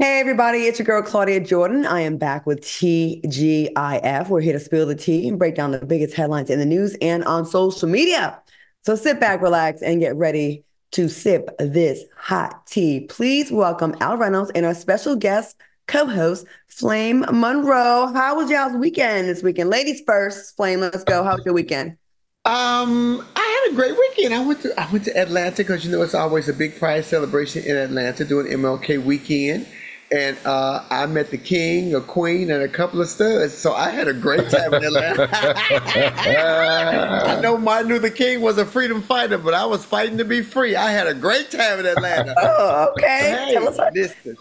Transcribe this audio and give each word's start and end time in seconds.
Hey, 0.00 0.20
everybody, 0.20 0.58
it's 0.60 0.78
your 0.78 0.86
girl 0.86 1.02
Claudia 1.02 1.40
Jordan. 1.40 1.84
I 1.84 2.02
am 2.02 2.18
back 2.18 2.46
with 2.46 2.60
TGIF. 2.60 4.28
We're 4.28 4.40
here 4.40 4.52
to 4.52 4.60
spill 4.60 4.86
the 4.86 4.94
tea 4.94 5.26
and 5.26 5.40
break 5.40 5.56
down 5.56 5.72
the 5.72 5.84
biggest 5.84 6.14
headlines 6.14 6.50
in 6.50 6.60
the 6.60 6.64
news 6.64 6.96
and 7.02 7.24
on 7.24 7.44
social 7.44 7.88
media. 7.88 8.40
So 8.82 8.94
sit 8.94 9.18
back, 9.18 9.42
relax, 9.42 9.82
and 9.82 9.98
get 9.98 10.14
ready 10.14 10.62
to 10.92 11.08
sip 11.08 11.50
this 11.58 12.04
hot 12.16 12.64
tea. 12.68 13.06
Please 13.08 13.50
welcome 13.50 13.96
Al 14.00 14.16
Reynolds 14.16 14.52
and 14.54 14.64
our 14.64 14.74
special 14.74 15.16
guest 15.16 15.56
co 15.88 16.06
host, 16.06 16.46
Flame 16.68 17.24
Monroe. 17.32 18.12
How 18.14 18.36
was 18.36 18.48
y'all's 18.52 18.76
weekend 18.76 19.28
this 19.28 19.42
weekend? 19.42 19.68
Ladies 19.68 20.00
first, 20.06 20.56
Flame, 20.56 20.78
let's 20.78 21.02
go. 21.02 21.24
How 21.24 21.34
was 21.34 21.44
your 21.44 21.54
weekend? 21.54 21.96
Um, 22.44 23.26
I 23.34 23.62
had 23.64 23.72
a 23.72 23.74
great 23.74 23.98
weekend. 23.98 24.32
I 24.32 24.46
went 24.46 24.62
to 24.62 24.80
I 24.80 24.88
went 24.92 25.06
to 25.06 25.16
Atlanta 25.18 25.56
because 25.56 25.84
you 25.84 25.90
know 25.90 26.02
it's 26.02 26.14
always 26.14 26.48
a 26.48 26.52
big 26.52 26.78
pride 26.78 27.04
celebration 27.04 27.64
in 27.64 27.76
Atlanta 27.76 28.24
doing 28.24 28.46
MLK 28.46 29.02
weekend 29.02 29.66
and 30.10 30.38
uh, 30.44 30.84
I 30.90 31.06
met 31.06 31.30
the 31.30 31.38
king, 31.38 31.94
a 31.94 32.00
queen, 32.00 32.50
and 32.50 32.62
a 32.62 32.68
couple 32.68 33.00
of 33.00 33.08
studs. 33.08 33.54
So 33.54 33.74
I 33.74 33.90
had 33.90 34.08
a 34.08 34.14
great 34.14 34.48
time 34.50 34.72
in 34.74 34.84
Atlanta. 34.84 35.28
I 37.26 37.40
know 37.40 37.58
Martin 37.58 37.88
Luther 37.88 38.10
King 38.10 38.40
was 38.40 38.58
a 38.58 38.64
freedom 38.64 39.02
fighter, 39.02 39.38
but 39.38 39.54
I 39.54 39.66
was 39.66 39.84
fighting 39.84 40.18
to 40.18 40.24
be 40.24 40.42
free. 40.42 40.76
I 40.76 40.92
had 40.92 41.06
a 41.06 41.14
great 41.14 41.50
time 41.50 41.80
in 41.80 41.86
Atlanta. 41.86 42.34
Oh, 42.38 42.92
okay. 42.92 43.44
Hey, 43.46 43.52
Tell 43.52 43.68
us 43.68 43.78
listen, 43.94 44.36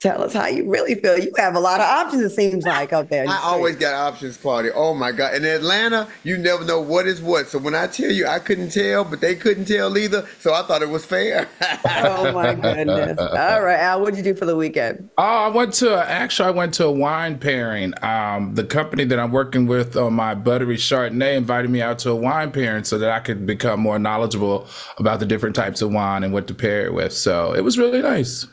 Tell 0.00 0.22
us 0.22 0.34
how 0.34 0.46
you 0.46 0.70
really 0.70 0.94
feel. 0.94 1.18
You 1.18 1.32
have 1.38 1.54
a 1.54 1.60
lot 1.60 1.80
of 1.80 1.86
options, 1.86 2.22
it 2.22 2.30
seems 2.30 2.66
like, 2.66 2.92
out 2.92 3.08
there. 3.08 3.26
I 3.26 3.38
always 3.42 3.76
got 3.76 3.94
options, 3.94 4.36
Claudia. 4.36 4.72
Oh 4.74 4.92
my 4.92 5.10
God. 5.10 5.34
In 5.34 5.44
Atlanta, 5.46 6.06
you 6.22 6.36
never 6.36 6.66
know 6.66 6.82
what 6.82 7.06
is 7.06 7.22
what. 7.22 7.48
So 7.48 7.58
when 7.58 7.74
I 7.74 7.86
tell 7.86 8.10
you 8.10 8.26
I 8.26 8.38
couldn't 8.38 8.72
tell, 8.72 9.04
but 9.04 9.22
they 9.22 9.34
couldn't 9.34 9.64
tell 9.64 9.96
either. 9.96 10.28
So 10.38 10.52
I 10.52 10.64
thought 10.64 10.82
it 10.82 10.90
was 10.90 11.06
fair. 11.06 11.48
oh 11.86 12.30
my 12.30 12.54
goodness. 12.54 13.18
All 13.18 13.62
right, 13.62 13.80
Al, 13.80 14.02
what'd 14.02 14.18
you 14.18 14.22
do 14.22 14.34
for 14.34 14.44
the 14.44 14.54
weekend? 14.54 15.08
Oh, 15.16 15.22
I 15.22 15.48
went 15.48 15.72
to, 15.74 15.96
actually, 15.96 16.48
I 16.48 16.52
went 16.52 16.74
to 16.74 16.84
a 16.84 16.92
wine 16.92 17.38
pairing. 17.38 17.94
Um, 18.02 18.54
the 18.54 18.64
company 18.64 19.06
that 19.06 19.18
I'm 19.18 19.32
working 19.32 19.66
with 19.66 19.96
on 19.96 20.12
my 20.12 20.34
buttery 20.34 20.76
Chardonnay 20.76 21.36
invited 21.36 21.70
me 21.70 21.80
out 21.80 22.00
to 22.00 22.10
a 22.10 22.16
wine 22.16 22.52
pairing 22.52 22.84
so 22.84 22.98
that 22.98 23.10
I 23.10 23.20
could 23.20 23.46
become 23.46 23.80
more 23.80 23.98
knowledgeable 23.98 24.68
about 24.98 25.20
the 25.20 25.26
different 25.26 25.56
types 25.56 25.80
of 25.80 25.90
wine 25.90 26.22
and 26.22 26.34
what 26.34 26.46
to 26.48 26.54
pair 26.54 26.84
it 26.84 26.92
with. 26.92 27.14
So 27.14 27.54
it 27.54 27.62
was 27.62 27.78
really 27.78 28.02
nice. 28.02 28.46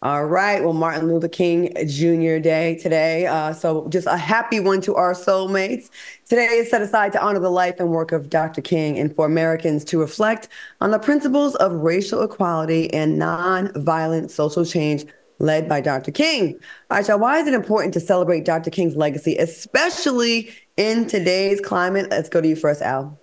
All 0.00 0.26
right. 0.26 0.62
Well, 0.62 0.74
Martin 0.74 1.08
Luther 1.08 1.26
King 1.26 1.72
Jr. 1.88 2.38
Day 2.38 2.78
today. 2.80 3.26
Uh, 3.26 3.52
so 3.52 3.88
just 3.88 4.06
a 4.06 4.16
happy 4.16 4.60
one 4.60 4.80
to 4.82 4.94
our 4.94 5.12
soulmates. 5.12 5.90
Today 6.28 6.46
is 6.46 6.70
set 6.70 6.82
aside 6.82 7.12
to 7.14 7.20
honor 7.20 7.40
the 7.40 7.50
life 7.50 7.80
and 7.80 7.90
work 7.90 8.12
of 8.12 8.30
Dr. 8.30 8.60
King 8.60 8.96
and 8.96 9.12
for 9.16 9.26
Americans 9.26 9.84
to 9.86 9.98
reflect 9.98 10.48
on 10.80 10.92
the 10.92 11.00
principles 11.00 11.56
of 11.56 11.72
racial 11.72 12.22
equality 12.22 12.92
and 12.94 13.20
nonviolent 13.20 14.30
social 14.30 14.64
change 14.64 15.04
led 15.40 15.68
by 15.68 15.80
Dr. 15.80 16.12
King. 16.12 16.54
All 16.90 16.98
right, 16.98 17.08
y'all, 17.08 17.18
why 17.18 17.38
is 17.38 17.48
it 17.48 17.54
important 17.54 17.92
to 17.94 18.00
celebrate 18.00 18.44
Dr. 18.44 18.70
King's 18.70 18.94
legacy, 18.94 19.36
especially 19.36 20.50
in 20.76 21.08
today's 21.08 21.60
climate? 21.60 22.08
Let's 22.10 22.28
go 22.28 22.40
to 22.40 22.46
you 22.46 22.54
first, 22.54 22.82
Al. 22.82 23.18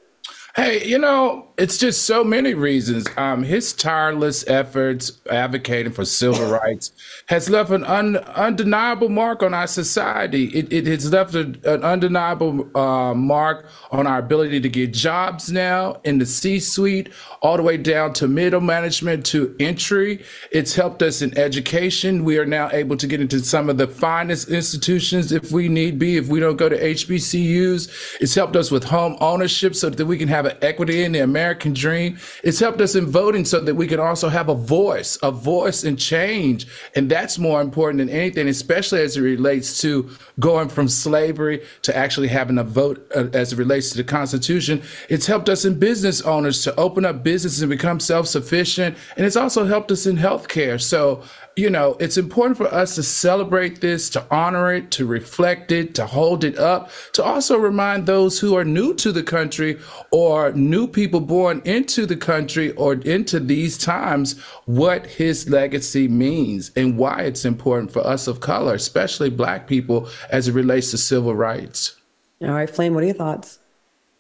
Hey, 0.58 0.86
you 0.86 0.98
know, 0.98 1.48
it's 1.58 1.78
just 1.78 2.04
so 2.04 2.24
many 2.24 2.54
reasons. 2.54 3.08
Um, 3.16 3.44
his 3.44 3.72
tireless 3.72 4.46
efforts 4.48 5.14
advocating 5.30 5.94
for 5.94 6.04
civil 6.04 6.52
rights 6.60 6.92
has 7.28 7.50
left 7.50 7.72
an 7.72 7.86
un, 7.86 8.18
undeniable 8.18 9.10
mark 9.10 9.42
on 9.42 9.54
our 9.54 9.68
society. 9.68 10.46
It, 10.46 10.72
it 10.74 10.88
has 10.88 11.12
left 11.12 11.34
a, 11.34 11.42
an 11.74 11.84
undeniable 11.84 12.78
uh, 12.78 13.14
mark 13.14 13.68
on 13.92 14.06
our 14.06 14.20
ability 14.20 14.60
to 14.62 14.70
get 14.70 14.94
jobs 14.94 15.52
now 15.52 16.02
in 16.04 16.18
the 16.18 16.26
C 16.26 16.60
suite, 16.60 17.10
all 17.42 17.58
the 17.58 17.64
way 17.64 17.78
down 17.78 18.12
to 18.14 18.28
middle 18.28 18.62
management 18.62 19.26
to 19.28 19.56
entry. 19.60 20.24
It's 20.52 20.76
helped 20.76 21.02
us 21.02 21.22
in 21.22 21.38
education. 21.38 22.26
We 22.26 22.38
are 22.38 22.46
now 22.46 22.70
able 22.72 22.98
to 22.98 23.08
get 23.08 23.22
into 23.22 23.40
some 23.40 23.70
of 23.70 23.78
the 23.78 23.88
finest 23.88 24.50
institutions 24.50 25.32
if 25.32 25.52
we 25.52 25.70
need 25.70 26.00
be, 26.00 26.18
if 26.18 26.28
we 26.28 26.42
don't 26.42 26.58
go 26.58 26.68
to 26.68 26.78
HBCUs. 26.78 28.18
It's 28.20 28.36
helped 28.36 28.58
us 28.58 28.72
with 28.72 28.84
home 28.84 29.16
ownership 29.22 29.76
so 29.76 29.90
that 29.90 30.06
we 30.06 30.18
can 30.18 30.28
have 30.28 30.46
an 30.46 30.58
equity 30.62 31.04
in 31.04 31.14
the 31.14 31.20
American 31.20 31.45
American 31.46 31.74
dream. 31.74 32.18
It's 32.44 32.60
helped 32.60 32.82
us 32.82 32.96
in 32.96 33.06
voting 33.06 33.46
so 33.46 33.60
that 33.60 33.76
we 33.76 33.86
can 33.86 34.00
also 34.00 34.30
have 34.30 34.50
a 34.50 34.56
voice, 34.56 35.16
a 35.22 35.30
voice 35.30 35.84
and 35.84 35.98
change. 35.98 36.66
And 36.96 37.08
that's 37.08 37.38
more 37.38 37.62
important 37.62 38.00
than 38.00 38.10
anything, 38.10 38.48
especially 38.48 39.02
as 39.02 39.16
it 39.16 39.22
relates 39.22 39.80
to 39.82 40.10
going 40.40 40.70
from 40.70 40.88
slavery 40.88 41.64
to 41.84 41.96
actually 41.96 42.30
having 42.30 42.58
a 42.58 42.64
vote 42.64 43.08
uh, 43.16 43.28
as 43.34 43.54
it 43.54 43.60
relates 43.60 43.92
to 43.92 43.98
the 43.98 44.04
Constitution. 44.04 44.82
It's 45.08 45.28
helped 45.28 45.48
us 45.48 45.66
in 45.66 45.78
business 45.78 46.20
owners 46.24 46.64
to 46.64 46.76
open 46.78 47.06
up 47.06 47.22
businesses 47.22 47.62
and 47.62 47.70
become 47.70 48.00
self 48.00 48.28
sufficient. 48.28 48.98
And 49.16 49.24
it's 49.24 49.36
also 49.36 49.66
helped 49.66 49.92
us 49.92 50.08
in 50.08 50.18
healthcare. 50.18 50.82
So 50.82 51.22
you 51.58 51.70
know, 51.70 51.96
it's 52.02 52.18
important 52.18 52.58
for 52.58 52.68
us 52.68 52.96
to 52.96 53.04
celebrate 53.04 53.80
this, 53.80 54.10
to 54.10 54.26
honor 54.30 54.74
it, 54.74 54.92
to 54.92 55.06
reflect 55.06 55.72
it, 55.72 55.96
to 55.96 56.06
hold 56.06 56.44
it 56.44 56.58
up, 56.58 56.92
to 57.14 57.24
also 57.24 57.58
remind 57.58 58.06
those 58.06 58.40
who 58.40 58.58
are 58.58 58.66
new 58.66 58.94
to 58.96 59.14
the 59.14 59.24
country 59.24 59.80
or 60.12 60.52
new 60.52 60.86
people 60.86 61.22
born 61.22 61.62
into 61.64 62.06
the 62.06 62.18
country 62.18 62.72
or 62.74 62.96
into 62.96 63.40
these 63.40 63.78
times 63.78 64.38
what 64.66 65.06
his 65.06 65.50
legacy 65.50 66.10
means 66.10 66.72
and 66.76 66.98
why 66.98 67.22
it's 67.22 67.46
important 67.46 67.90
for 67.90 68.06
us 68.06 68.28
of 68.28 68.42
color, 68.42 68.74
especially 68.74 69.30
Black 69.30 69.66
people, 69.66 70.10
as 70.30 70.50
it 70.50 70.54
relates 70.54 70.92
to 70.92 70.98
civil 70.98 71.36
rights. 71.36 71.96
All 72.42 72.50
right, 72.50 72.70
Flame, 72.70 72.94
what 72.94 73.04
are 73.04 73.08
your 73.08 73.16
thoughts? 73.16 73.60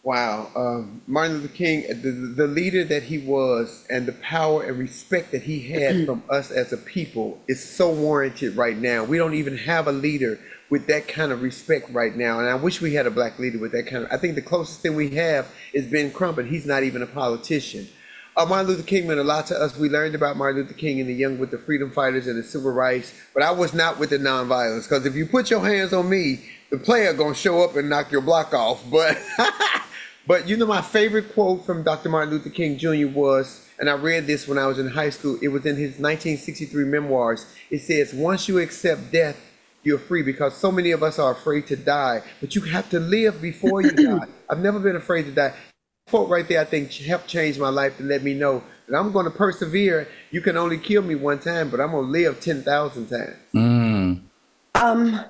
Wow, 0.05 0.51
um, 0.55 1.01
Martin 1.07 1.37
Luther 1.37 1.47
King, 1.55 1.81
the, 1.87 2.11
the 2.11 2.45
leader 2.45 2.83
that 2.83 3.01
he 3.01 3.17
was, 3.17 3.87
and 3.89 4.05
the 4.05 4.11
power 4.11 4.61
and 4.61 4.77
respect 4.77 5.31
that 5.31 5.41
he 5.41 5.59
had 5.59 6.05
from 6.05 6.21
us 6.29 6.51
as 6.51 6.71
a 6.71 6.77
people 6.77 7.41
is 7.47 7.67
so 7.67 7.91
warranted 7.91 8.55
right 8.55 8.77
now. 8.77 9.03
We 9.03 9.17
don't 9.17 9.33
even 9.33 9.57
have 9.57 9.87
a 9.87 9.91
leader 9.91 10.37
with 10.69 10.85
that 10.85 11.07
kind 11.07 11.31
of 11.31 11.41
respect 11.41 11.89
right 11.89 12.15
now, 12.15 12.37
and 12.39 12.47
I 12.47 12.53
wish 12.53 12.81
we 12.81 12.93
had 12.93 13.07
a 13.07 13.11
black 13.11 13.39
leader 13.39 13.57
with 13.57 13.71
that 13.71 13.87
kind 13.87 14.03
of. 14.03 14.11
I 14.11 14.17
think 14.17 14.35
the 14.35 14.43
closest 14.43 14.81
thing 14.81 14.95
we 14.95 15.09
have 15.15 15.47
is 15.73 15.87
Ben 15.87 16.11
Crump, 16.11 16.35
but 16.35 16.45
he's 16.45 16.67
not 16.67 16.83
even 16.83 17.01
a 17.01 17.07
politician. 17.07 17.87
Uh, 18.37 18.45
Martin 18.45 18.67
Luther 18.67 18.83
King 18.83 19.07
meant 19.07 19.19
a 19.19 19.23
lot 19.23 19.47
to 19.47 19.59
us. 19.59 19.75
We 19.75 19.89
learned 19.89 20.13
about 20.13 20.37
Martin 20.37 20.61
Luther 20.61 20.75
King 20.75 20.99
and 20.99 21.09
the 21.09 21.15
young 21.15 21.39
with 21.39 21.49
the 21.49 21.57
freedom 21.57 21.89
fighters 21.89 22.27
and 22.27 22.37
the 22.37 22.43
civil 22.43 22.71
rights, 22.71 23.11
but 23.33 23.41
I 23.41 23.49
was 23.49 23.73
not 23.73 23.97
with 23.97 24.11
the 24.11 24.19
nonviolence 24.19 24.83
because 24.83 25.07
if 25.07 25.15
you 25.15 25.25
put 25.25 25.49
your 25.49 25.65
hands 25.65 25.93
on 25.93 26.07
me, 26.07 26.45
the 26.69 26.77
player 26.77 27.11
gonna 27.11 27.33
show 27.33 27.63
up 27.63 27.75
and 27.75 27.89
knock 27.89 28.11
your 28.11 28.21
block 28.21 28.53
off. 28.53 28.83
But 28.91 29.19
But 30.27 30.47
you 30.47 30.57
know, 30.57 30.65
my 30.65 30.81
favorite 30.81 31.33
quote 31.33 31.65
from 31.65 31.83
Dr. 31.83 32.09
Martin 32.09 32.33
Luther 32.33 32.49
King 32.49 32.77
Jr. 32.77 33.07
was, 33.07 33.67
and 33.79 33.89
I 33.89 33.93
read 33.93 34.25
this 34.25 34.47
when 34.47 34.57
I 34.57 34.67
was 34.67 34.79
in 34.79 34.89
high 34.89 35.11
school, 35.11 35.37
it 35.41 35.49
was 35.49 35.65
in 35.65 35.75
his 35.75 35.99
1963 35.99 36.85
memoirs. 36.85 37.45
It 37.69 37.81
says, 37.81 38.13
Once 38.13 38.47
you 38.47 38.59
accept 38.59 39.11
death, 39.11 39.39
you're 39.83 39.99
free 39.99 40.23
because 40.23 40.55
so 40.57 40.71
many 40.71 40.91
of 40.91 41.03
us 41.03 41.19
are 41.19 41.31
afraid 41.31 41.67
to 41.67 41.75
die, 41.75 42.21
but 42.41 42.55
you 42.55 42.61
have 42.61 42.89
to 42.89 42.99
live 42.99 43.41
before 43.41 43.81
you 43.81 43.91
die. 43.91 44.25
I've 44.49 44.59
never 44.59 44.79
been 44.79 44.95
afraid 44.95 45.25
to 45.25 45.31
die. 45.31 45.53
Quote 46.07 46.29
right 46.29 46.47
there, 46.47 46.61
I 46.61 46.65
think, 46.65 46.91
helped 46.93 47.27
change 47.27 47.57
my 47.59 47.69
life 47.69 47.97
to 47.97 48.03
let 48.03 48.23
me 48.23 48.33
know 48.33 48.63
that 48.87 48.97
I'm 48.97 49.11
going 49.11 49.25
to 49.25 49.31
persevere. 49.31 50.07
You 50.31 50.41
can 50.41 50.57
only 50.57 50.77
kill 50.77 51.01
me 51.01 51.15
one 51.15 51.39
time, 51.39 51.69
but 51.69 51.79
I'm 51.79 51.91
going 51.91 52.05
to 52.05 52.11
live 52.11 52.39
10,000 52.39 53.07
times. 53.07 53.35
Mm. 53.53 54.21
Um, 54.75 55.25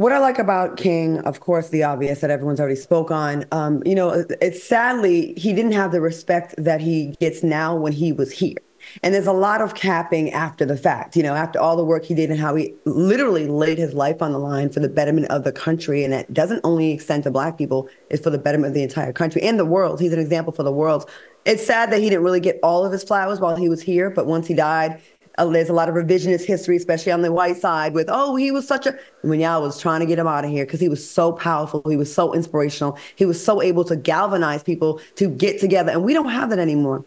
what 0.00 0.12
I 0.12 0.18
like 0.18 0.38
about 0.38 0.78
King, 0.78 1.18
of 1.26 1.40
course, 1.40 1.68
the 1.68 1.82
obvious 1.82 2.22
that 2.22 2.30
everyone's 2.30 2.58
already 2.58 2.74
spoke 2.74 3.10
on. 3.10 3.44
Um, 3.52 3.82
you 3.84 3.94
know, 3.94 4.24
it's 4.40 4.64
sadly 4.64 5.34
he 5.36 5.52
didn't 5.52 5.72
have 5.72 5.92
the 5.92 6.00
respect 6.00 6.54
that 6.56 6.80
he 6.80 7.14
gets 7.20 7.42
now 7.42 7.76
when 7.76 7.92
he 7.92 8.10
was 8.10 8.32
here. 8.32 8.56
And 9.02 9.12
there's 9.12 9.26
a 9.26 9.32
lot 9.34 9.60
of 9.60 9.74
capping 9.74 10.32
after 10.32 10.64
the 10.64 10.78
fact, 10.78 11.16
you 11.16 11.22
know, 11.22 11.34
after 11.34 11.60
all 11.60 11.76
the 11.76 11.84
work 11.84 12.06
he 12.06 12.14
did 12.14 12.30
and 12.30 12.40
how 12.40 12.54
he 12.54 12.72
literally 12.86 13.46
laid 13.46 13.76
his 13.76 13.92
life 13.92 14.22
on 14.22 14.32
the 14.32 14.38
line 14.38 14.70
for 14.70 14.80
the 14.80 14.88
betterment 14.88 15.26
of 15.28 15.44
the 15.44 15.52
country. 15.52 16.02
And 16.02 16.14
it 16.14 16.32
doesn't 16.32 16.62
only 16.64 16.92
extend 16.92 17.24
to 17.24 17.30
Black 17.30 17.58
people, 17.58 17.86
it's 18.08 18.22
for 18.22 18.30
the 18.30 18.38
betterment 18.38 18.70
of 18.70 18.74
the 18.74 18.82
entire 18.82 19.12
country 19.12 19.42
and 19.42 19.58
the 19.58 19.66
world. 19.66 20.00
He's 20.00 20.14
an 20.14 20.18
example 20.18 20.54
for 20.54 20.62
the 20.62 20.72
world. 20.72 21.10
It's 21.44 21.66
sad 21.66 21.92
that 21.92 22.00
he 22.00 22.08
didn't 22.08 22.24
really 22.24 22.40
get 22.40 22.58
all 22.62 22.86
of 22.86 22.92
his 22.92 23.04
flowers 23.04 23.38
while 23.38 23.56
he 23.56 23.68
was 23.68 23.82
here, 23.82 24.08
but 24.08 24.24
once 24.24 24.46
he 24.46 24.54
died, 24.54 25.02
uh, 25.38 25.46
there's 25.46 25.68
a 25.68 25.72
lot 25.72 25.88
of 25.88 25.94
revisionist 25.94 26.44
history, 26.44 26.76
especially 26.76 27.12
on 27.12 27.22
the 27.22 27.32
white 27.32 27.56
side, 27.56 27.94
with 27.94 28.08
oh 28.10 28.36
he 28.36 28.50
was 28.50 28.66
such 28.66 28.86
a 28.86 28.98
when 29.22 29.40
y'all 29.40 29.62
was 29.62 29.80
trying 29.80 30.00
to 30.00 30.06
get 30.06 30.18
him 30.18 30.26
out 30.26 30.44
of 30.44 30.50
here 30.50 30.64
because 30.64 30.80
he 30.80 30.88
was 30.88 31.08
so 31.08 31.32
powerful, 31.32 31.82
he 31.88 31.96
was 31.96 32.12
so 32.12 32.34
inspirational, 32.34 32.98
he 33.16 33.24
was 33.24 33.42
so 33.42 33.62
able 33.62 33.84
to 33.84 33.96
galvanize 33.96 34.62
people 34.62 35.00
to 35.16 35.28
get 35.28 35.60
together, 35.60 35.92
and 35.92 36.02
we 36.02 36.12
don't 36.12 36.30
have 36.30 36.50
that 36.50 36.58
anymore. 36.58 37.04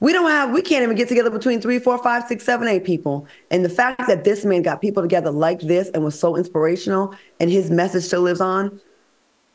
We 0.00 0.12
don't 0.12 0.30
have, 0.30 0.50
we 0.50 0.60
can't 0.60 0.82
even 0.82 0.96
get 0.96 1.08
together 1.08 1.30
between 1.30 1.60
three, 1.60 1.78
four, 1.78 1.96
five, 2.02 2.24
six, 2.28 2.44
seven, 2.44 2.68
eight 2.68 2.84
people. 2.84 3.26
And 3.50 3.64
the 3.64 3.70
fact 3.70 4.06
that 4.08 4.24
this 4.24 4.44
man 4.44 4.60
got 4.62 4.82
people 4.82 5.02
together 5.02 5.30
like 5.30 5.60
this 5.60 5.88
and 5.90 6.04
was 6.04 6.18
so 6.18 6.36
inspirational 6.36 7.14
and 7.40 7.50
his 7.50 7.70
message 7.70 8.04
still 8.04 8.20
lives 8.20 8.40
on, 8.40 8.78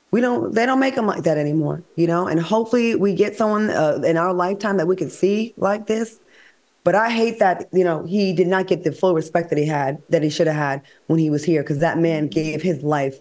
we 0.10 0.20
don't, 0.20 0.54
they 0.54 0.66
don't 0.66 0.80
make 0.80 0.96
them 0.96 1.06
like 1.06 1.24
that 1.24 1.38
anymore, 1.38 1.84
you 1.96 2.08
know? 2.08 2.28
And 2.28 2.40
hopefully 2.40 2.96
we 2.96 3.14
get 3.14 3.36
someone 3.36 3.70
uh, 3.70 4.02
in 4.04 4.18
our 4.18 4.34
lifetime 4.34 4.78
that 4.78 4.88
we 4.88 4.96
can 4.96 5.12
see 5.12 5.54
like 5.58 5.86
this. 5.86 6.20
But 6.83 6.95
I 6.95 7.10
hate 7.10 7.39
that, 7.39 7.69
you 7.72 7.83
know, 7.83 8.04
he 8.06 8.33
did 8.33 8.48
not 8.48 8.68
get 8.68 8.83
the 8.83 8.92
full 8.92 9.13
respect 9.13 9.50
that 9.50 9.57
he 9.60 9.68
had, 9.68 10.01
that 10.10 10.24
he 10.24 10.30
should 10.30 10.48
have 10.48 10.56
had 10.56 10.81
when 11.07 11.19
he 11.19 11.30
was 11.30 11.44
here, 11.44 11.62
because 11.62 11.80
that 11.80 11.98
man 12.00 12.28
gave 12.28 12.62
his 12.62 12.81
life 12.81 13.19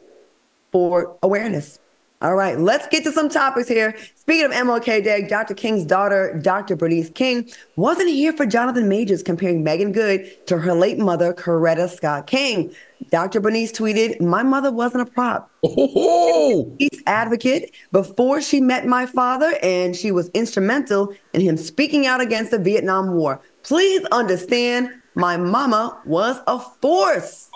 for 0.72 1.16
awareness. 1.22 1.78
All 2.22 2.34
right, 2.34 2.58
let's 2.58 2.86
get 2.88 3.02
to 3.04 3.12
some 3.12 3.30
topics 3.30 3.66
here. 3.66 3.96
Speaking 4.14 4.44
of 4.44 4.52
MLK 4.52 5.02
Day, 5.02 5.26
Dr. 5.26 5.54
King's 5.54 5.86
daughter, 5.86 6.38
Dr. 6.42 6.76
Bernice 6.76 7.08
King, 7.08 7.50
wasn't 7.76 8.10
here 8.10 8.34
for 8.34 8.44
Jonathan 8.44 8.90
Majors 8.90 9.22
comparing 9.22 9.64
Meagan 9.64 9.90
Good 9.90 10.46
to 10.46 10.58
her 10.58 10.74
late 10.74 10.98
mother, 10.98 11.32
Coretta 11.32 11.88
Scott 11.88 12.26
King. 12.26 12.74
Dr. 13.10 13.40
Bernice 13.40 13.72
tweeted, 13.72 14.20
My 14.20 14.42
mother 14.42 14.70
wasn't 14.70 15.08
a 15.08 15.10
prop. 15.10 15.50
Oh. 15.62 16.74
Peace 16.78 17.02
advocate 17.06 17.74
before 17.92 18.40
she 18.42 18.60
met 18.60 18.86
my 18.86 19.06
father, 19.06 19.54
and 19.62 19.96
she 19.96 20.10
was 20.10 20.28
instrumental 20.30 21.14
in 21.32 21.40
him 21.40 21.56
speaking 21.56 22.06
out 22.06 22.20
against 22.20 22.50
the 22.50 22.58
Vietnam 22.58 23.12
War. 23.12 23.40
Please 23.62 24.04
understand, 24.12 24.90
my 25.14 25.36
mama 25.36 25.98
was 26.04 26.40
a 26.46 26.58
force. 26.58 27.48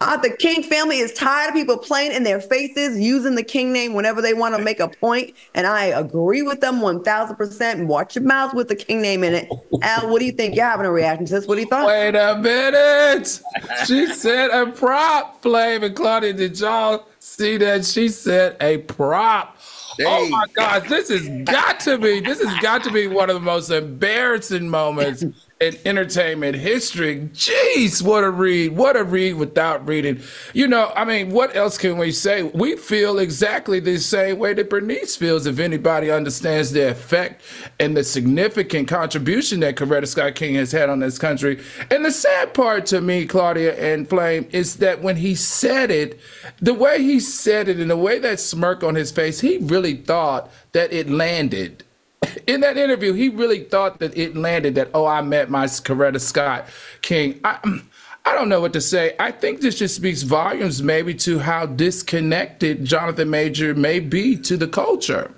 Uh, 0.00 0.16
the 0.16 0.30
King 0.30 0.62
family 0.62 0.98
is 0.98 1.12
tired 1.12 1.48
of 1.48 1.54
people 1.54 1.76
playing 1.76 2.10
in 2.12 2.22
their 2.22 2.40
faces, 2.40 2.98
using 2.98 3.34
the 3.34 3.42
King 3.42 3.74
name 3.74 3.92
whenever 3.92 4.22
they 4.22 4.32
want 4.32 4.56
to 4.56 4.62
make 4.62 4.80
a 4.80 4.88
point, 4.88 5.34
and 5.54 5.66
I 5.66 5.86
agree 5.86 6.40
with 6.40 6.62
them 6.62 6.80
one 6.80 7.04
thousand 7.04 7.36
percent. 7.36 7.86
Watch 7.86 8.16
your 8.16 8.24
mouth 8.24 8.54
with 8.54 8.68
the 8.68 8.74
King 8.74 9.02
name 9.02 9.22
in 9.22 9.34
it. 9.34 9.50
Al, 9.82 10.08
what 10.08 10.20
do 10.20 10.24
you 10.24 10.32
think? 10.32 10.56
You're 10.56 10.64
having 10.64 10.86
a 10.86 10.90
reaction 10.90 11.26
to 11.26 11.34
this. 11.34 11.46
What 11.46 11.56
do 11.56 11.60
you 11.60 11.66
thought? 11.66 11.86
Wait 11.86 12.14
a 12.14 12.38
minute. 12.38 13.42
She 13.84 14.06
said 14.14 14.48
a 14.48 14.72
prop, 14.72 15.42
Flame 15.42 15.84
and 15.84 15.94
Claudia. 15.94 16.32
Did 16.32 16.58
y'all 16.58 17.06
see 17.18 17.58
that? 17.58 17.84
She 17.84 18.08
said 18.08 18.56
a 18.62 18.78
prop. 18.78 19.58
Oh 20.00 20.28
my 20.28 20.44
gosh, 20.54 20.88
this 20.88 21.08
has 21.08 21.28
got 21.44 21.80
to 21.80 21.98
be 21.98 22.20
this 22.20 22.42
has 22.42 22.62
got 22.62 22.82
to 22.84 22.90
be 22.90 23.06
one 23.06 23.28
of 23.30 23.34
the 23.34 23.40
most 23.40 23.70
embarrassing 23.70 24.68
moments 24.68 25.24
in 25.58 25.74
entertainment 25.86 26.54
history. 26.54 27.30
Jeez, 27.32 28.02
what 28.02 28.24
a 28.24 28.30
read. 28.30 28.76
What 28.76 28.94
a 28.94 29.04
read 29.04 29.34
without 29.34 29.86
reading. 29.88 30.20
You 30.52 30.68
know, 30.68 30.92
I 30.94 31.06
mean, 31.06 31.30
what 31.30 31.56
else 31.56 31.78
can 31.78 31.96
we 31.96 32.12
say? 32.12 32.42
We 32.42 32.76
feel 32.76 33.18
exactly 33.18 33.80
the 33.80 33.96
same 33.96 34.38
way 34.38 34.52
that 34.52 34.68
Bernice 34.68 35.16
feels 35.16 35.46
if 35.46 35.58
anybody 35.58 36.10
understands 36.10 36.72
the 36.72 36.90
effect 36.90 37.42
and 37.80 37.96
the 37.96 38.04
significant 38.04 38.86
contribution 38.88 39.60
that 39.60 39.76
Coretta 39.76 40.06
Scott 40.06 40.34
King 40.34 40.56
has 40.56 40.72
had 40.72 40.90
on 40.90 40.98
this 40.98 41.18
country. 41.18 41.62
And 41.90 42.04
the 42.04 42.12
sad 42.12 42.52
part 42.52 42.84
to 42.86 43.00
me, 43.00 43.24
Claudia 43.24 43.76
and 43.76 44.06
Flame, 44.06 44.46
is 44.52 44.76
that 44.76 45.00
when 45.00 45.16
he 45.16 45.34
said 45.34 45.90
it, 45.90 46.20
the 46.60 46.74
way 46.74 47.02
he 47.02 47.18
said 47.18 47.68
it 47.68 47.80
and 47.80 47.90
the 47.90 47.96
way 47.96 48.18
that 48.18 48.40
smirk 48.40 48.84
on 48.84 48.94
his 48.94 49.10
face, 49.10 49.40
he 49.40 49.56
really 49.56 49.94
thought 49.94 50.50
that 50.72 50.92
it 50.92 51.08
landed 51.08 51.82
in 52.46 52.60
that 52.60 52.76
interview, 52.76 53.12
he 53.12 53.28
really 53.28 53.64
thought 53.64 53.98
that 53.98 54.16
it 54.16 54.36
landed 54.36 54.74
that, 54.76 54.90
oh, 54.94 55.06
I 55.06 55.20
met 55.22 55.50
my 55.50 55.64
Coretta 55.66 56.20
Scott 56.20 56.66
King. 57.02 57.40
I, 57.44 57.58
I 58.24 58.34
don't 58.34 58.48
know 58.48 58.60
what 58.60 58.72
to 58.72 58.80
say. 58.80 59.14
I 59.20 59.30
think 59.30 59.60
this 59.60 59.78
just 59.78 59.94
speaks 59.94 60.22
volumes 60.22 60.82
maybe 60.82 61.14
to 61.14 61.38
how 61.38 61.66
disconnected 61.66 62.84
Jonathan 62.84 63.30
Major 63.30 63.74
may 63.74 64.00
be 64.00 64.36
to 64.38 64.56
the 64.56 64.66
culture. 64.66 65.32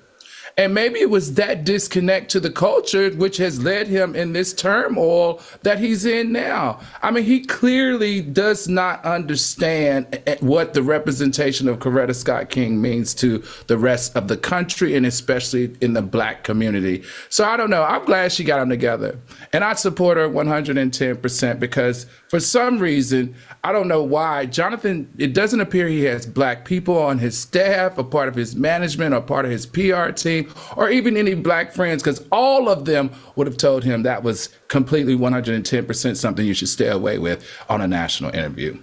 And 0.59 0.75
maybe 0.75 0.99
it 0.99 1.09
was 1.09 1.35
that 1.35 1.65
disconnect 1.65 2.33
to 2.33 2.41
the 2.41 2.51
culture 2.51 3.11
which 3.11 3.37
has 3.37 3.63
led 3.63 3.87
him 3.87 4.17
in 4.17 4.33
this 4.33 4.53
turmoil 4.53 5.41
that 5.63 5.79
he's 5.79 6.05
in 6.05 6.33
now. 6.33 6.81
I 7.01 7.13
mean, 7.13 7.23
he 7.23 7.45
clearly 7.45 8.21
does 8.21 8.69
not 8.69 9.05
understand 9.05 10.21
what 10.41 10.75
the 10.75 10.83
representation 10.83 11.69
of 11.69 11.79
Coretta 11.79 12.15
Scott 12.15 12.51
King 12.51 12.83
means 12.83 13.15
to 13.15 13.43
the 13.69 13.79
rest 13.79 14.17
of 14.17 14.27
the 14.27 14.37
country 14.37 14.97
and 14.97 15.07
especially 15.07 15.77
in 15.81 15.93
the 15.93 16.03
black 16.03 16.43
community. 16.43 17.05
So 17.29 17.45
I 17.45 17.57
don't 17.57 17.71
know. 17.71 17.85
I'm 17.85 18.05
glad 18.05 18.33
she 18.33 18.43
got 18.43 18.59
them 18.59 18.69
together. 18.69 19.17
And 19.53 19.63
I 19.63 19.75
support 19.75 20.19
her 20.19 20.29
110% 20.29 21.61
because 21.61 22.07
for 22.29 22.41
some 22.41 22.79
reason, 22.79 23.35
I 23.65 23.73
don't 23.73 23.89
know 23.89 24.03
why. 24.03 24.47
Jonathan, 24.47 25.11
it 25.19 25.35
doesn't 25.35 25.61
appear 25.61 25.89
he 25.89 26.05
has 26.05 26.27
black 26.27 26.65
people 26.65 26.99
on 26.99 27.19
his 27.19 27.39
staff, 27.39 27.97
a 27.97 28.05
part 28.05 28.29
of 28.29 28.35
his 28.35 28.55
management, 28.55 29.15
or 29.15 29.21
part 29.21 29.45
of 29.45 29.51
his 29.51 29.65
PR 29.67 30.11
team, 30.11 30.48
or 30.77 30.91
even 30.91 31.17
any 31.17 31.35
black 31.35 31.73
friends, 31.73 32.03
because 32.03 32.27
all 32.31 32.69
of 32.69 32.85
them 32.85 33.11
would 33.37 33.47
have 33.47 33.57
told 33.57 33.85
him 33.85 34.03
that 34.03 34.23
was 34.23 34.49
completely 34.69 35.17
110% 35.17 36.17
something 36.17 36.47
you 36.47 36.55
should 36.55 36.69
stay 36.69 36.89
away 36.89 37.19
with 37.19 37.47
on 37.69 37.81
a 37.81 37.89
national 37.89 38.35
interview. 38.35 38.79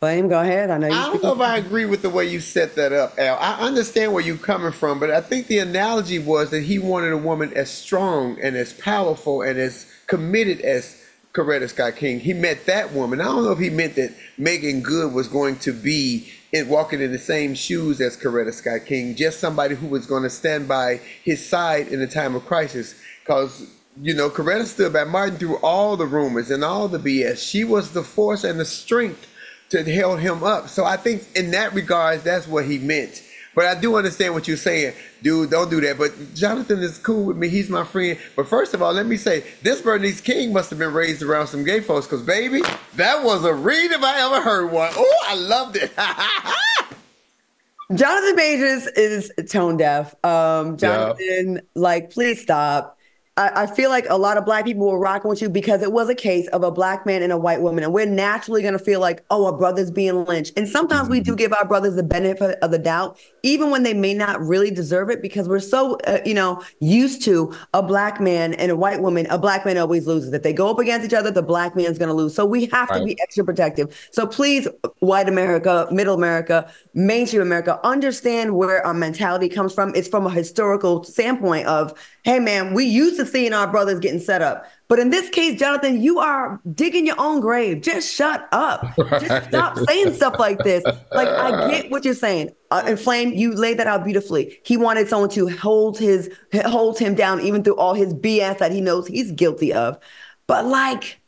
Flame, 0.00 0.28
go 0.28 0.40
ahead. 0.40 0.70
I 0.70 0.76
know 0.76 0.88
you. 0.88 0.94
I 0.94 1.06
don't 1.06 1.22
know 1.22 1.32
if 1.32 1.40
I 1.40 1.56
agree 1.56 1.86
with 1.86 2.02
the 2.02 2.10
way 2.10 2.26
you 2.26 2.38
set 2.40 2.74
that 2.76 2.92
up, 2.92 3.18
Al. 3.18 3.38
I 3.38 3.66
understand 3.66 4.12
where 4.12 4.22
you're 4.22 4.36
coming 4.36 4.72
from, 4.72 5.00
but 5.00 5.10
I 5.10 5.22
think 5.22 5.46
the 5.46 5.58
analogy 5.58 6.18
was 6.18 6.50
that 6.50 6.62
he 6.62 6.78
wanted 6.78 7.12
a 7.12 7.16
woman 7.16 7.52
as 7.54 7.70
strong 7.70 8.38
and 8.42 8.56
as 8.56 8.74
powerful 8.74 9.40
and 9.40 9.58
as 9.58 9.90
committed 10.06 10.60
as 10.60 11.02
Coretta 11.32 11.68
Scott 11.68 11.96
King. 11.96 12.20
He 12.20 12.34
met 12.34 12.66
that 12.66 12.92
woman. 12.92 13.22
I 13.22 13.24
don't 13.24 13.44
know 13.44 13.52
if 13.52 13.58
he 13.58 13.70
meant 13.70 13.94
that 13.96 14.14
Meagan 14.36 14.82
Good 14.82 15.14
was 15.14 15.28
going 15.28 15.56
to 15.60 15.72
be 15.72 16.30
in, 16.52 16.68
walking 16.68 17.00
in 17.00 17.12
the 17.12 17.18
same 17.18 17.54
shoes 17.54 18.00
as 18.00 18.16
Coretta 18.16 18.52
Scott 18.52 18.86
King, 18.86 19.14
just 19.14 19.40
somebody 19.40 19.74
who 19.74 19.86
was 19.86 20.06
going 20.06 20.22
to 20.22 20.30
stand 20.30 20.68
by 20.68 21.00
his 21.22 21.46
side 21.46 21.88
in 21.88 22.00
a 22.00 22.06
time 22.06 22.34
of 22.34 22.46
crisis. 22.46 22.94
Because, 23.22 23.66
you 24.00 24.14
know, 24.14 24.30
Coretta 24.30 24.64
stood 24.64 24.92
by 24.92 25.04
Martin 25.04 25.36
through 25.36 25.56
all 25.56 25.96
the 25.96 26.06
rumors 26.06 26.50
and 26.50 26.64
all 26.64 26.88
the 26.88 26.98
BS. 26.98 27.38
She 27.38 27.64
was 27.64 27.92
the 27.92 28.02
force 28.02 28.44
and 28.44 28.60
the 28.60 28.64
strength 28.64 29.26
to 29.70 30.00
hold 30.00 30.20
him 30.20 30.44
up. 30.44 30.68
So 30.68 30.84
I 30.84 30.96
think 30.96 31.26
in 31.34 31.50
that 31.50 31.74
regard, 31.74 32.22
that's 32.22 32.46
what 32.46 32.66
he 32.66 32.78
meant. 32.78 33.22
But 33.56 33.64
I 33.64 33.74
do 33.74 33.96
understand 33.96 34.34
what 34.34 34.46
you're 34.46 34.58
saying, 34.58 34.92
dude. 35.22 35.48
Don't 35.48 35.70
do 35.70 35.80
that. 35.80 35.96
But 35.96 36.12
Jonathan 36.34 36.80
is 36.80 36.98
cool 36.98 37.24
with 37.24 37.38
me. 37.38 37.48
He's 37.48 37.70
my 37.70 37.84
friend. 37.84 38.18
But 38.36 38.48
first 38.48 38.74
of 38.74 38.82
all, 38.82 38.92
let 38.92 39.06
me 39.06 39.16
say 39.16 39.44
this 39.62 39.80
Bernice 39.80 40.20
King 40.20 40.52
must 40.52 40.68
have 40.68 40.78
been 40.78 40.92
raised 40.92 41.22
around 41.22 41.46
some 41.46 41.64
gay 41.64 41.80
folks, 41.80 42.06
because 42.06 42.20
baby, 42.20 42.60
that 42.96 43.24
was 43.24 43.46
a 43.46 43.54
read 43.54 43.92
if 43.92 44.02
I 44.02 44.20
ever 44.26 44.42
heard 44.42 44.70
one. 44.70 44.90
Oh, 44.94 45.24
I 45.26 45.34
loved 45.36 45.76
it. 45.76 45.90
Jonathan 47.94 48.36
Majors 48.36 48.86
is 48.88 49.32
tone 49.50 49.78
deaf. 49.78 50.14
Um, 50.22 50.76
Jonathan, 50.76 51.54
yeah. 51.54 51.60
like, 51.74 52.10
please 52.10 52.42
stop. 52.42 52.95
I, 53.36 53.64
I 53.64 53.66
feel 53.66 53.90
like 53.90 54.06
a 54.08 54.16
lot 54.16 54.38
of 54.38 54.46
black 54.46 54.64
people 54.64 54.86
were 54.86 54.98
rocking 54.98 55.28
with 55.28 55.42
you 55.42 55.50
because 55.50 55.82
it 55.82 55.92
was 55.92 56.08
a 56.08 56.14
case 56.14 56.48
of 56.48 56.62
a 56.62 56.70
black 56.70 57.04
man 57.04 57.22
and 57.22 57.32
a 57.32 57.36
white 57.36 57.60
woman. 57.60 57.84
And 57.84 57.92
we're 57.92 58.06
naturally 58.06 58.62
going 58.62 58.72
to 58.72 58.78
feel 58.78 58.98
like, 58.98 59.22
oh, 59.30 59.44
our 59.44 59.52
brother's 59.52 59.90
being 59.90 60.24
lynched. 60.24 60.56
And 60.56 60.66
sometimes 60.66 61.10
we 61.10 61.20
do 61.20 61.32
mm-hmm. 61.32 61.36
give 61.36 61.52
our 61.52 61.66
brothers 61.66 61.96
the 61.96 62.02
benefit 62.02 62.58
of 62.62 62.70
the 62.70 62.78
doubt, 62.78 63.18
even 63.42 63.70
when 63.70 63.82
they 63.82 63.92
may 63.92 64.14
not 64.14 64.40
really 64.40 64.70
deserve 64.70 65.10
it, 65.10 65.20
because 65.20 65.48
we're 65.48 65.60
so, 65.60 65.96
uh, 66.06 66.20
you 66.24 66.32
know, 66.32 66.62
used 66.80 67.22
to 67.24 67.54
a 67.74 67.82
black 67.82 68.20
man 68.20 68.54
and 68.54 68.70
a 68.70 68.76
white 68.76 69.02
woman. 69.02 69.26
A 69.26 69.38
black 69.38 69.66
man 69.66 69.76
always 69.76 70.06
loses. 70.06 70.32
If 70.32 70.42
they 70.42 70.54
go 70.54 70.70
up 70.70 70.78
against 70.78 71.04
each 71.04 71.14
other, 71.14 71.30
the 71.30 71.42
black 71.42 71.76
man's 71.76 71.98
going 71.98 72.08
to 72.08 72.14
lose. 72.14 72.34
So 72.34 72.46
we 72.46 72.66
have 72.66 72.88
right. 72.88 73.00
to 73.00 73.04
be 73.04 73.20
extra 73.20 73.44
protective. 73.44 74.08
So 74.12 74.26
please, 74.26 74.66
white 75.00 75.28
America, 75.28 75.86
middle 75.90 76.14
America, 76.14 76.72
mainstream 76.94 77.42
America, 77.42 77.80
understand 77.84 78.56
where 78.56 78.84
our 78.86 78.94
mentality 78.94 79.50
comes 79.50 79.74
from. 79.74 79.94
It's 79.94 80.08
from 80.08 80.26
a 80.26 80.30
historical 80.30 81.04
standpoint 81.04 81.66
of, 81.66 81.92
hey, 82.24 82.38
man, 82.38 82.72
we 82.72 82.84
used 82.84 83.16
to 83.18 83.25
seeing 83.26 83.52
our 83.52 83.66
brothers 83.66 84.00
getting 84.00 84.20
set 84.20 84.42
up. 84.42 84.66
But 84.88 84.98
in 84.98 85.10
this 85.10 85.28
case, 85.30 85.58
Jonathan, 85.58 86.00
you 86.00 86.18
are 86.18 86.60
digging 86.74 87.06
your 87.06 87.18
own 87.18 87.40
grave. 87.40 87.82
Just 87.82 88.12
shut 88.12 88.48
up. 88.52 88.82
Right. 88.96 89.20
Just 89.26 89.48
stop 89.48 89.78
saying 89.78 90.14
stuff 90.14 90.38
like 90.38 90.58
this. 90.58 90.84
Like 90.84 91.28
I 91.28 91.70
get 91.70 91.90
what 91.90 92.04
you're 92.04 92.14
saying. 92.14 92.50
Uh, 92.70 92.82
and 92.86 92.98
Flame, 92.98 93.32
you 93.32 93.52
laid 93.54 93.78
that 93.78 93.86
out 93.86 94.04
beautifully. 94.04 94.58
He 94.64 94.76
wanted 94.76 95.08
someone 95.08 95.30
to 95.30 95.48
hold 95.48 95.98
his 95.98 96.30
hold 96.54 96.98
him 96.98 97.14
down, 97.14 97.40
even 97.40 97.62
through 97.62 97.76
all 97.76 97.94
his 97.94 98.14
BS 98.14 98.58
that 98.58 98.72
he 98.72 98.80
knows 98.80 99.06
he's 99.06 99.32
guilty 99.32 99.72
of. 99.72 99.98
But 100.46 100.66
like, 100.66 101.20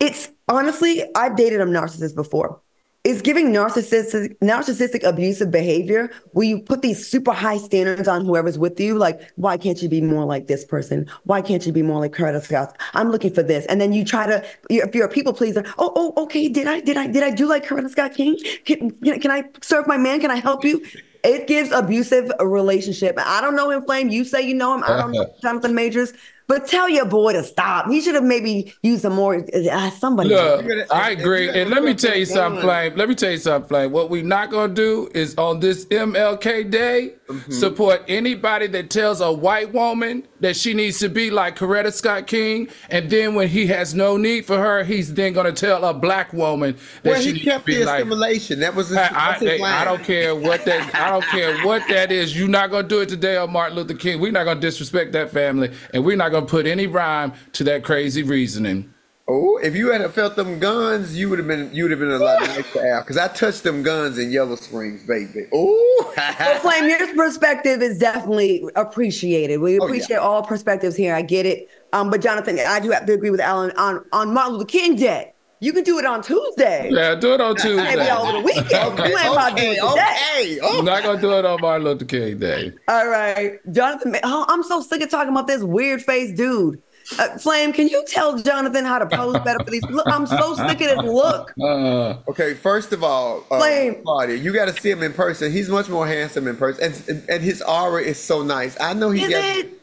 it's 0.00 0.30
honestly, 0.48 1.04
I've 1.14 1.36
dated 1.36 1.60
a 1.60 1.66
narcissist 1.66 2.14
before 2.14 2.60
it's 3.04 3.22
giving 3.22 3.52
narcissistic 3.52 4.36
narcissistic 4.40 5.02
abusive 5.04 5.50
behavior 5.50 6.10
where 6.32 6.46
you 6.46 6.60
put 6.60 6.82
these 6.82 7.06
super 7.06 7.32
high 7.32 7.56
standards 7.56 8.08
on 8.08 8.24
whoever's 8.24 8.58
with 8.58 8.78
you. 8.80 8.96
Like 8.96 9.20
why 9.36 9.56
can't 9.56 9.80
you 9.80 9.88
be 9.88 10.00
more 10.00 10.24
like 10.24 10.46
this 10.46 10.64
person? 10.64 11.08
Why 11.24 11.40
can't 11.40 11.64
you 11.64 11.72
be 11.72 11.82
more 11.82 12.00
like 12.00 12.12
Coretta 12.12 12.42
Scott 12.42 12.76
I'm 12.94 13.10
looking 13.10 13.32
for 13.32 13.42
this. 13.42 13.66
And 13.66 13.80
then 13.80 13.92
you 13.92 14.04
try 14.04 14.26
to 14.26 14.44
if 14.68 14.94
you're 14.94 15.06
a 15.06 15.10
people 15.10 15.32
pleaser 15.32 15.64
oh 15.78 15.92
oh 15.94 16.24
okay 16.24 16.48
did 16.48 16.66
I 16.66 16.80
did 16.80 16.96
I 16.96 17.06
did 17.06 17.22
I 17.22 17.30
do 17.30 17.46
like 17.48 17.66
Coretta 17.66 17.88
Scott 17.88 18.14
King 18.14 18.36
can, 18.64 18.90
can 19.00 19.30
I 19.30 19.44
serve 19.62 19.86
my 19.86 19.96
man? 19.96 20.20
Can 20.20 20.30
I 20.30 20.36
help 20.36 20.64
you? 20.64 20.84
It 21.24 21.46
gives 21.46 21.72
abusive 21.72 22.30
relationship. 22.40 23.18
I 23.18 23.40
don't 23.40 23.56
know 23.56 23.70
him 23.70 23.84
flame 23.84 24.08
you 24.08 24.24
say 24.24 24.42
you 24.42 24.54
know 24.54 24.74
him. 24.74 24.84
I 24.84 24.96
don't 24.96 25.12
know. 25.12 25.32
Jonathan 25.42 25.74
Majors 25.74 26.12
but 26.48 26.66
tell 26.66 26.88
your 26.88 27.04
boy 27.04 27.34
to 27.34 27.44
stop. 27.44 27.90
He 27.90 28.00
should 28.00 28.14
have 28.14 28.24
maybe 28.24 28.72
used 28.82 29.02
some 29.02 29.12
more. 29.12 29.44
Uh, 29.54 29.90
somebody. 29.90 30.30
Look, 30.30 30.90
I 30.90 31.10
agree. 31.10 31.50
And 31.50 31.70
let 31.70 31.84
me 31.84 31.94
tell 31.94 32.16
you 32.16 32.24
something, 32.24 32.62
Flame. 32.62 32.96
Let 32.96 33.08
me 33.08 33.14
tell 33.14 33.30
you 33.30 33.36
something, 33.36 33.68
Flame. 33.68 33.92
What 33.92 34.08
we're 34.08 34.24
not 34.24 34.50
gonna 34.50 34.72
do 34.72 35.10
is 35.14 35.36
on 35.36 35.60
this 35.60 35.84
MLK 35.86 36.70
Day 36.70 37.14
mm-hmm. 37.28 37.52
support 37.52 38.02
anybody 38.08 38.66
that 38.68 38.88
tells 38.88 39.20
a 39.20 39.30
white 39.30 39.72
woman 39.74 40.26
that 40.40 40.56
she 40.56 40.74
needs 40.74 40.98
to 41.00 41.08
be 41.08 41.30
like 41.30 41.56
Coretta 41.56 41.92
Scott 41.92 42.26
King, 42.26 42.68
and 42.90 43.10
then 43.10 43.34
when 43.34 43.48
he 43.48 43.66
has 43.68 43.94
no 43.94 44.16
need 44.16 44.46
for 44.46 44.56
her, 44.58 44.84
he's 44.84 45.14
then 45.14 45.32
going 45.32 45.52
to 45.52 45.58
tell 45.66 45.84
a 45.84 45.92
black 45.92 46.32
woman 46.32 46.76
that 47.02 47.10
Well, 47.10 47.20
she 47.20 47.32
he 47.32 47.40
kept 47.40 47.66
the 47.66 47.72
needs 47.72 47.80
to 47.80 47.84
be 47.84 47.84
like. 47.86 48.00
assimilation. 48.00 48.60
That 48.60 48.74
was 48.74 48.88
his, 48.88 48.98
I, 48.98 49.36
I, 49.40 49.56
line. 49.56 49.62
I 49.72 49.84
don't 49.84 50.04
care 50.04 50.34
what 50.34 50.64
that 50.64 50.94
I 50.94 51.10
don't 51.10 51.24
care 51.24 51.56
what 51.66 51.82
that 51.88 52.12
is. 52.12 52.38
You're 52.38 52.48
not 52.48 52.70
gonna 52.70 52.86
do 52.86 53.00
it 53.00 53.08
today 53.08 53.36
on 53.36 53.52
Martin 53.52 53.76
Luther 53.76 53.94
King. 53.94 54.20
We're 54.20 54.32
not 54.32 54.44
gonna 54.44 54.60
disrespect 54.60 55.12
that 55.12 55.30
family, 55.30 55.72
and 55.92 56.04
we're 56.04 56.16
not 56.16 56.30
gonna 56.30 56.46
put 56.46 56.66
any 56.66 56.86
rhyme 56.86 57.32
to 57.54 57.64
that 57.64 57.82
crazy 57.84 58.22
reasoning. 58.22 58.92
Oh, 59.30 59.58
if 59.58 59.76
you 59.76 59.92
had 59.92 60.10
felt 60.14 60.36
them 60.36 60.58
guns, 60.58 61.14
you 61.16 61.28
would 61.28 61.38
have 61.38 61.46
been 61.48 61.68
you 61.74 61.84
would 61.84 61.90
have 61.90 62.00
been 62.00 62.10
a 62.10 62.16
lot 62.18 62.40
nicer 62.40 62.86
Al. 62.86 63.00
Because 63.02 63.18
I 63.18 63.28
touched 63.28 63.62
them 63.62 63.82
guns 63.82 64.16
in 64.16 64.30
Yellow 64.30 64.56
Springs, 64.56 65.02
baby. 65.06 65.46
Oh, 65.52 66.14
Well, 66.16 66.58
Flame, 66.60 66.88
your 66.88 67.14
perspective 67.14 67.82
is 67.82 67.98
definitely 67.98 68.64
appreciated. 68.74 69.58
We 69.58 69.72
Oh, 69.78 69.82
yeah. 69.82 69.86
appreciate 69.86 70.16
all 70.16 70.42
perspectives 70.42 70.96
here. 70.96 71.14
I 71.14 71.20
get 71.22 71.44
it. 71.44 71.68
Um, 71.92 72.08
but 72.10 72.22
Jonathan, 72.22 72.58
I 72.58 72.80
do 72.80 72.90
have 72.90 73.04
to 73.06 73.12
agree 73.12 73.30
with 73.30 73.40
Alan 73.40 73.70
on, 73.72 74.04
on 74.12 74.32
Martin 74.32 74.54
Luther 74.54 74.64
King 74.66 74.96
Day. 74.96 75.32
You 75.60 75.72
can 75.72 75.82
do 75.82 75.98
it 75.98 76.04
on 76.06 76.22
Tuesday. 76.22 76.88
Yeah, 76.90 77.16
do 77.16 77.34
it 77.34 77.40
on 77.40 77.56
Tuesday. 77.56 77.96
Maybe 77.96 78.08
over 78.10 78.30
the 78.32 78.40
weekend. 78.40 78.72
okay, 78.72 79.08
you 79.10 79.18
ain't 79.18 79.32
about 79.32 79.56
to 79.56 79.62
do 79.62 79.70
it 79.72 79.74
today. 79.74 80.60
okay. 80.60 80.78
I'm 80.78 80.84
not 80.84 81.02
gonna 81.02 81.20
do 81.20 81.32
it 81.32 81.44
on 81.44 81.60
Martin 81.60 81.84
Luther 81.84 82.04
King 82.04 82.38
Day. 82.38 82.72
All 82.86 83.08
right, 83.08 83.58
Jonathan. 83.72 84.16
Oh, 84.22 84.44
I'm 84.48 84.62
so 84.62 84.80
sick 84.80 85.02
of 85.02 85.10
talking 85.10 85.32
about 85.32 85.48
this 85.48 85.62
weird 85.64 86.00
face 86.00 86.32
dude. 86.32 86.80
Uh, 87.18 87.38
Flame, 87.38 87.72
can 87.72 87.88
you 87.88 88.04
tell 88.06 88.36
Jonathan 88.38 88.84
how 88.84 88.98
to 88.98 89.06
pose 89.06 89.38
better 89.40 89.62
for 89.64 89.70
these? 89.70 89.82
Look, 89.84 90.06
I'm 90.08 90.26
so 90.26 90.54
sick 90.54 90.80
of 90.82 90.88
this 90.88 90.98
look. 91.04 91.52
Uh, 91.62 92.16
Okay, 92.28 92.54
first 92.54 92.92
of 92.92 93.02
all, 93.04 93.44
uh, 93.50 93.58
Flame. 93.58 94.02
Claudia, 94.04 94.36
you 94.36 94.52
got 94.52 94.66
to 94.74 94.80
see 94.80 94.90
him 94.90 95.02
in 95.02 95.12
person. 95.12 95.50
He's 95.52 95.68
much 95.68 95.88
more 95.88 96.06
handsome 96.06 96.46
in 96.48 96.56
person, 96.56 96.92
and, 97.08 97.24
and 97.28 97.42
his 97.42 97.62
aura 97.62 98.02
is 98.02 98.18
so 98.18 98.42
nice. 98.42 98.78
I 98.80 98.92
know 98.94 99.10
he 99.10 99.22
Is 99.24 99.30
got. 99.30 99.44
it? 99.44 99.80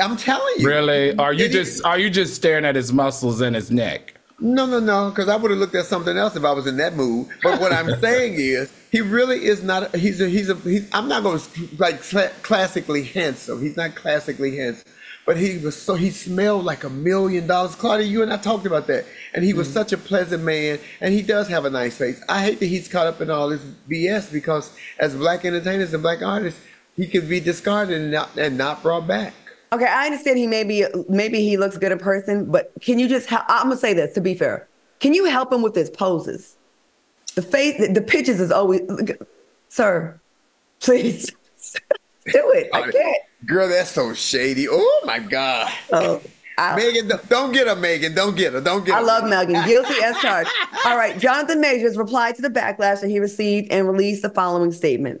I'm 0.00 0.16
telling 0.16 0.54
you. 0.58 0.66
really? 0.68 1.16
Are 1.18 1.32
you 1.32 1.48
just 1.48 1.76
is- 1.76 1.80
are 1.82 1.98
you 1.98 2.10
just 2.10 2.34
staring 2.34 2.64
at 2.64 2.74
his 2.74 2.92
muscles 2.92 3.40
and 3.40 3.54
his 3.54 3.70
neck? 3.70 4.14
No, 4.38 4.66
no, 4.66 4.80
no, 4.80 5.08
because 5.10 5.28
I 5.30 5.36
would 5.36 5.50
have 5.50 5.58
looked 5.58 5.74
at 5.74 5.86
something 5.86 6.16
else 6.16 6.36
if 6.36 6.44
I 6.44 6.52
was 6.52 6.66
in 6.66 6.76
that 6.76 6.94
mood. 6.94 7.26
But 7.42 7.58
what 7.60 7.72
I'm 7.72 7.98
saying 8.00 8.34
is, 8.36 8.70
he 8.92 9.00
really 9.00 9.44
is 9.46 9.62
not. 9.62 9.94
He's 9.96 10.20
a. 10.20 10.28
He's 10.28 10.50
a. 10.50 10.54
He's, 10.56 10.88
I'm 10.92 11.08
not 11.08 11.22
going 11.22 11.38
to 11.40 11.68
like 11.78 12.02
cla- 12.02 12.30
classically 12.42 13.02
handsome. 13.04 13.62
He's 13.62 13.76
not 13.78 13.94
classically 13.94 14.56
handsome, 14.56 14.90
but 15.26 15.36
he 15.36 15.58
was 15.58 15.80
so. 15.80 15.94
He 15.94 16.10
smelled 16.10 16.64
like 16.64 16.84
a 16.84 16.88
million 16.88 17.46
dollars. 17.46 17.74
Claudia, 17.74 18.06
you 18.06 18.22
and 18.22 18.32
I 18.32 18.36
talked 18.36 18.64
about 18.64 18.86
that, 18.86 19.04
and 19.34 19.44
he 19.44 19.52
was 19.52 19.66
mm-hmm. 19.66 19.74
such 19.74 19.92
a 19.92 19.98
pleasant 19.98 20.44
man, 20.44 20.78
and 21.00 21.12
he 21.12 21.20
does 21.20 21.48
have 21.48 21.64
a 21.64 21.70
nice 21.70 21.98
face. 21.98 22.22
I 22.28 22.42
hate 22.42 22.60
that 22.60 22.66
he's 22.66 22.88
caught 22.88 23.08
up 23.08 23.20
in 23.20 23.28
all 23.28 23.48
this 23.48 23.60
BS 23.90 24.32
because 24.32 24.74
as 24.98 25.16
black 25.16 25.44
entertainers 25.44 25.92
and 25.92 26.02
black 26.02 26.22
artists, 26.22 26.60
he 26.94 27.08
could 27.08 27.28
be 27.28 27.40
discarded 27.40 28.00
and 28.00 28.10
not 28.12 28.36
and 28.38 28.56
not 28.56 28.82
brought 28.82 29.08
back. 29.08 29.34
Okay, 29.72 29.84
I 29.84 30.06
understand 30.06 30.38
he 30.38 30.46
maybe 30.46 30.84
maybe 31.08 31.40
he 31.40 31.56
looks 31.56 31.76
good 31.76 31.90
in 31.90 31.98
person, 31.98 32.50
but 32.50 32.72
can 32.80 33.00
you 33.00 33.08
just? 33.08 33.30
I'm 33.32 33.64
gonna 33.64 33.76
say 33.76 33.92
this 33.92 34.14
to 34.14 34.20
be 34.20 34.34
fair. 34.34 34.68
Can 35.00 35.12
you 35.12 35.24
help 35.24 35.52
him 35.52 35.60
with 35.60 35.74
his 35.74 35.90
poses? 35.90 36.56
The 37.34 37.42
face, 37.42 37.78
the, 37.78 37.92
the 37.92 38.00
pictures 38.00 38.40
is 38.40 38.50
always, 38.50 38.80
sir. 39.68 40.18
Please 40.80 41.26
do 42.26 42.50
it. 42.52 42.70
I 42.72 42.90
can't. 42.90 43.22
Girl, 43.44 43.68
that's 43.68 43.90
so 43.90 44.14
shady. 44.14 44.66
Oh 44.68 45.02
my 45.04 45.18
God. 45.18 45.70
Oh, 45.92 46.22
I, 46.58 46.74
Meagan, 46.74 47.08
don't- 47.08 47.28
don't 47.28 47.52
get 47.52 47.66
her, 47.68 47.76
Meagan. 47.76 48.14
Don't 48.14 48.34
get 48.34 48.54
her. 48.54 48.60
Don't 48.62 48.84
get 48.84 48.94
her. 48.94 49.00
I 49.00 49.02
love 49.02 49.28
Meagan. 49.28 49.62
Guilty 49.66 50.02
as 50.02 50.16
charged. 50.18 50.50
All 50.86 50.96
right. 50.96 51.18
Jonathan 51.18 51.60
Majors 51.60 51.96
replied 51.98 52.34
to 52.36 52.42
the 52.42 52.48
backlash 52.48 53.02
that 53.02 53.10
he 53.10 53.20
received 53.20 53.70
and 53.70 53.86
released 53.86 54.22
the 54.22 54.30
following 54.30 54.72
statement. 54.72 55.20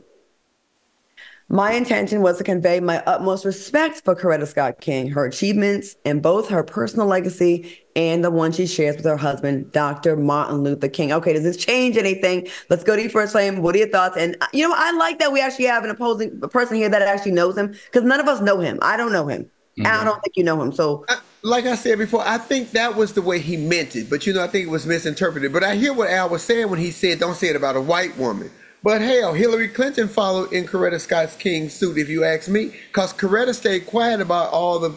My 1.48 1.72
intention 1.72 2.22
was 2.22 2.38
to 2.38 2.44
convey 2.44 2.80
my 2.80 2.98
utmost 3.06 3.44
respect 3.44 4.02
for 4.04 4.16
Coretta 4.16 4.48
Scott 4.48 4.80
King, 4.80 5.08
her 5.10 5.24
achievements, 5.24 5.94
and 6.04 6.20
both 6.20 6.48
her 6.48 6.64
personal 6.64 7.06
legacy 7.06 7.84
and 7.94 8.24
the 8.24 8.32
one 8.32 8.50
she 8.50 8.66
shares 8.66 8.96
with 8.96 9.04
her 9.04 9.16
husband, 9.16 9.70
Dr. 9.70 10.16
Martin 10.16 10.64
Luther 10.64 10.88
King. 10.88 11.12
Okay, 11.12 11.32
does 11.32 11.44
this 11.44 11.56
change 11.56 11.96
anything? 11.96 12.48
Let's 12.68 12.82
go 12.82 12.96
to 12.96 13.02
you 13.02 13.08
first, 13.08 13.30
Flame. 13.30 13.62
What 13.62 13.76
are 13.76 13.78
your 13.78 13.88
thoughts? 13.88 14.16
And 14.16 14.36
uh, 14.40 14.48
you 14.52 14.68
know, 14.68 14.74
I 14.76 14.90
like 14.92 15.20
that 15.20 15.32
we 15.32 15.40
actually 15.40 15.66
have 15.66 15.84
an 15.84 15.90
opposing 15.90 16.40
person 16.40 16.76
here 16.76 16.88
that 16.88 17.00
actually 17.02 17.32
knows 17.32 17.56
him 17.56 17.68
because 17.68 18.02
none 18.02 18.18
of 18.18 18.26
us 18.26 18.40
know 18.40 18.58
him. 18.58 18.80
I 18.82 18.96
don't 18.96 19.12
know 19.12 19.28
him. 19.28 19.48
And 19.78 19.86
I 19.88 20.04
don't 20.04 20.20
think 20.22 20.36
you 20.36 20.42
know 20.42 20.60
him. 20.60 20.72
So 20.72 21.04
I- 21.08 21.18
like 21.42 21.66
I 21.66 21.76
said 21.76 21.98
before, 21.98 22.22
I 22.26 22.38
think 22.38 22.72
that 22.72 22.96
was 22.96 23.12
the 23.12 23.22
way 23.22 23.38
he 23.38 23.56
meant 23.56 23.94
it, 23.94 24.10
but 24.10 24.26
you 24.26 24.32
know, 24.32 24.42
I 24.42 24.48
think 24.48 24.66
it 24.66 24.70
was 24.70 24.84
misinterpreted. 24.84 25.52
But 25.52 25.62
I 25.62 25.76
hear 25.76 25.92
what 25.92 26.10
Al 26.10 26.28
was 26.28 26.42
saying 26.42 26.70
when 26.70 26.80
he 26.80 26.90
said, 26.90 27.20
"Don't 27.20 27.36
say 27.36 27.48
it 27.48 27.56
about 27.56 27.76
a 27.76 27.80
white 27.80 28.16
woman." 28.18 28.50
But 28.82 29.00
hell, 29.00 29.32
Hillary 29.32 29.68
Clinton 29.68 30.06
followed 30.06 30.52
in 30.52 30.64
Coretta 30.64 31.00
Scott 31.00 31.36
King's 31.38 31.74
suit, 31.74 31.98
if 31.98 32.08
you 32.08 32.24
ask 32.24 32.48
me, 32.48 32.72
because 32.88 33.12
Coretta 33.12 33.54
stayed 33.54 33.86
quiet 33.86 34.20
about 34.20 34.52
all 34.52 34.78
the 34.78 34.94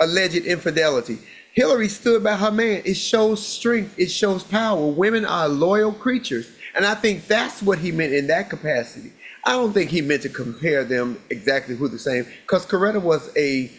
alleged 0.00 0.44
infidelity. 0.46 1.18
Hillary 1.52 1.88
stood 1.88 2.24
by 2.24 2.34
her 2.34 2.50
man. 2.50 2.82
It 2.84 2.94
shows 2.94 3.46
strength. 3.46 3.96
It 3.96 4.10
shows 4.10 4.42
power. 4.42 4.86
Women 4.86 5.24
are 5.24 5.48
loyal 5.48 5.92
creatures, 5.92 6.48
and 6.74 6.84
I 6.84 6.94
think 6.96 7.28
that's 7.28 7.62
what 7.62 7.78
he 7.78 7.92
meant 7.92 8.12
in 8.12 8.26
that 8.26 8.50
capacity. 8.50 9.12
I 9.44 9.52
don't 9.52 9.72
think 9.72 9.90
he 9.90 10.00
meant 10.00 10.22
to 10.22 10.28
compare 10.28 10.82
them 10.84 11.20
exactly 11.30 11.76
who 11.76 11.86
the 11.86 11.98
same, 11.98 12.26
because 12.42 12.66
Coretta 12.66 13.00
was 13.00 13.30
a 13.36 13.70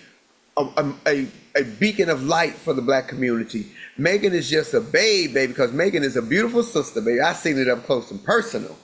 a, 0.57 0.93
a, 1.05 1.27
a 1.57 1.63
beacon 1.63 2.09
of 2.09 2.23
light 2.23 2.53
for 2.53 2.73
the 2.73 2.81
black 2.81 3.09
community. 3.09 3.67
Meagan 3.97 4.33
is 4.33 4.49
just 4.49 4.73
a 4.73 4.79
babe, 4.79 5.33
baby, 5.33 5.51
because 5.51 5.73
Meagan 5.73 6.03
is 6.03 6.15
a 6.15 6.21
beautiful 6.21 6.63
sister, 6.63 7.01
baby. 7.01 7.19
I 7.19 7.33
seen 7.33 7.57
it 7.57 7.67
up 7.67 7.83
close 7.83 8.09
and 8.09 8.23
personal. 8.23 8.77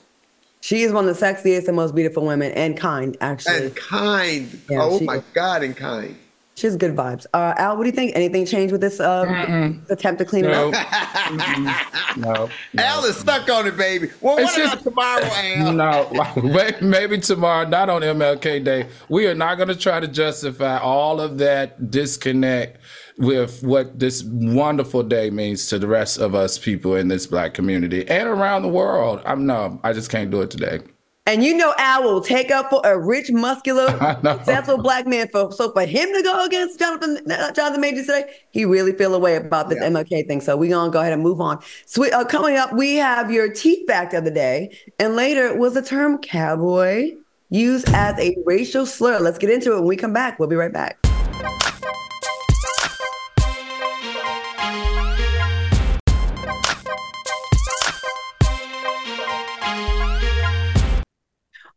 She 0.62 0.84
is 0.84 0.94
one 0.94 1.10
of 1.10 1.20
the 1.20 1.26
sexiest 1.26 1.68
and 1.68 1.76
most 1.76 1.94
beautiful 1.96 2.26
women 2.26 2.52
and 2.54 2.78
kind, 2.78 3.18
actually. 3.20 3.66
And 3.66 3.76
kind. 3.76 4.62
Yeah, 4.70 4.84
oh 4.84 5.00
my. 5.02 5.22
God, 5.34 5.64
and 5.64 5.76
kind. 5.76 6.16
She 6.56 6.68
has 6.68 6.76
good 6.76 6.96
vibes. 6.96 7.26
Uh, 7.34 7.54
Al, 7.58 7.78
what 7.78 7.84
do 7.86 7.90
you 7.90 7.96
think? 7.96 8.12
Anything 8.16 8.46
changed 8.46 8.72
with 8.72 8.82
this 8.82 9.00
uh, 9.00 9.74
attempt 9.90 10.20
to 10.20 10.26
clean 10.26 10.44
No, 10.44 10.70
it 10.70 10.76
up? 10.76 11.80
no, 12.18 12.50
Al 12.78 13.06
is 13.06 13.16
stuck 13.18 13.50
on 13.50 13.68
it, 13.68 13.78
baby. 13.78 14.10
Well, 14.20 14.36
what 14.36 14.44
It's 14.44 14.56
just- 14.56 14.86
about 14.86 15.22
tomorrow, 15.22 15.24
Al? 15.34 15.74
no. 16.44 16.72
Maybe 16.82 17.18
tomorrow, 17.20 17.68
not 17.68 17.90
on 17.90 18.02
MLK 18.02 18.64
Day. 18.64 18.88
We 19.10 19.28
are 19.28 19.34
not 19.36 19.56
going 19.56 19.70
to 19.70 19.76
try 19.78 20.00
to 20.02 20.08
justify 20.08 20.78
all 20.78 21.20
of 21.22 21.38
that 21.40 21.90
disconnect 21.90 22.80
with 23.18 23.64
what 23.64 23.98
this 24.00 24.24
wonderful 24.24 25.04
day 25.04 25.30
means 25.30 25.68
to 25.68 25.80
the 25.80 25.88
rest 25.88 26.18
of 26.18 26.36
us 26.36 26.58
people 26.58 26.96
in 26.96 27.08
this 27.08 27.28
black 27.28 27.54
community 27.54 28.08
and 28.08 28.28
around 28.28 28.64
the 28.64 28.70
world. 28.70 29.22
I'm 29.26 29.46
no, 29.46 29.80
I 29.84 29.94
just 29.94 30.10
can't 30.12 30.30
do 30.32 30.42
it 30.42 30.52
today. 30.52 30.80
And 31.28 31.44
you 31.44 31.56
know 31.56 31.74
Al 31.78 32.04
will 32.04 32.22
take 32.22 32.50
up 32.50 32.72
for 32.72 32.82
a 32.84 32.98
rich, 33.00 33.32
muscular, 33.32 33.88
successful 34.24 34.80
black 34.80 35.06
man. 35.06 35.28
For 35.32 35.52
so 35.52 35.72
for 35.72 35.86
him 35.86 36.12
to 36.14 36.24
go 36.24 36.44
against 36.46 36.80
Jonathan 36.80 37.20
Jonathan 37.54 37.80
Majors 37.80 38.08
today, 38.08 38.26
he 38.50 38.66
really 38.66 38.92
feel 38.94 39.14
a 39.14 39.20
way 39.20 39.36
about 39.36 39.70
this 39.70 39.78
Yeah. 39.80 39.90
MLK 39.90 40.28
thing. 40.28 40.42
So 40.42 40.58
we're 40.58 40.72
gonna 40.72 40.92
go 40.92 41.00
ahead 41.00 41.14
and 41.14 41.22
move 41.22 41.40
on. 41.40 41.60
So 41.86 42.02
we- 42.02 42.12
uh, 42.12 42.26
coming 42.26 42.58
up, 42.58 42.74
we 42.74 42.96
have 42.96 43.30
your 43.32 43.50
teeth 43.50 43.86
fact 43.88 44.16
of 44.16 44.24
the 44.24 44.32
day, 44.32 44.76
and 44.98 45.16
later 45.16 45.56
was 45.56 45.76
the 45.76 45.84
term 45.84 46.18
cowboy 46.18 47.12
used 47.50 47.88
as 47.94 48.18
a 48.20 48.36
racial 48.46 48.88
slur. 48.88 49.20
Let's 49.20 49.38
get 49.38 49.52
into 49.52 49.74
it 49.74 49.76
when 49.76 49.86
we 49.86 49.98
come 49.98 50.14
back. 50.14 50.40
We'll 50.40 50.50
be 50.50 50.56
right 50.56 50.74
back. 50.74 50.98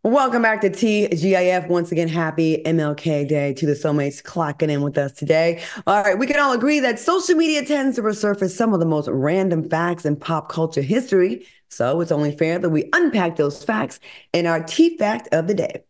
Welcome 0.05 0.43
back 0.43 0.61
to 0.61 0.69
TGIF. 0.69 1.67
Once 1.69 1.91
again, 1.91 2.09
happy 2.09 2.63
MLK 2.67 3.27
Day 3.27 3.55
to 3.55 3.65
the 3.65 3.73
soulmates 3.73 4.23
clocking 4.23 4.69
in 4.69 4.83
with 4.83 4.99
us 4.99 5.13
today. 5.13 5.63
All 5.87 6.03
right, 6.03 6.19
we 6.19 6.27
can 6.27 6.39
all 6.39 6.53
agree 6.53 6.79
that 6.81 6.99
social 6.99 7.35
media 7.35 7.65
tends 7.65 7.97
to 7.97 8.03
resurface 8.03 8.51
some 8.51 8.75
of 8.75 8.81
the 8.81 8.87
most 8.87 9.09
random 9.09 9.67
facts 9.67 10.05
in 10.05 10.17
pop 10.17 10.51
culture 10.51 10.83
history. 10.83 11.47
So 11.71 12.03
it's 12.03 12.13
only 12.13 12.37
fair 12.37 12.59
that 12.59 12.69
we 12.69 12.91
unpack 12.93 13.37
those 13.37 13.65
facts 13.65 13.99
in 14.35 14.47
our 14.47 14.63
T 14.63 14.99
fact 14.99 15.29
of 15.33 15.47
the 15.47 15.55
day. 15.55 15.83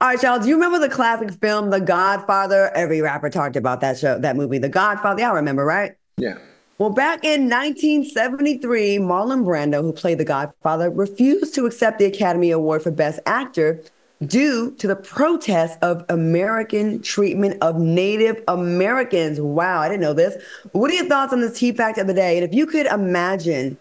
All 0.00 0.08
right, 0.08 0.20
y'all. 0.20 0.40
Do 0.40 0.48
you 0.48 0.56
remember 0.56 0.80
the 0.80 0.92
classic 0.92 1.30
film 1.40 1.70
The 1.70 1.80
Godfather? 1.80 2.72
Every 2.74 3.00
rapper 3.00 3.30
talked 3.30 3.54
about 3.54 3.80
that 3.82 3.96
show, 3.96 4.18
that 4.18 4.34
movie, 4.34 4.58
The 4.58 4.68
Godfather. 4.68 5.22
Y'all 5.22 5.34
remember, 5.34 5.64
right? 5.64 5.92
Yeah. 6.16 6.38
Well, 6.78 6.90
back 6.90 7.24
in 7.24 7.50
1973, 7.50 8.98
Marlon 8.98 9.44
Brando, 9.44 9.82
who 9.82 9.92
played 9.92 10.18
the 10.18 10.24
Godfather, 10.24 10.90
refused 10.90 11.52
to 11.56 11.66
accept 11.66 11.98
the 11.98 12.04
Academy 12.04 12.52
Award 12.52 12.84
for 12.84 12.92
Best 12.92 13.18
Actor 13.26 13.82
due 14.24 14.70
to 14.76 14.86
the 14.86 14.94
protest 14.94 15.76
of 15.82 16.04
American 16.08 17.02
treatment 17.02 17.60
of 17.62 17.80
Native 17.80 18.44
Americans. 18.46 19.40
Wow, 19.40 19.80
I 19.80 19.88
didn't 19.88 20.02
know 20.02 20.12
this. 20.12 20.40
What 20.70 20.92
are 20.92 20.94
your 20.94 21.06
thoughts 21.06 21.32
on 21.32 21.40
this 21.40 21.58
T 21.58 21.72
fact 21.72 21.98
of 21.98 22.06
the 22.06 22.14
day? 22.14 22.38
And 22.38 22.44
if 22.48 22.54
you 22.54 22.64
could 22.64 22.86
imagine 22.86 23.76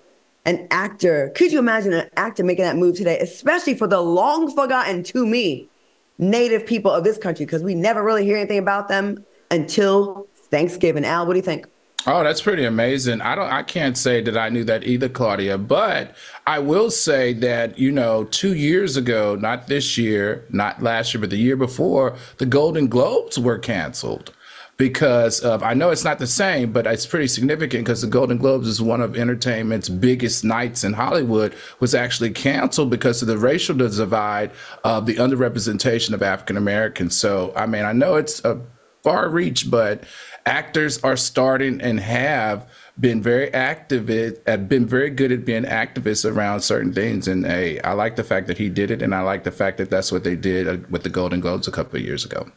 an 0.46 0.68
actor, 0.72 1.32
could 1.36 1.52
you 1.52 1.60
imagine 1.60 1.94
an 1.94 2.10
actor 2.18 2.44
making 2.44 2.66
that 2.66 2.78
move 2.78 2.96
today, 2.96 3.20
especially 3.20 3.76
for 3.76 3.86
the 3.86 4.02
long 4.02 4.50
forgotten 4.56 5.04
to 5.04 5.24
me 5.24 5.70
Native 6.18 6.66
people 6.66 6.90
of 6.90 7.04
this 7.04 7.20
country? 7.20 7.46
Because 7.46 7.62
we 7.62 7.76
never 7.76 8.02
really 8.02 8.26
hear 8.26 8.38
anything 8.38 8.58
about 8.58 8.88
them 8.88 9.24
until 9.52 10.26
Thanksgiving. 10.50 11.06
Al, 11.06 11.28
what 11.28 11.34
do 11.34 11.38
you 11.38 11.46
think? 11.46 11.68
Oh, 12.10 12.24
that's 12.24 12.42
pretty 12.42 12.64
amazing. 12.64 13.20
I 13.20 13.36
don't 13.36 13.52
I 13.52 13.64
can't 13.64 13.98
say 13.98 14.22
that 14.22 14.38
I 14.38 14.48
knew 14.48 14.64
that 14.64 14.86
either, 14.86 15.10
Claudia, 15.10 15.58
but 15.58 16.16
I 16.46 16.60
will 16.60 16.90
say 16.90 17.34
that, 17.34 17.78
you 17.78 17.92
know, 17.92 18.24
2 18.24 18.56
years 18.56 18.96
ago, 18.96 19.36
not 19.36 19.68
this 19.68 19.98
year, 19.98 20.46
not 20.50 20.82
last 20.82 21.14
year, 21.14 21.20
but 21.20 21.32
the 21.32 21.38
year 21.38 21.58
before, 21.58 22.16
the 22.38 22.46
Golden 22.46 22.88
Globes 22.88 23.38
were 23.38 23.60
canceled 23.60 24.34
because 24.78 25.42
of 25.42 25.62
I 25.64 25.74
know 25.74 25.90
it's 25.90 26.06
not 26.06 26.18
the 26.20 26.28
same, 26.28 26.72
but 26.72 26.88
it's 26.88 27.06
pretty 27.06 27.28
significant 27.28 27.84
because 27.84 28.04
the 28.04 28.08
Golden 28.08 28.38
Globes 28.38 28.70
is 28.70 28.82
one 28.82 29.02
of 29.02 29.18
entertainment's 29.18 29.90
biggest 29.90 30.46
nights 30.46 30.86
in 30.86 30.94
Hollywood 30.94 31.54
was 31.82 31.94
actually 31.94 32.30
canceled 32.30 32.90
because 32.90 33.22
of 33.22 33.28
the 33.28 33.38
racial 33.38 33.76
divide 33.76 34.52
of 34.86 35.08
the 35.08 35.16
underrepresentation 35.16 36.14
of 36.14 36.24
African 36.24 36.56
Americans. 36.56 37.18
So 37.18 37.52
I 37.54 37.66
mean, 37.66 37.84
I 37.84 37.92
know 37.92 38.16
it's 38.16 38.46
a 38.46 38.62
far 39.04 39.30
reach, 39.30 39.70
but 39.70 40.04
actors 40.48 40.98
are 41.04 41.18
starting 41.18 41.82
and 41.82 42.00
have 42.00 42.68
been 43.00 43.22
very 43.22 43.54
active 43.54 44.08
have 44.48 44.70
been 44.70 44.88
very 44.88 45.10
good 45.10 45.32
at 45.32 45.46
being 45.46 45.64
activists 45.64 46.30
around 46.30 46.62
certain 46.62 46.94
things. 46.94 47.28
And 47.28 47.46
hey 47.46 47.80
i 47.82 47.94
like 47.94 48.16
the 48.16 48.24
fact 48.24 48.48
that 48.48 48.58
he 48.58 48.70
did 48.70 48.90
it 48.90 49.02
and 49.02 49.14
i 49.14 49.22
like 49.22 49.44
the 49.44 49.52
fact 49.52 49.78
that 49.78 49.90
that's 49.90 50.12
what 50.12 50.24
they 50.24 50.36
did 50.36 50.68
uh, 50.68 50.78
with 50.90 51.04
the 51.04 51.10
golden 51.10 51.40
globes 51.42 51.68
a 51.68 51.72
couple 51.72 52.00
of 52.00 52.04
years 52.04 52.26
ago. 52.26 52.50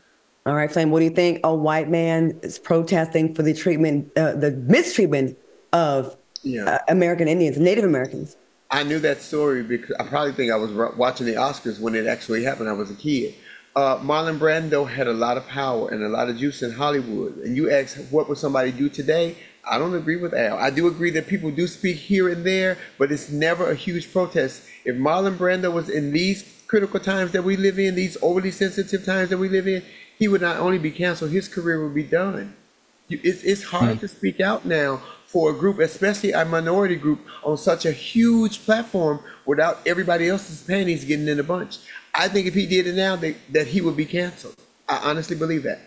All 0.46 0.54
right 0.54 0.70
flame 0.70 0.90
what 0.90 1.00
do 1.00 1.04
you 1.04 1.10
think? 1.10 1.40
A 1.44 1.54
white 1.54 1.88
man 1.90 2.38
is 2.42 2.58
protesting 2.58 3.34
for 3.34 3.42
the 3.42 3.52
treatment 3.52 4.10
uh, 4.16 4.32
the 4.34 4.52
mistreatment 4.52 5.36
of 5.72 6.16
yeah. 6.42 6.64
uh, 6.64 6.78
american 6.88 7.28
indians 7.28 7.58
native 7.58 7.84
americans. 7.84 8.36
I 8.70 8.84
knew 8.84 9.00
that 9.00 9.20
story 9.20 9.64
because 9.64 9.96
i 9.98 10.04
probably 10.04 10.32
think 10.32 10.52
i 10.52 10.56
was 10.56 10.70
watching 10.96 11.26
the 11.26 11.34
oscars 11.34 11.80
when 11.80 11.94
it 11.96 12.06
actually 12.06 12.44
happened. 12.44 12.68
I 12.68 12.72
was 12.72 12.90
a 12.90 12.94
kid 12.94 13.34
uh, 13.76 13.98
Marlon 13.98 14.38
Brando 14.38 14.88
had 14.88 15.06
a 15.06 15.12
lot 15.12 15.36
of 15.36 15.46
power 15.46 15.88
and 15.90 16.02
a 16.02 16.08
lot 16.08 16.28
of 16.28 16.36
juice 16.36 16.62
in 16.62 16.72
Hollywood. 16.72 17.36
And 17.38 17.56
you 17.56 17.70
ask, 17.70 17.96
what 18.10 18.28
would 18.28 18.38
somebody 18.38 18.72
do 18.72 18.88
today? 18.88 19.36
I 19.68 19.78
don't 19.78 19.94
agree 19.94 20.16
with 20.16 20.34
Al. 20.34 20.58
I 20.58 20.70
do 20.70 20.88
agree 20.88 21.10
that 21.10 21.28
people 21.28 21.50
do 21.50 21.66
speak 21.66 21.96
here 21.96 22.28
and 22.28 22.44
there, 22.44 22.78
but 22.98 23.12
it's 23.12 23.30
never 23.30 23.70
a 23.70 23.74
huge 23.74 24.12
protest. 24.12 24.62
If 24.84 24.96
Marlon 24.96 25.36
Brando 25.36 25.72
was 25.72 25.88
in 25.88 26.12
these 26.12 26.62
critical 26.66 26.98
times 26.98 27.32
that 27.32 27.44
we 27.44 27.56
live 27.56 27.78
in, 27.78 27.94
these 27.94 28.16
overly 28.22 28.50
sensitive 28.50 29.04
times 29.04 29.30
that 29.30 29.38
we 29.38 29.48
live 29.48 29.68
in, 29.68 29.82
he 30.18 30.28
would 30.28 30.40
not 30.40 30.56
only 30.56 30.78
be 30.78 30.90
canceled, 30.90 31.30
his 31.30 31.48
career 31.48 31.82
would 31.82 31.94
be 31.94 32.02
done. 32.02 32.54
It's, 33.08 33.42
it's 33.42 33.64
hard 33.64 33.96
mm. 33.96 34.00
to 34.00 34.08
speak 34.08 34.40
out 34.40 34.64
now 34.64 35.02
for 35.26 35.50
a 35.50 35.54
group, 35.54 35.78
especially 35.78 36.32
a 36.32 36.44
minority 36.44 36.96
group, 36.96 37.20
on 37.44 37.56
such 37.56 37.86
a 37.86 37.92
huge 37.92 38.64
platform 38.64 39.20
without 39.46 39.78
everybody 39.86 40.28
else's 40.28 40.62
panties 40.62 41.04
getting 41.04 41.28
in 41.28 41.38
a 41.38 41.44
bunch. 41.44 41.78
I 42.20 42.28
think 42.28 42.46
if 42.46 42.54
he 42.54 42.66
did 42.66 42.86
it 42.86 42.96
now, 42.96 43.16
that, 43.16 43.34
that 43.50 43.66
he 43.68 43.80
would 43.80 43.96
be 43.96 44.04
canceled. 44.04 44.54
I 44.86 45.00
honestly 45.02 45.36
believe 45.36 45.62
that. 45.62 45.80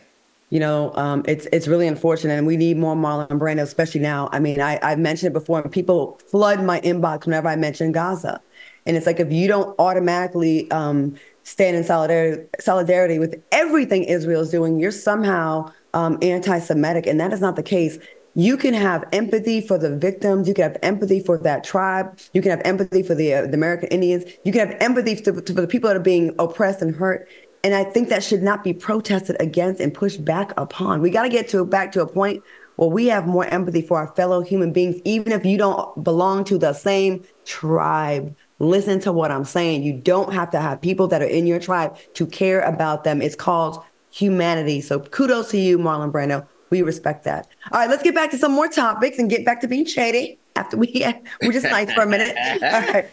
You 0.50 0.60
know, 0.60 0.92
um, 0.96 1.24
it's 1.28 1.48
it's 1.52 1.68
really 1.68 1.88
unfortunate, 1.88 2.34
and 2.34 2.48
we 2.48 2.58
need 2.58 2.78
more 2.78 2.96
Marlon 2.96 3.28
Brando, 3.28 3.62
especially 3.62 4.02
now. 4.02 4.30
I 4.32 4.40
mean, 4.40 4.60
I, 4.60 4.80
I've 4.82 4.98
mentioned 4.98 5.28
it 5.32 5.34
before, 5.34 5.62
and 5.62 5.72
people 5.72 6.20
flood 6.32 6.64
my 6.64 6.82
inbox 6.82 7.26
whenever 7.26 7.48
I 7.48 7.56
mention 7.56 7.92
Gaza. 7.92 8.42
And 8.88 8.98
it's 8.98 9.06
like 9.06 9.20
if 9.20 9.32
you 9.32 9.48
don't 9.48 9.76
automatically 9.80 10.70
um, 10.72 11.16
stand 11.44 11.78
in 11.78 11.84
solidarity, 11.84 12.48
solidarity 12.60 13.20
with 13.20 13.42
everything 13.52 14.04
Israel 14.04 14.42
is 14.42 14.50
doing, 14.50 14.80
you're 14.80 14.92
somehow 14.92 15.72
um, 15.94 16.18
anti-Semitic, 16.24 17.06
and 17.06 17.20
that 17.20 17.32
is 17.32 17.42
not 17.42 17.56
the 17.56 17.64
case 17.64 18.00
you 18.36 18.58
can 18.58 18.74
have 18.74 19.04
empathy 19.12 19.62
for 19.62 19.78
the 19.78 19.96
victims. 19.96 20.48
You 20.48 20.54
can 20.54 20.64
have 20.64 20.78
empathy 20.82 21.20
for 21.20 21.38
that 21.40 21.64
tribe. 21.64 22.18
You 22.34 22.42
can 22.42 22.52
have 22.52 22.62
empathy 22.66 23.04
for 23.04 23.14
the, 23.14 23.34
uh, 23.34 23.42
the 23.44 23.54
American 23.54 23.90
Indians. 23.90 24.24
You 24.44 24.52
can 24.52 24.68
have 24.68 24.78
empathy 24.82 25.16
for, 25.16 25.34
for 25.34 25.42
the 25.42 25.68
people 25.68 25.88
that 25.90 25.98
are 25.98 26.02
being 26.02 26.34
oppressed 26.40 26.82
and 26.82 26.96
hurt. 26.96 27.28
And 27.64 27.74
I 27.74 27.84
think 27.84 28.10
that 28.10 28.24
should 28.24 28.44
not 28.44 28.64
be 28.64 28.74
protested 28.74 29.38
against 29.40 29.80
and 29.80 29.94
pushed 29.94 30.26
back 30.26 30.52
upon. 30.58 31.02
We 31.02 31.10
got 31.10 31.24
to 31.24 31.30
get 31.30 31.48
to 31.50 31.64
back 31.64 31.92
to 31.94 32.02
a 32.02 32.08
point 32.08 32.44
where 32.76 32.90
we 32.90 33.06
have 33.08 33.28
more 33.28 33.46
empathy 33.46 33.82
for 33.82 34.00
our 34.00 34.14
fellow 34.16 34.42
human 34.42 34.74
beings, 34.74 35.00
even 35.06 35.32
if 35.32 35.46
you 35.46 35.58
don't 35.58 36.04
belong 36.04 36.44
to 36.46 36.58
the 36.58 36.74
same 36.74 37.24
tribe. 37.46 38.36
Listen 38.60 39.00
to 39.02 39.12
what 39.12 39.32
I'm 39.32 39.46
saying. 39.46 39.84
You 39.84 39.94
don't 39.94 40.34
have 40.34 40.50
to 40.52 40.60
have 40.60 40.82
people 40.82 41.08
that 41.08 41.22
are 41.22 41.28
in 41.28 41.46
your 41.46 41.60
tribe 41.60 41.96
to 42.16 42.26
care 42.26 42.62
about 42.62 43.04
them. 43.04 43.22
It's 43.22 43.36
called 43.36 43.84
humanity. 44.10 44.82
So 44.82 45.00
kudos 45.00 45.52
to 45.52 45.58
you, 45.58 45.78
Marlon 45.78 46.12
Brando 46.12 46.48
we 46.74 46.82
respect 46.82 47.24
that. 47.24 47.48
All 47.72 47.80
right, 47.80 47.90
let's 47.90 48.02
get 48.02 48.16
back 48.16 48.32
to 48.32 48.38
some 48.38 48.52
more 48.52 48.68
topics 48.68 49.20
and 49.20 49.30
get 49.30 49.46
back 49.46 49.62
to 49.62 49.68
being 49.68 49.86
shady 49.86 50.40
after 50.56 50.76
we 50.76 51.04
uh, 51.04 51.14
we're 51.44 51.52
just 51.52 51.66
nice 51.66 51.94
for 51.94 52.02
a 52.02 52.08
minute. 52.08 52.36
All 52.64 52.82
right. 52.94 53.08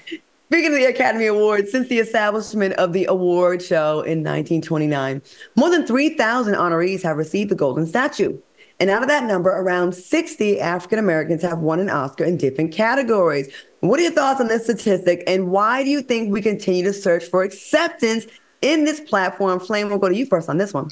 Speaking 0.46 0.72
of 0.72 0.78
the 0.78 0.86
Academy 0.86 1.26
Awards, 1.26 1.70
since 1.70 1.88
the 1.88 1.98
establishment 1.98 2.72
of 2.74 2.94
the 2.94 3.04
award 3.04 3.62
show 3.62 4.00
in 4.00 4.24
1929, 4.24 5.20
more 5.56 5.68
than 5.68 5.86
3,000 5.86 6.54
honorees 6.54 7.02
have 7.02 7.18
received 7.18 7.50
the 7.50 7.54
Golden 7.54 7.86
Statue. 7.86 8.38
And 8.80 8.88
out 8.88 9.02
of 9.02 9.08
that 9.08 9.24
number, 9.24 9.50
around 9.50 9.94
60 9.94 10.58
African 10.58 10.98
Americans 10.98 11.42
have 11.42 11.58
won 11.58 11.80
an 11.80 11.90
Oscar 11.90 12.24
in 12.24 12.38
different 12.38 12.72
categories. 12.72 13.52
What 13.80 14.00
are 14.00 14.02
your 14.02 14.12
thoughts 14.12 14.40
on 14.40 14.48
this 14.48 14.64
statistic? 14.64 15.22
And 15.26 15.50
why 15.50 15.84
do 15.84 15.90
you 15.90 16.00
think 16.00 16.32
we 16.32 16.40
continue 16.40 16.82
to 16.84 16.94
search 16.94 17.24
for 17.24 17.42
acceptance 17.42 18.26
in 18.62 18.86
this 18.86 19.00
platform? 19.00 19.60
Flame, 19.60 19.90
we'll 19.90 19.98
go 19.98 20.08
to 20.08 20.16
you 20.16 20.24
first 20.24 20.48
on 20.48 20.56
this 20.56 20.72
one. 20.72 20.90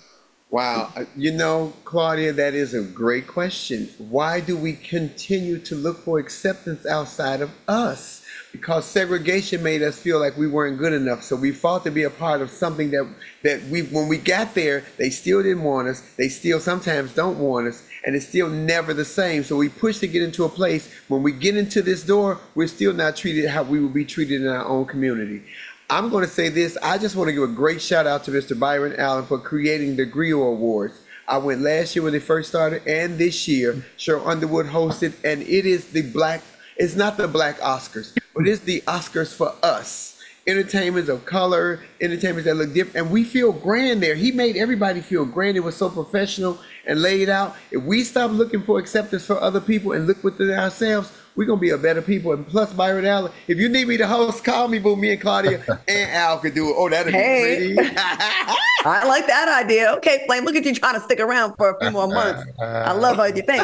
Wow. 0.50 0.90
Uh, 0.96 1.04
you 1.14 1.30
know, 1.32 1.74
Claudia, 1.84 2.32
that 2.32 2.54
is 2.54 2.72
a 2.72 2.82
great 2.82 3.26
question. 3.26 3.90
Why 3.98 4.40
do 4.40 4.56
we 4.56 4.72
continue 4.72 5.58
to 5.58 5.74
look 5.74 5.98
for 5.98 6.18
acceptance 6.18 6.86
outside 6.86 7.42
of 7.42 7.50
us? 7.68 8.24
Because 8.50 8.86
segregation 8.86 9.62
made 9.62 9.82
us 9.82 9.98
feel 9.98 10.18
like 10.18 10.38
we 10.38 10.46
weren't 10.46 10.78
good 10.78 10.94
enough. 10.94 11.22
So 11.22 11.36
we 11.36 11.52
fought 11.52 11.84
to 11.84 11.90
be 11.90 12.04
a 12.04 12.10
part 12.10 12.40
of 12.40 12.50
something 12.50 12.90
that, 12.92 13.06
that 13.42 13.62
we, 13.64 13.82
when 13.82 14.08
we 14.08 14.16
got 14.16 14.54
there, 14.54 14.84
they 14.96 15.10
still 15.10 15.42
didn't 15.42 15.64
want 15.64 15.88
us. 15.88 16.00
They 16.16 16.30
still 16.30 16.60
sometimes 16.60 17.12
don't 17.12 17.38
want 17.38 17.68
us. 17.68 17.86
And 18.06 18.16
it's 18.16 18.26
still 18.26 18.48
never 18.48 18.94
the 18.94 19.04
same. 19.04 19.44
So 19.44 19.54
we 19.56 19.68
push 19.68 19.98
to 19.98 20.06
get 20.06 20.22
into 20.22 20.44
a 20.44 20.48
place. 20.48 20.90
When 21.08 21.22
we 21.22 21.32
get 21.32 21.58
into 21.58 21.82
this 21.82 22.02
door, 22.02 22.40
we're 22.54 22.68
still 22.68 22.94
not 22.94 23.16
treated 23.16 23.50
how 23.50 23.64
we 23.64 23.80
would 23.80 23.92
be 23.92 24.06
treated 24.06 24.40
in 24.40 24.48
our 24.48 24.64
own 24.64 24.86
community. 24.86 25.42
I'm 25.90 26.10
going 26.10 26.22
to 26.22 26.30
say 26.30 26.50
this. 26.50 26.76
I 26.82 26.98
just 26.98 27.16
want 27.16 27.28
to 27.28 27.32
give 27.32 27.44
a 27.44 27.46
great 27.46 27.80
shout 27.80 28.06
out 28.06 28.22
to 28.24 28.30
Mr. 28.30 28.58
Byron 28.58 28.94
Allen 28.98 29.24
for 29.24 29.38
creating 29.38 29.96
the 29.96 30.04
Grio 30.04 30.42
Awards. 30.42 31.00
I 31.26 31.38
went 31.38 31.62
last 31.62 31.96
year 31.96 32.02
when 32.02 32.12
they 32.12 32.18
first 32.18 32.50
started, 32.50 32.86
and 32.86 33.16
this 33.16 33.48
year, 33.48 33.86
Sheryl 33.96 34.26
Underwood 34.26 34.66
hosted, 34.66 35.14
and 35.24 35.40
it 35.40 35.64
is 35.64 35.86
the 35.86 36.02
black. 36.02 36.42
It's 36.76 36.94
not 36.94 37.16
the 37.16 37.26
black 37.26 37.58
Oscars, 37.60 38.14
but 38.34 38.46
it's 38.46 38.60
the 38.60 38.82
Oscars 38.82 39.34
for 39.34 39.54
us. 39.62 40.20
Entertainments 40.46 41.08
of 41.08 41.24
color, 41.24 41.80
entertainments 42.02 42.44
that 42.44 42.56
look 42.56 42.74
different, 42.74 42.96
and 42.96 43.10
we 43.10 43.24
feel 43.24 43.52
grand 43.52 44.02
there. 44.02 44.14
He 44.14 44.30
made 44.30 44.58
everybody 44.58 45.00
feel 45.00 45.24
grand. 45.24 45.56
It 45.56 45.60
was 45.60 45.76
so 45.76 45.88
professional 45.88 46.58
and 46.86 47.00
laid 47.00 47.30
out. 47.30 47.56
If 47.70 47.82
we 47.82 48.04
stop 48.04 48.30
looking 48.30 48.62
for 48.62 48.78
acceptance 48.78 49.24
for 49.24 49.40
other 49.40 49.60
people 49.60 49.92
and 49.92 50.06
look 50.06 50.22
within 50.22 50.50
ourselves, 50.50 51.10
we're 51.38 51.44
gonna 51.44 51.60
be 51.60 51.70
a 51.70 51.78
better 51.78 52.02
people. 52.02 52.32
And 52.32 52.44
plus, 52.44 52.72
Byron 52.72 53.06
Allen, 53.06 53.30
if 53.46 53.58
you 53.58 53.68
need 53.68 53.86
me 53.86 53.96
to 53.96 54.08
host, 54.08 54.42
call 54.42 54.66
me, 54.66 54.80
boo. 54.80 54.96
Me 54.96 55.12
and 55.12 55.20
Claudia 55.20 55.62
and 55.88 56.10
Al 56.10 56.38
could 56.38 56.52
do 56.52 56.68
it. 56.68 56.74
Oh, 56.76 56.88
that'd 56.88 57.14
hey. 57.14 57.68
be 57.68 57.74
pretty. 57.76 57.96
I 58.84 59.06
like 59.06 59.28
that 59.28 59.62
idea. 59.64 59.92
Okay, 59.98 60.24
Flame, 60.26 60.44
look 60.44 60.56
at 60.56 60.64
you 60.64 60.74
trying 60.74 60.94
to 60.94 61.00
stick 61.00 61.20
around 61.20 61.54
for 61.56 61.70
a 61.70 61.80
few 61.80 61.92
more 61.92 62.08
months. 62.08 62.44
I 62.60 62.92
love 62.92 63.16
how 63.16 63.24
you 63.24 63.42
think. 63.42 63.62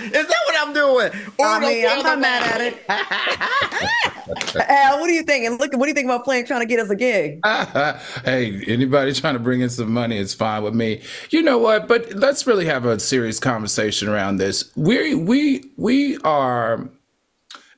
Is 0.00 0.12
that 0.12 0.40
what 0.46 0.66
I'm 0.66 0.72
doing? 0.72 1.10
I 1.40 1.60
mean, 1.60 1.86
I'm 1.88 2.02
not 2.02 2.18
mad 2.18 2.42
at 2.42 2.60
it. 2.60 2.84
Al, 4.68 5.00
what 5.00 5.08
do 5.08 5.12
you 5.12 5.22
think? 5.22 5.44
And 5.46 5.58
look, 5.58 5.72
what 5.72 5.84
do 5.84 5.88
you 5.88 5.94
think 5.94 6.06
about 6.06 6.24
Flame 6.24 6.44
trying 6.46 6.60
to 6.60 6.66
get 6.66 6.78
us 6.80 6.90
a 6.90 6.96
gig? 6.96 7.40
hey, 8.24 8.62
anybody 8.66 9.12
trying 9.12 9.34
to 9.34 9.40
bring 9.40 9.60
in 9.60 9.68
some 9.68 9.92
money 9.92 10.16
is 10.16 10.32
fine 10.32 10.62
with 10.62 10.74
me. 10.74 11.02
You 11.30 11.42
know 11.42 11.58
what? 11.58 11.88
But 11.88 12.14
let's 12.14 12.46
really 12.46 12.66
have 12.66 12.84
a 12.84 12.98
serious 12.98 13.38
conversation 13.38 14.08
around 14.08 14.36
this. 14.36 14.70
We 14.76 15.14
we 15.14 15.70
we 15.76 16.18
are 16.18 16.79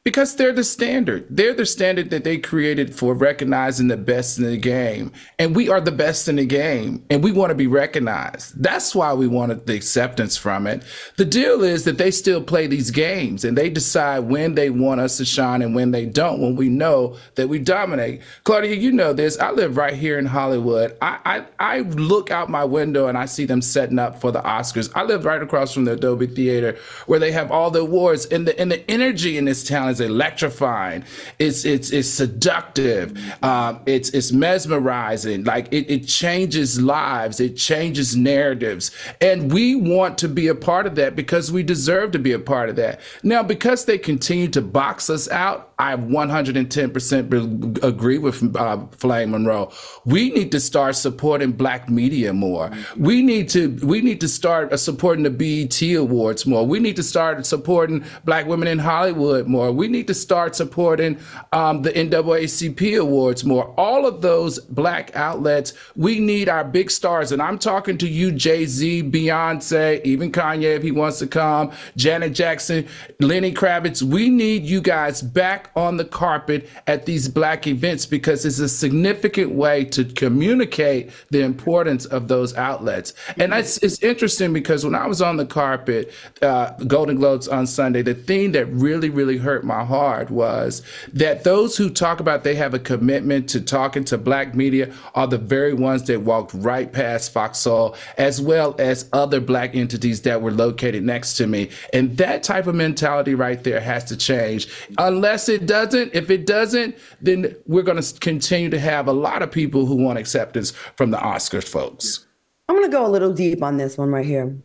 because 0.04 0.34
they're 0.34 0.52
the 0.52 0.64
standard. 0.64 1.24
They're 1.30 1.54
the 1.54 1.64
standard 1.64 2.10
that 2.10 2.24
they 2.24 2.36
created 2.36 2.92
for 2.92 3.14
recognizing 3.14 3.86
the 3.86 3.96
best 3.96 4.36
in 4.36 4.44
the 4.44 4.56
game. 4.56 5.12
And 5.38 5.54
we 5.54 5.68
are 5.68 5.80
the 5.80 5.92
best 5.92 6.26
in 6.26 6.36
the 6.36 6.44
game 6.44 7.04
and 7.08 7.22
we 7.22 7.30
want 7.30 7.50
to 7.50 7.54
be 7.54 7.68
recognized. 7.68 8.60
That's 8.60 8.96
why 8.96 9.12
we 9.14 9.28
wanted 9.28 9.66
the 9.66 9.76
acceptance 9.76 10.36
from 10.36 10.66
it. 10.66 10.82
The 11.18 11.24
deal 11.24 11.62
is 11.62 11.84
that 11.84 11.98
they 11.98 12.10
still 12.10 12.42
play 12.42 12.66
these 12.66 12.90
games 12.90 13.44
and 13.44 13.56
they 13.56 13.70
decide 13.70 14.20
when 14.20 14.56
they 14.56 14.70
want 14.70 15.00
us 15.00 15.18
to 15.18 15.24
shine 15.24 15.62
and 15.62 15.72
when 15.72 15.92
they 15.92 16.04
don't, 16.04 16.40
when 16.40 16.56
we 16.56 16.68
know 16.68 17.16
that 17.36 17.48
we 17.48 17.60
dominate. 17.60 18.22
Claudia, 18.42 18.74
you 18.74 18.90
know 18.90 19.12
this. 19.12 19.38
I 19.38 19.52
live 19.52 19.76
right 19.76 19.94
here 19.94 20.18
in 20.18 20.26
Hollywood. 20.26 20.96
I, 21.00 21.18
I, 21.60 21.76
I 21.76 21.80
look 21.80 22.32
out 22.32 22.50
my 22.50 22.64
window 22.64 23.06
and 23.06 23.16
I 23.16 23.26
see 23.26 23.44
them 23.44 23.62
setting 23.62 24.00
up 24.00 24.20
for 24.20 24.32
the 24.32 24.42
Oscars. 24.42 24.90
I 24.96 25.04
live 25.04 25.24
right 25.24 25.42
across 25.42 25.72
from 25.72 25.84
the 25.84 25.94
Dolby 25.94 26.26
Theater 26.26 26.76
where 27.06 27.20
they 27.20 27.30
have 27.30 27.52
all 27.52 27.70
the 27.70 27.82
awards 27.82 28.26
and 28.26 28.48
the, 28.48 28.58
and 28.58 28.72
the 28.72 28.90
energy 28.90 29.38
in 29.38 29.44
this 29.44 29.62
town 29.62 29.91
ones 29.92 30.00
electrifying. 30.00 31.04
It's 31.38 31.64
it's 31.64 31.90
it's 31.90 32.08
seductive. 32.08 33.16
Um, 33.42 33.80
it's 33.86 34.10
it's 34.10 34.32
mesmerizing. 34.32 35.44
Like 35.44 35.68
it, 35.72 35.90
it 35.90 36.06
changes 36.06 36.80
lives. 36.80 37.40
It 37.40 37.56
changes 37.56 38.16
narratives, 38.16 38.90
and 39.20 39.52
we 39.52 39.74
want 39.74 40.18
to 40.18 40.28
be 40.28 40.48
a 40.48 40.54
part 40.54 40.86
of 40.86 40.94
that 40.96 41.14
because 41.16 41.52
we 41.52 41.62
deserve 41.62 42.12
to 42.12 42.18
be 42.18 42.32
a 42.32 42.38
part 42.38 42.68
of 42.68 42.76
that. 42.76 43.00
Now, 43.22 43.42
because 43.42 43.84
they 43.84 43.98
continue 43.98 44.48
to 44.48 44.62
box 44.62 45.10
us 45.10 45.28
out, 45.30 45.72
I 45.82 45.96
110% 45.96 47.82
agree 47.82 48.18
with 48.18 48.56
uh, 48.56 48.86
Flame 48.92 49.32
Monroe. 49.32 49.72
We 50.04 50.30
need 50.30 50.52
to 50.52 50.60
start 50.60 50.94
supporting 50.94 51.50
Black 51.50 51.88
media 51.90 52.32
more. 52.32 52.70
We 52.96 53.20
need 53.20 53.48
to 53.50 53.76
we 53.82 54.00
need 54.00 54.20
to 54.20 54.28
start 54.28 54.72
uh, 54.72 54.76
supporting 54.76 55.24
the 55.24 55.30
BET 55.30 55.82
Awards 55.96 56.46
more. 56.46 56.64
We 56.64 56.78
need 56.78 56.94
to 56.96 57.02
start 57.02 57.44
supporting 57.46 58.04
Black 58.24 58.46
women 58.46 58.68
in 58.68 58.78
Hollywood 58.78 59.48
more. 59.48 59.72
We 59.72 59.81
need 59.88 60.06
to 60.08 60.14
start 60.14 60.56
supporting 60.56 61.18
um, 61.52 61.82
the 61.82 61.92
NAACP 61.92 62.98
Awards 62.98 63.44
more. 63.44 63.74
All 63.78 64.06
of 64.06 64.20
those 64.22 64.58
Black 64.58 65.14
outlets. 65.14 65.74
We 65.96 66.18
need 66.18 66.48
our 66.48 66.64
big 66.64 66.90
stars, 66.90 67.32
and 67.32 67.40
I'm 67.40 67.58
talking 67.58 67.98
to 67.98 68.08
you, 68.08 68.32
Jay 68.32 68.66
Z, 68.66 69.04
Beyonce, 69.04 70.02
even 70.04 70.32
Kanye 70.32 70.76
if 70.76 70.82
he 70.82 70.90
wants 70.90 71.18
to 71.20 71.26
come, 71.26 71.72
Janet 71.96 72.32
Jackson, 72.32 72.88
Lenny 73.20 73.52
Kravitz. 73.52 74.02
We 74.02 74.28
need 74.28 74.64
you 74.64 74.80
guys 74.80 75.22
back 75.22 75.70
on 75.76 75.96
the 75.96 76.04
carpet 76.04 76.68
at 76.86 77.06
these 77.06 77.28
black 77.28 77.66
events 77.66 78.06
because 78.06 78.44
it's 78.44 78.58
a 78.58 78.68
significant 78.68 79.52
way 79.52 79.84
to 79.86 80.04
communicate 80.04 81.10
the 81.30 81.42
importance 81.42 82.04
of 82.06 82.28
those 82.28 82.54
outlets. 82.56 83.14
And 83.36 83.52
it's, 83.52 83.78
it's 83.78 84.02
interesting 84.02 84.52
because 84.52 84.84
when 84.84 84.94
I 84.94 85.06
was 85.06 85.22
on 85.22 85.36
the 85.36 85.46
carpet, 85.46 86.12
uh, 86.40 86.72
Golden 86.86 87.16
Globes 87.16 87.48
on 87.48 87.66
Sunday, 87.66 88.02
the 88.02 88.14
thing 88.14 88.52
that 88.52 88.66
really, 88.66 89.10
really 89.10 89.38
hurt 89.38 89.64
my 89.64 89.71
heart 89.84 90.30
was 90.30 90.82
that 91.12 91.44
those 91.44 91.76
who 91.76 91.90
talk 91.90 92.20
about 92.20 92.44
they 92.44 92.54
have 92.54 92.74
a 92.74 92.78
commitment 92.78 93.48
to 93.50 93.60
talking 93.60 94.04
to 94.04 94.18
black 94.18 94.54
media 94.54 94.92
are 95.14 95.26
the 95.26 95.38
very 95.38 95.74
ones 95.74 96.04
that 96.04 96.22
walked 96.22 96.52
right 96.54 96.92
past 96.92 97.32
Foxhole, 97.32 97.96
as 98.18 98.40
well 98.40 98.74
as 98.78 99.08
other 99.12 99.40
black 99.40 99.74
entities 99.74 100.22
that 100.22 100.42
were 100.42 100.50
located 100.50 101.02
next 101.02 101.34
to 101.34 101.46
me. 101.46 101.70
And 101.92 102.16
that 102.18 102.42
type 102.42 102.66
of 102.66 102.74
mentality 102.74 103.34
right 103.34 103.62
there 103.62 103.80
has 103.80 104.04
to 104.04 104.16
change. 104.16 104.68
Unless 104.98 105.48
it 105.48 105.66
doesn't, 105.66 106.14
if 106.14 106.30
it 106.30 106.46
doesn't, 106.46 106.96
then 107.20 107.56
we're 107.66 107.82
going 107.82 108.00
to 108.00 108.20
continue 108.20 108.70
to 108.70 108.78
have 108.78 109.08
a 109.08 109.12
lot 109.12 109.42
of 109.42 109.50
people 109.50 109.86
who 109.86 109.96
want 109.96 110.18
acceptance 110.18 110.70
from 110.96 111.10
the 111.10 111.18
Oscars 111.18 111.66
folks. 111.66 112.26
I'm 112.68 112.76
going 112.76 112.90
to 112.90 112.92
go 112.92 113.06
a 113.06 113.08
little 113.08 113.32
deep 113.32 113.62
on 113.62 113.76
this 113.76 113.98
one 113.98 114.10
right 114.10 114.24
here. 114.24 114.56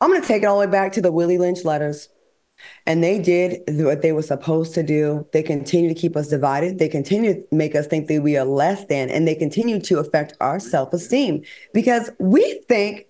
I'm 0.00 0.10
going 0.10 0.20
to 0.20 0.28
take 0.28 0.42
it 0.42 0.46
all 0.46 0.60
the 0.60 0.66
way 0.66 0.70
back 0.70 0.92
to 0.92 1.00
the 1.00 1.10
Willie 1.10 1.38
Lynch 1.38 1.64
letters. 1.64 2.08
And 2.86 3.02
they 3.02 3.18
did 3.18 3.62
what 3.68 4.02
they 4.02 4.12
were 4.12 4.22
supposed 4.22 4.74
to 4.74 4.82
do. 4.82 5.26
They 5.32 5.42
continue 5.42 5.88
to 5.88 5.94
keep 5.94 6.16
us 6.16 6.28
divided. 6.28 6.78
They 6.78 6.88
continue 6.88 7.34
to 7.34 7.46
make 7.50 7.74
us 7.74 7.86
think 7.86 8.08
that 8.08 8.22
we 8.22 8.36
are 8.36 8.44
less 8.44 8.84
than, 8.86 9.10
and 9.10 9.26
they 9.26 9.34
continue 9.34 9.80
to 9.80 9.98
affect 9.98 10.34
our 10.40 10.58
self 10.58 10.92
esteem 10.92 11.42
because 11.72 12.10
we 12.18 12.62
think 12.68 13.06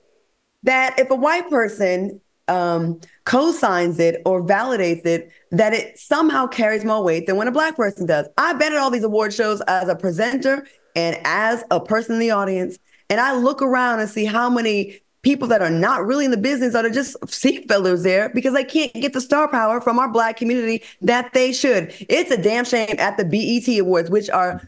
that 0.63 0.99
if 0.99 1.11
a 1.11 1.15
white 1.15 1.49
person 1.51 2.21
um, 2.49 3.01
co-signs 3.25 3.99
it 3.99 4.21
or 4.25 4.43
validates 4.43 5.07
it, 5.07 5.31
that 5.51 5.73
it 5.73 5.99
somehow 5.99 6.47
carries 6.47 6.85
more 6.85 7.03
weight 7.03 7.27
than 7.27 7.37
when 7.37 7.49
a 7.49 7.53
black 7.53 7.77
person 7.77 8.07
does. 8.07 8.27
I've 8.37 8.59
been 8.59 8.73
at 8.73 8.79
all 8.79 8.91
these 8.91 9.05
award 9.05 9.33
shows 9.33 9.61
as 9.63 9.89
a 9.89 9.97
presenter 9.97 10.67
and 10.95 11.19
as 11.25 11.65
a 11.71 11.81
person 11.81 12.15
in 12.15 12.21
the 12.21 12.31
audience, 12.31 12.79
and 13.11 13.21
I 13.21 13.35
look 13.35 13.63
around 13.63 14.01
and 14.01 14.09
see 14.09 14.25
how 14.25 14.49
many 14.51 15.01
people 15.25 15.49
that 15.49 15.63
are 15.63 15.71
not 15.71 16.07
really 16.07 16.27
in 16.27 16.31
the 16.31 16.37
business 16.37 16.75
that 16.75 16.85
are 16.85 16.91
just 16.91 17.17
seat 17.29 17.67
fillers 17.67 18.03
there 18.03 18.29
because 18.29 18.55
they 18.55 18.63
can't 18.63 18.93
get 18.95 19.15
the 19.15 19.21
star 19.21 19.49
power 19.49 19.81
from 19.81 19.99
our 19.99 20.09
black 20.09 20.37
community 20.37 20.83
that 21.01 21.33
they 21.33 21.53
should. 21.53 21.93
It's 22.09 22.31
a 22.31 22.41
damn 22.41 22.65
shame 22.65 22.95
at 22.99 23.17
the 23.17 23.25
BET 23.25 23.79
Awards, 23.81 24.11
which 24.11 24.31
are 24.31 24.63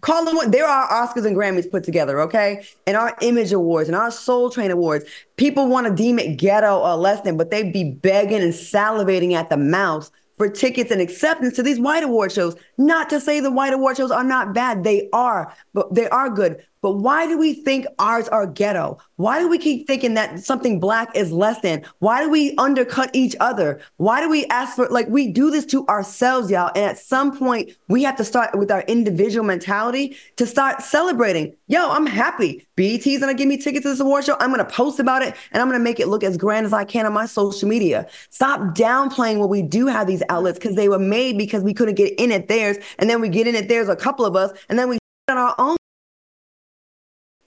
call 0.00 0.24
them 0.24 0.34
what 0.34 0.52
there 0.52 0.66
are 0.66 0.88
Oscars 0.88 1.24
and 1.24 1.36
Grammys 1.36 1.70
put 1.70 1.84
together, 1.84 2.20
okay? 2.20 2.66
And 2.86 2.96
our 2.96 3.16
Image 3.22 3.52
Awards 3.52 3.88
and 3.88 3.96
our 3.96 4.10
Soul 4.10 4.50
Train 4.50 4.70
Awards. 4.70 5.04
People 5.36 5.68
want 5.68 5.86
to 5.86 5.94
deem 5.94 6.18
it 6.18 6.36
ghetto 6.36 6.80
or 6.80 6.96
less 6.96 7.22
than, 7.22 7.36
but 7.36 7.50
they'd 7.50 7.72
be 7.72 7.84
begging 7.84 8.42
and 8.42 8.52
salivating 8.52 9.32
at 9.32 9.48
the 9.48 9.56
mouth 9.56 10.10
for 10.40 10.48
tickets 10.48 10.90
and 10.90 11.02
acceptance 11.02 11.54
to 11.54 11.62
these 11.62 11.78
white 11.78 12.02
award 12.02 12.32
shows. 12.32 12.56
Not 12.78 13.10
to 13.10 13.20
say 13.20 13.40
the 13.40 13.50
white 13.50 13.74
award 13.74 13.98
shows 13.98 14.10
are 14.10 14.24
not 14.24 14.54
bad. 14.54 14.84
They 14.84 15.08
are, 15.12 15.54
but 15.74 15.94
they 15.94 16.08
are 16.08 16.30
good. 16.30 16.64
But 16.82 16.92
why 16.92 17.26
do 17.26 17.36
we 17.36 17.52
think 17.52 17.86
ours 17.98 18.26
are 18.28 18.46
ghetto? 18.46 18.98
Why 19.16 19.38
do 19.38 19.48
we 19.48 19.58
keep 19.58 19.86
thinking 19.86 20.14
that 20.14 20.40
something 20.40 20.80
black 20.80 21.14
is 21.14 21.30
less 21.30 21.60
than? 21.60 21.84
Why 21.98 22.22
do 22.22 22.30
we 22.30 22.54
undercut 22.56 23.10
each 23.12 23.36
other? 23.38 23.80
Why 23.98 24.22
do 24.22 24.30
we 24.30 24.46
ask 24.46 24.76
for, 24.76 24.88
like, 24.88 25.06
we 25.08 25.28
do 25.28 25.50
this 25.50 25.66
to 25.66 25.86
ourselves, 25.88 26.50
y'all. 26.50 26.70
And 26.74 26.86
at 26.86 26.98
some 26.98 27.36
point, 27.36 27.72
we 27.88 28.02
have 28.04 28.16
to 28.16 28.24
start 28.24 28.56
with 28.56 28.70
our 28.70 28.80
individual 28.82 29.44
mentality 29.44 30.16
to 30.36 30.46
start 30.46 30.80
celebrating. 30.80 31.54
Yo, 31.66 31.90
I'm 31.90 32.06
happy. 32.06 32.66
BET's 32.76 33.18
gonna 33.18 33.34
give 33.34 33.48
me 33.48 33.58
tickets 33.58 33.82
to 33.82 33.90
this 33.90 34.00
award 34.00 34.24
show. 34.24 34.36
I'm 34.40 34.50
gonna 34.50 34.64
post 34.64 35.00
about 35.00 35.20
it 35.20 35.36
and 35.52 35.60
I'm 35.60 35.68
gonna 35.68 35.84
make 35.84 36.00
it 36.00 36.08
look 36.08 36.24
as 36.24 36.38
grand 36.38 36.64
as 36.64 36.72
I 36.72 36.84
can 36.84 37.04
on 37.04 37.12
my 37.12 37.26
social 37.26 37.68
media. 37.68 38.08
Stop 38.30 38.74
downplaying 38.74 39.36
what 39.36 39.50
we 39.50 39.60
do 39.60 39.86
have 39.86 40.06
these 40.06 40.22
outlets 40.30 40.58
because 40.58 40.76
they 40.76 40.88
were 40.88 40.98
made 40.98 41.36
because 41.36 41.62
we 41.62 41.74
couldn't 41.74 41.96
get 41.96 42.18
in 42.18 42.32
at 42.32 42.48
theirs. 42.48 42.78
And 42.98 43.10
then 43.10 43.20
we 43.20 43.28
get 43.28 43.46
in 43.46 43.54
at 43.54 43.68
theirs, 43.68 43.90
a 43.90 43.96
couple 43.96 44.24
of 44.24 44.34
us, 44.34 44.50
and 44.70 44.78
then 44.78 44.88
we 44.88 44.98
on 45.28 45.36
our 45.36 45.54
own 45.58 45.76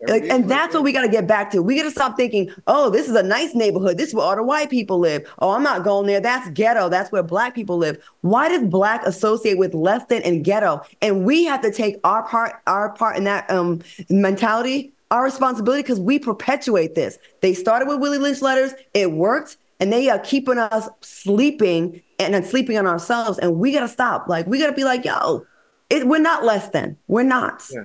like, 0.07 0.23
and 0.25 0.49
that's 0.49 0.73
what 0.73 0.83
we 0.83 0.91
got 0.91 1.03
to 1.03 1.09
get 1.09 1.27
back 1.27 1.51
to. 1.51 1.61
We 1.61 1.75
got 1.75 1.83
to 1.83 1.91
stop 1.91 2.17
thinking, 2.17 2.51
oh, 2.67 2.89
this 2.89 3.07
is 3.07 3.15
a 3.15 3.23
nice 3.23 3.55
neighborhood. 3.55 3.97
This 3.97 4.09
is 4.09 4.15
where 4.15 4.25
all 4.25 4.35
the 4.35 4.43
white 4.43 4.69
people 4.69 4.99
live. 4.99 5.31
Oh, 5.39 5.51
I'm 5.51 5.63
not 5.63 5.83
going 5.83 6.07
there. 6.07 6.19
That's 6.19 6.49
ghetto. 6.49 6.89
That's 6.89 7.11
where 7.11 7.23
black 7.23 7.55
people 7.55 7.77
live. 7.77 8.03
Why 8.21 8.49
does 8.49 8.63
black 8.63 9.05
associate 9.05 9.57
with 9.57 9.73
less 9.73 10.05
than 10.05 10.21
and 10.23 10.43
ghetto? 10.43 10.81
And 11.01 11.25
we 11.25 11.45
have 11.45 11.61
to 11.61 11.71
take 11.71 11.97
our 12.03 12.27
part, 12.27 12.61
our 12.67 12.93
part 12.93 13.17
in 13.17 13.23
that 13.25 13.49
um, 13.49 13.81
mentality, 14.09 14.93
our 15.11 15.23
responsibility, 15.23 15.83
because 15.83 15.99
we 15.99 16.19
perpetuate 16.19 16.95
this. 16.95 17.17
They 17.41 17.53
started 17.53 17.87
with 17.87 17.99
Willie 17.99 18.17
Lynch 18.17 18.41
letters. 18.41 18.73
It 18.93 19.11
worked. 19.11 19.57
And 19.79 19.91
they 19.91 20.09
are 20.09 20.19
keeping 20.19 20.57
us 20.57 20.87
sleeping 21.01 22.01
and 22.19 22.33
then 22.33 22.45
sleeping 22.45 22.77
on 22.77 22.87
ourselves. 22.87 23.37
And 23.39 23.57
we 23.57 23.73
got 23.73 23.81
to 23.81 23.87
stop. 23.87 24.29
Like, 24.29 24.47
we 24.47 24.59
got 24.59 24.67
to 24.67 24.73
be 24.73 24.85
like, 24.85 25.03
yo, 25.03 25.45
it, 25.89 26.07
we're 26.07 26.19
not 26.19 26.45
less 26.45 26.69
than. 26.69 26.95
We're 27.07 27.23
not. 27.23 27.63
Yeah. 27.73 27.83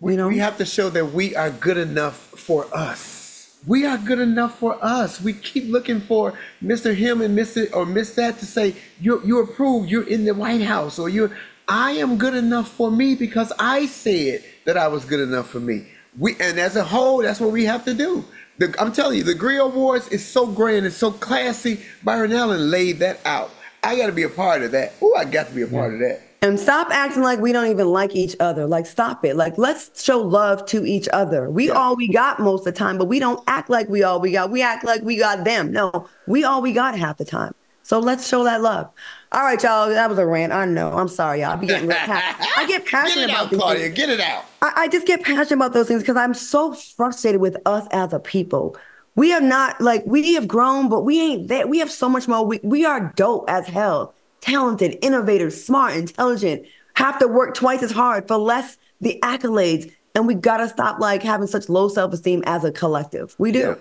We, 0.00 0.12
you 0.12 0.18
know? 0.18 0.28
we 0.28 0.38
have 0.38 0.56
to 0.58 0.64
show 0.64 0.88
that 0.90 1.12
we 1.12 1.36
are 1.36 1.50
good 1.50 1.76
enough 1.76 2.16
for 2.16 2.66
us. 2.74 3.58
We 3.66 3.84
are 3.84 3.98
good 3.98 4.18
enough 4.18 4.58
for 4.58 4.82
us. 4.82 5.20
We 5.20 5.34
keep 5.34 5.68
looking 5.68 6.00
for 6.00 6.32
Mr. 6.62 6.94
Him 6.94 7.20
and 7.20 7.38
Mr. 7.38 7.70
or 7.76 7.84
Miss 7.84 8.14
That 8.14 8.38
to 8.38 8.46
say 8.46 8.74
you 8.98 9.20
you 9.22 9.40
approved. 9.40 9.90
You're 9.90 10.08
in 10.08 10.24
the 10.24 10.32
White 10.32 10.62
House 10.62 10.98
or 10.98 11.10
you're. 11.10 11.30
I 11.68 11.92
am 11.92 12.16
good 12.16 12.34
enough 12.34 12.68
for 12.68 12.90
me 12.90 13.14
because 13.14 13.52
I 13.58 13.86
said 13.86 14.42
that 14.64 14.78
I 14.78 14.88
was 14.88 15.04
good 15.04 15.20
enough 15.20 15.50
for 15.50 15.60
me. 15.60 15.86
We 16.18 16.32
and 16.40 16.58
as 16.58 16.76
a 16.76 16.84
whole, 16.84 17.18
that's 17.18 17.38
what 17.38 17.52
we 17.52 17.66
have 17.66 17.84
to 17.84 17.92
do. 17.92 18.24
The, 18.56 18.74
I'm 18.80 18.92
telling 18.92 19.18
you, 19.18 19.24
the 19.24 19.34
Grio 19.34 19.66
Awards 19.66 20.08
is 20.08 20.26
so 20.26 20.46
grand 20.46 20.86
and 20.86 20.94
so 20.94 21.10
classy. 21.10 21.80
Byron 22.02 22.32
Allen 22.32 22.70
laid 22.70 22.98
that 23.00 23.20
out. 23.26 23.50
I 23.82 23.96
got 23.96 24.06
to 24.06 24.12
be 24.12 24.22
a 24.22 24.28
part 24.28 24.62
of 24.62 24.72
that. 24.72 24.94
Oh, 25.02 25.14
I 25.16 25.24
got 25.26 25.48
to 25.48 25.54
be 25.54 25.62
a 25.62 25.66
part 25.66 25.92
yeah. 25.92 25.94
of 25.94 26.00
that. 26.00 26.29
And 26.42 26.58
stop 26.58 26.88
acting 26.90 27.22
like 27.22 27.38
we 27.38 27.52
don't 27.52 27.66
even 27.66 27.88
like 27.88 28.16
each 28.16 28.34
other. 28.40 28.66
Like, 28.66 28.86
stop 28.86 29.26
it. 29.26 29.36
Like, 29.36 29.58
let's 29.58 30.02
show 30.02 30.20
love 30.20 30.64
to 30.66 30.86
each 30.86 31.06
other. 31.12 31.50
We 31.50 31.68
yeah. 31.68 31.74
all 31.74 31.96
we 31.96 32.08
got 32.08 32.40
most 32.40 32.60
of 32.60 32.72
the 32.72 32.78
time, 32.78 32.96
but 32.96 33.08
we 33.08 33.18
don't 33.18 33.42
act 33.46 33.68
like 33.68 33.88
we 33.90 34.02
all 34.02 34.20
we 34.20 34.32
got. 34.32 34.50
We 34.50 34.62
act 34.62 34.84
like 34.84 35.02
we 35.02 35.18
got 35.18 35.44
them. 35.44 35.70
No, 35.70 36.08
we 36.26 36.44
all 36.44 36.62
we 36.62 36.72
got 36.72 36.98
half 36.98 37.18
the 37.18 37.26
time. 37.26 37.54
So 37.82 37.98
let's 37.98 38.26
show 38.26 38.44
that 38.44 38.62
love. 38.62 38.88
All 39.32 39.42
right, 39.42 39.62
y'all. 39.62 39.88
That 39.88 40.08
was 40.08 40.18
a 40.18 40.24
rant. 40.24 40.52
I 40.52 40.64
know. 40.64 40.92
I'm 40.92 41.08
sorry, 41.08 41.40
y'all. 41.40 41.50
I 41.50 41.56
be 41.56 41.66
getting 41.66 41.88
real 41.88 41.98
passionate. 41.98 42.48
I 42.56 42.66
get 42.66 42.86
passionate 42.86 43.26
get 43.26 43.30
about 43.30 43.44
out, 43.44 43.50
these 43.50 43.58
Claudia. 43.58 43.82
things. 43.84 43.96
Get 43.96 44.10
it 44.10 44.20
out. 44.20 44.44
I, 44.62 44.72
I 44.76 44.88
just 44.88 45.06
get 45.06 45.22
passionate 45.22 45.52
about 45.52 45.72
those 45.72 45.88
things 45.88 46.00
because 46.00 46.16
I'm 46.16 46.32
so 46.32 46.72
frustrated 46.72 47.40
with 47.40 47.56
us 47.66 47.86
as 47.90 48.12
a 48.12 48.18
people. 48.18 48.76
We 49.14 49.30
have 49.30 49.42
not 49.42 49.80
like 49.80 50.04
we 50.06 50.34
have 50.34 50.48
grown, 50.48 50.88
but 50.88 51.02
we 51.02 51.20
ain't 51.20 51.48
that. 51.48 51.68
We 51.68 51.80
have 51.80 51.90
so 51.90 52.08
much 52.08 52.28
more. 52.28 52.46
We, 52.46 52.60
we 52.62 52.84
are 52.84 53.12
dope 53.16 53.44
as 53.48 53.66
hell, 53.66 54.14
talented, 54.40 54.98
innovators, 55.02 55.62
smart, 55.62 55.94
intelligent 55.94 56.66
have 56.94 57.18
to 57.18 57.28
work 57.28 57.54
twice 57.54 57.82
as 57.82 57.90
hard 57.90 58.28
for 58.28 58.36
less 58.36 58.78
the 59.00 59.18
accolades. 59.22 59.92
And 60.14 60.26
we 60.26 60.34
got 60.34 60.58
to 60.58 60.68
stop 60.68 60.98
like 60.98 61.22
having 61.22 61.46
such 61.46 61.68
low 61.68 61.88
self 61.88 62.12
esteem 62.12 62.42
as 62.46 62.64
a 62.64 62.72
collective. 62.72 63.34
We 63.38 63.52
do. 63.52 63.58
Yeah. 63.60 63.74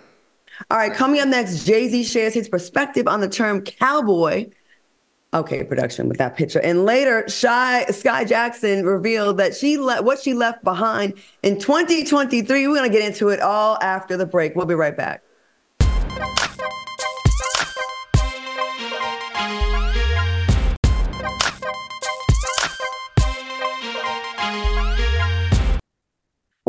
All 0.70 0.78
right, 0.78 0.94
coming 0.94 1.22
up 1.22 1.28
next, 1.28 1.64
Jay 1.64 1.88
Z 1.88 2.04
shares 2.04 2.34
his 2.34 2.50
perspective 2.50 3.08
on 3.08 3.22
the 3.22 3.30
term 3.30 3.62
cowboy. 3.62 4.50
Okay, 5.34 5.64
production 5.64 6.10
with 6.10 6.18
that 6.18 6.36
picture. 6.36 6.60
And 6.60 6.86
later, 6.86 7.28
Shy 7.30 7.86
Skai 7.90 8.28
Jackson 8.28 8.84
revealed 8.84 9.38
that 9.38 9.56
she 9.56 9.78
let 9.78 10.04
what 10.04 10.20
she 10.20 10.34
left 10.34 10.64
behind 10.64 11.14
in 11.44 11.60
2023. 11.60 12.68
We're 12.68 12.76
gonna 12.76 12.90
get 12.90 13.04
into 13.04 13.30
it 13.30 13.40
all 13.40 13.78
after 13.82 14.18
the 14.18 14.26
break. 14.26 14.56
We'll 14.56 14.66
be 14.66 14.76
right 14.76 14.98
back. 14.98 15.24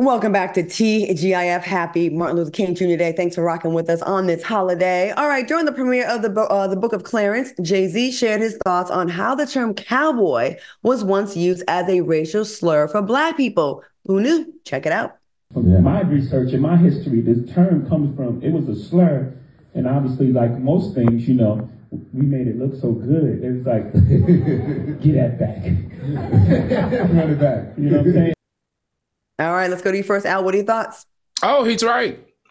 Welcome 0.01 0.33
back 0.33 0.55
to 0.55 0.63
TGIF. 0.63 1.63
Happy 1.63 2.09
Martin 2.09 2.39
Luther 2.39 2.51
King 2.51 2.75
Jr. 2.75 2.97
Day. 2.97 3.13
Thanks 3.13 3.35
for 3.35 3.43
rocking 3.43 3.75
with 3.75 3.91
us 3.91 4.01
on 4.01 4.27
this 4.27 4.43
holiday. 4.43 5.11
All 5.11 5.29
right, 5.29 5.47
during 5.47 5.67
the 5.67 5.73
premiere 5.73 6.09
of 6.09 6.23
the, 6.23 6.31
uh, 6.41 6.67
the 6.69 6.77
Book 6.77 6.95
of 6.95 7.05
Clarence, 7.05 7.53
Jay 7.61 7.87
Z 7.87 8.13
shared 8.13 8.41
his 8.41 8.57
thoughts 8.65 8.91
on 8.91 9.11
how 9.11 9.35
the 9.35 9.47
term 9.47 9.75
cowboy 9.75 10.57
was 10.83 11.05
once 11.05 11.37
used 11.37 11.65
as 11.69 11.87
a 11.91 12.01
racial 12.01 12.47
slur 12.47 12.89
for 12.89 13.03
Black 13.03 13.37
people. 13.37 13.85
Who 14.07 14.23
knew? 14.23 14.51
Check 14.65 14.87
it 14.87 14.93
out. 14.93 15.19
From 15.53 15.83
my 15.83 16.01
research 16.01 16.55
and 16.55 16.63
my 16.63 16.79
history, 16.79 17.21
this 17.21 17.53
term 17.53 17.87
comes 17.87 18.17
from, 18.17 18.43
it 18.43 18.53
was 18.53 18.71
a 18.71 18.83
slur. 18.83 19.35
And 19.75 19.87
obviously, 19.87 20.33
like 20.33 20.53
most 20.53 20.95
things, 20.95 21.29
you 21.29 21.35
know, 21.35 21.69
we 21.91 22.23
made 22.23 22.47
it 22.47 22.57
look 22.57 22.81
so 22.81 22.93
good. 22.93 23.45
It 23.45 23.53
was 23.53 23.67
like, 23.67 23.93
get 25.03 25.17
that 25.17 25.39
back. 25.39 25.63
Run 27.13 27.31
it 27.33 27.39
back. 27.39 27.77
You 27.77 27.91
know 27.91 27.99
what 27.99 28.07
I'm 28.07 28.13
saying? 28.15 28.35
All 29.41 29.53
right, 29.53 29.71
let's 29.71 29.81
go 29.81 29.91
to 29.91 29.97
you 29.97 30.05
first, 30.05 30.27
Al. 30.27 30.45
What 30.45 30.53
are 30.53 30.59
your 30.59 30.67
thoughts? 30.67 31.07
Oh, 31.43 31.65
he's 31.65 31.83
right. 31.83 32.21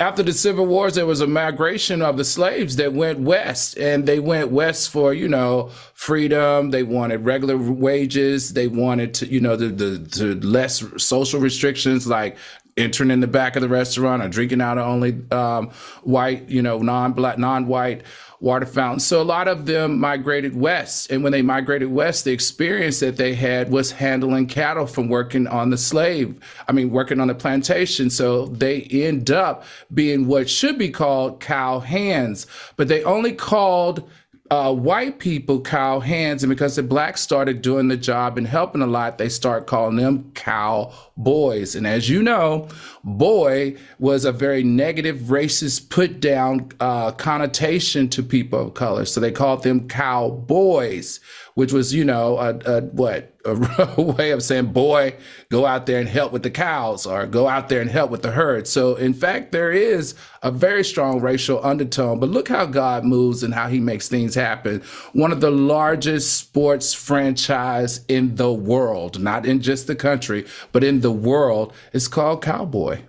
After 0.00 0.24
the 0.24 0.32
Civil 0.32 0.66
Wars, 0.66 0.96
there 0.96 1.06
was 1.06 1.20
a 1.20 1.26
migration 1.26 2.02
of 2.02 2.16
the 2.16 2.24
slaves 2.24 2.76
that 2.76 2.94
went 2.94 3.20
west, 3.20 3.78
and 3.78 4.06
they 4.06 4.18
went 4.18 4.50
west 4.50 4.90
for 4.90 5.14
you 5.14 5.28
know 5.28 5.68
freedom. 5.94 6.70
They 6.70 6.82
wanted 6.82 7.24
regular 7.24 7.56
wages. 7.56 8.54
They 8.54 8.66
wanted 8.66 9.14
to 9.14 9.26
you 9.26 9.40
know 9.40 9.54
the 9.54 9.68
the, 9.68 9.98
the 9.98 10.46
less 10.46 10.82
social 10.96 11.38
restrictions 11.38 12.08
like 12.08 12.38
entering 12.78 13.10
in 13.10 13.20
the 13.20 13.26
back 13.26 13.56
of 13.56 13.62
the 13.62 13.68
restaurant 13.68 14.22
or 14.22 14.28
drinking 14.28 14.60
out 14.60 14.78
of 14.78 14.86
only 14.86 15.20
um, 15.30 15.70
white 16.02 16.48
you 16.48 16.62
know 16.62 16.78
non 16.78 17.12
black 17.12 17.38
non 17.38 17.66
white 17.66 18.02
water 18.40 18.66
fountains. 18.66 19.06
So 19.06 19.20
a 19.20 19.24
lot 19.24 19.48
of 19.48 19.66
them 19.66 19.98
migrated 19.98 20.54
west. 20.54 21.10
And 21.10 21.22
when 21.22 21.32
they 21.32 21.42
migrated 21.42 21.90
west, 21.90 22.24
the 22.24 22.32
experience 22.32 23.00
that 23.00 23.16
they 23.16 23.34
had 23.34 23.70
was 23.70 23.92
handling 23.92 24.46
cattle 24.46 24.86
from 24.86 25.08
working 25.08 25.46
on 25.46 25.70
the 25.70 25.78
slave, 25.78 26.38
I 26.68 26.72
mean, 26.72 26.90
working 26.90 27.20
on 27.20 27.28
the 27.28 27.34
plantation. 27.34 28.10
So 28.10 28.46
they 28.46 28.82
end 28.82 29.30
up 29.30 29.64
being 29.92 30.26
what 30.26 30.48
should 30.48 30.78
be 30.78 30.90
called 30.90 31.40
cow 31.40 31.80
hands, 31.80 32.46
but 32.76 32.88
they 32.88 33.02
only 33.02 33.32
called 33.32 34.08
uh, 34.50 34.72
white 34.72 35.18
people 35.18 35.60
cow 35.60 36.00
hands, 36.00 36.42
and 36.42 36.48
because 36.48 36.76
the 36.76 36.82
blacks 36.82 37.20
started 37.20 37.60
doing 37.60 37.88
the 37.88 37.96
job 37.96 38.38
and 38.38 38.46
helping 38.46 38.80
a 38.80 38.86
lot, 38.86 39.18
they 39.18 39.28
start 39.28 39.66
calling 39.66 39.96
them 39.96 40.30
cow 40.34 40.92
boys. 41.18 41.74
And 41.74 41.86
as 41.86 42.08
you 42.08 42.22
know, 42.22 42.68
boy 43.04 43.76
was 43.98 44.24
a 44.24 44.32
very 44.32 44.62
negative, 44.62 45.16
racist, 45.28 45.90
put 45.90 46.20
down 46.20 46.70
uh, 46.80 47.12
connotation 47.12 48.08
to 48.08 48.22
people 48.22 48.68
of 48.68 48.74
color. 48.74 49.04
So 49.04 49.20
they 49.20 49.32
called 49.32 49.64
them 49.64 49.86
cowboys, 49.86 51.20
which 51.58 51.72
was, 51.72 51.92
you 51.92 52.04
know, 52.04 52.38
a, 52.38 52.56
a 52.66 52.82
what 52.82 53.34
a 53.44 54.00
way 54.00 54.30
of 54.30 54.44
saying, 54.44 54.66
boy, 54.66 55.12
go 55.50 55.66
out 55.66 55.86
there 55.86 55.98
and 55.98 56.08
help 56.08 56.30
with 56.30 56.44
the 56.44 56.52
cows 56.52 57.04
or 57.04 57.26
go 57.26 57.48
out 57.48 57.68
there 57.68 57.80
and 57.80 57.90
help 57.90 58.12
with 58.12 58.22
the 58.22 58.30
herd. 58.30 58.68
So, 58.68 58.94
in 58.94 59.12
fact, 59.12 59.50
there 59.50 59.72
is 59.72 60.14
a 60.40 60.52
very 60.52 60.84
strong 60.84 61.20
racial 61.20 61.60
undertone. 61.66 62.20
But 62.20 62.28
look 62.28 62.46
how 62.48 62.64
God 62.64 63.02
moves 63.02 63.42
and 63.42 63.52
how 63.52 63.66
he 63.66 63.80
makes 63.80 64.08
things 64.08 64.36
happen. 64.36 64.84
One 65.14 65.32
of 65.32 65.40
the 65.40 65.50
largest 65.50 66.36
sports 66.36 66.94
franchise 66.94 68.04
in 68.06 68.36
the 68.36 68.52
world, 68.52 69.20
not 69.20 69.44
in 69.44 69.60
just 69.60 69.88
the 69.88 69.96
country, 69.96 70.46
but 70.70 70.84
in 70.84 71.00
the 71.00 71.10
world, 71.10 71.72
is 71.92 72.06
called 72.06 72.40
Cowboy. 72.40 73.00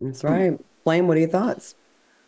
That's 0.00 0.24
right. 0.24 0.58
Flame, 0.82 1.08
what 1.08 1.18
are 1.18 1.20
your 1.20 1.28
thoughts? 1.28 1.74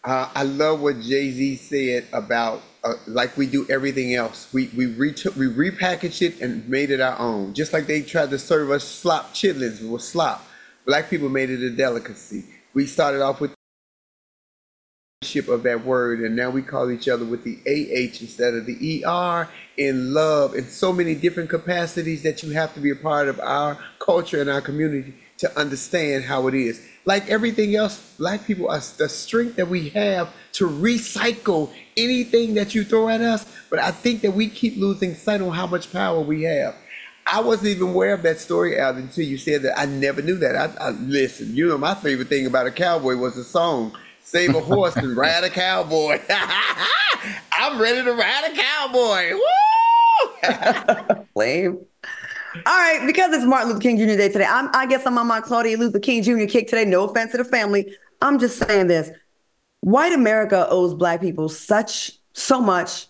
Uh, 0.06 0.30
I 0.36 0.44
love 0.44 0.80
what 0.80 1.00
Jay 1.00 1.32
Z 1.32 1.56
said 1.56 2.06
about 2.12 2.62
uh, 2.84 2.94
like 3.08 3.36
we 3.36 3.48
do 3.48 3.66
everything 3.68 4.14
else. 4.14 4.48
We 4.52 4.70
we 4.76 4.86
retook 4.86 5.34
we 5.34 5.48
repackaged 5.48 6.22
it 6.22 6.40
and 6.40 6.68
made 6.68 6.90
it 6.90 7.00
our 7.00 7.18
own. 7.18 7.54
Just 7.54 7.72
like 7.72 7.88
they 7.88 8.02
tried 8.02 8.30
to 8.30 8.38
serve 8.38 8.70
us 8.70 8.84
slop 8.84 9.34
chitlins 9.34 9.82
with 9.86 10.02
slop. 10.02 10.46
Black 10.86 11.10
people 11.10 11.28
made 11.28 11.50
it 11.50 11.60
a 11.60 11.70
delicacy. 11.70 12.44
We 12.72 12.86
started 12.86 13.20
off 13.20 13.40
with 13.40 13.52
of 15.48 15.64
that 15.64 15.84
word 15.84 16.20
and 16.20 16.36
now 16.36 16.48
we 16.50 16.62
call 16.62 16.88
each 16.90 17.08
other 17.08 17.24
with 17.24 17.42
the 17.42 17.58
AH 17.66 18.20
instead 18.20 18.54
of 18.54 18.64
the 18.64 19.04
ER 19.04 19.48
in 19.76 20.14
love 20.14 20.54
in 20.54 20.64
so 20.68 20.92
many 20.92 21.16
different 21.16 21.50
capacities 21.50 22.22
that 22.22 22.42
you 22.44 22.50
have 22.50 22.72
to 22.74 22.80
be 22.80 22.90
a 22.90 22.96
part 22.96 23.26
of 23.26 23.40
our 23.40 23.76
culture 23.98 24.40
and 24.40 24.48
our 24.48 24.60
community 24.60 25.14
to 25.38 25.58
understand 25.58 26.24
how 26.24 26.46
it 26.48 26.54
is. 26.54 26.80
Like 27.04 27.28
everything 27.28 27.76
else, 27.76 28.14
black 28.18 28.46
people 28.46 28.68
are 28.68 28.80
the 28.98 29.08
strength 29.08 29.56
that 29.56 29.68
we 29.68 29.90
have 29.90 30.32
to 30.54 30.68
recycle 30.68 31.70
anything 31.96 32.54
that 32.54 32.74
you 32.74 32.84
throw 32.84 33.08
at 33.08 33.20
us. 33.20 33.46
But 33.70 33.78
I 33.78 33.90
think 33.90 34.22
that 34.22 34.32
we 34.32 34.48
keep 34.48 34.76
losing 34.76 35.14
sight 35.14 35.40
on 35.40 35.52
how 35.52 35.66
much 35.66 35.92
power 35.92 36.20
we 36.20 36.42
have. 36.44 36.74
I 37.26 37.40
wasn't 37.40 37.68
even 37.68 37.88
aware 37.88 38.14
of 38.14 38.22
that 38.22 38.38
story, 38.38 38.78
Al, 38.78 38.96
until 38.96 39.24
you 39.24 39.36
said 39.36 39.62
that. 39.62 39.78
I 39.78 39.86
never 39.86 40.22
knew 40.22 40.36
that. 40.36 40.56
I, 40.56 40.72
I 40.80 40.90
listen. 40.90 41.54
You 41.54 41.68
know, 41.68 41.78
my 41.78 41.94
favorite 41.94 42.28
thing 42.28 42.46
about 42.46 42.66
a 42.66 42.70
cowboy 42.70 43.16
was 43.16 43.34
the 43.34 43.42
song 43.42 43.96
"Save 44.22 44.54
a 44.54 44.60
Horse 44.60 44.94
and 44.94 45.16
Ride 45.16 45.42
a 45.42 45.50
Cowboy." 45.50 46.20
I'm 47.52 47.80
ready 47.80 48.04
to 48.04 48.12
ride 48.12 48.52
a 48.52 48.56
cowboy. 48.56 49.32
Woo! 49.34 51.24
Lame. 51.34 51.84
All 52.64 52.78
right, 52.78 53.02
because 53.06 53.34
it's 53.34 53.44
Martin 53.44 53.68
Luther 53.68 53.80
King 53.80 53.98
Jr. 53.98 54.16
Day 54.16 54.28
today, 54.28 54.46
I'm, 54.48 54.70
I 54.72 54.86
guess 54.86 55.06
I'm 55.06 55.18
on 55.18 55.26
my 55.26 55.40
Claudia 55.40 55.76
Luther 55.76 55.98
King 55.98 56.22
Jr. 56.22 56.46
kick 56.46 56.68
today. 56.68 56.84
No 56.84 57.04
offense 57.04 57.32
to 57.32 57.38
the 57.38 57.44
family. 57.44 57.94
I'm 58.22 58.38
just 58.38 58.58
saying 58.58 58.86
this. 58.86 59.10
White 59.80 60.12
America 60.12 60.66
owes 60.70 60.94
black 60.94 61.20
people 61.20 61.48
such, 61.48 62.12
so 62.32 62.60
much. 62.60 63.08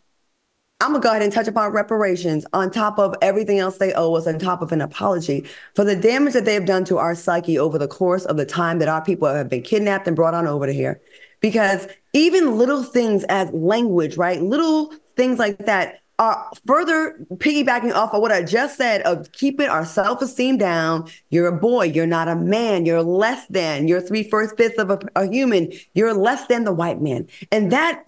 I'm 0.80 0.92
gonna 0.92 1.02
go 1.02 1.10
ahead 1.10 1.22
and 1.22 1.32
touch 1.32 1.46
upon 1.48 1.72
reparations 1.72 2.44
on 2.52 2.70
top 2.70 2.98
of 2.98 3.14
everything 3.22 3.58
else 3.58 3.78
they 3.78 3.92
owe 3.94 4.14
us, 4.14 4.26
on 4.26 4.38
top 4.38 4.62
of 4.62 4.72
an 4.72 4.80
apology 4.80 5.46
for 5.74 5.84
the 5.84 5.96
damage 5.96 6.34
that 6.34 6.44
they 6.44 6.54
have 6.54 6.66
done 6.66 6.84
to 6.86 6.98
our 6.98 7.14
psyche 7.14 7.58
over 7.58 7.78
the 7.78 7.88
course 7.88 8.24
of 8.24 8.36
the 8.36 8.46
time 8.46 8.78
that 8.80 8.88
our 8.88 9.02
people 9.02 9.28
have 9.28 9.48
been 9.48 9.62
kidnapped 9.62 10.06
and 10.06 10.16
brought 10.16 10.34
on 10.34 10.46
over 10.46 10.66
to 10.66 10.72
here. 10.72 11.00
Because 11.40 11.86
even 12.14 12.58
little 12.58 12.82
things 12.82 13.24
as 13.28 13.50
language, 13.52 14.16
right? 14.16 14.42
Little 14.42 14.92
things 15.14 15.38
like 15.38 15.58
that 15.66 16.00
are 16.18 16.50
further 16.66 17.18
piggybacking 17.34 17.92
off 17.92 18.14
of 18.14 18.22
what 18.22 18.32
I 18.32 18.42
just 18.42 18.76
said 18.76 19.02
of 19.02 19.30
keeping 19.32 19.68
our 19.68 19.84
self 19.84 20.22
esteem 20.22 20.56
down. 20.56 21.10
You're 21.30 21.48
a 21.48 21.58
boy. 21.58 21.84
You're 21.84 22.06
not 22.06 22.28
a 22.28 22.36
man. 22.36 22.86
You're 22.86 23.02
less 23.02 23.46
than. 23.48 23.86
You're 23.86 24.00
three 24.00 24.28
first 24.28 24.56
fifths 24.56 24.78
of 24.78 24.90
a, 24.90 24.98
a 25.14 25.26
human. 25.26 25.72
You're 25.94 26.14
less 26.14 26.46
than 26.46 26.64
the 26.64 26.72
white 26.72 27.00
man. 27.00 27.28
And 27.52 27.70
that 27.72 28.04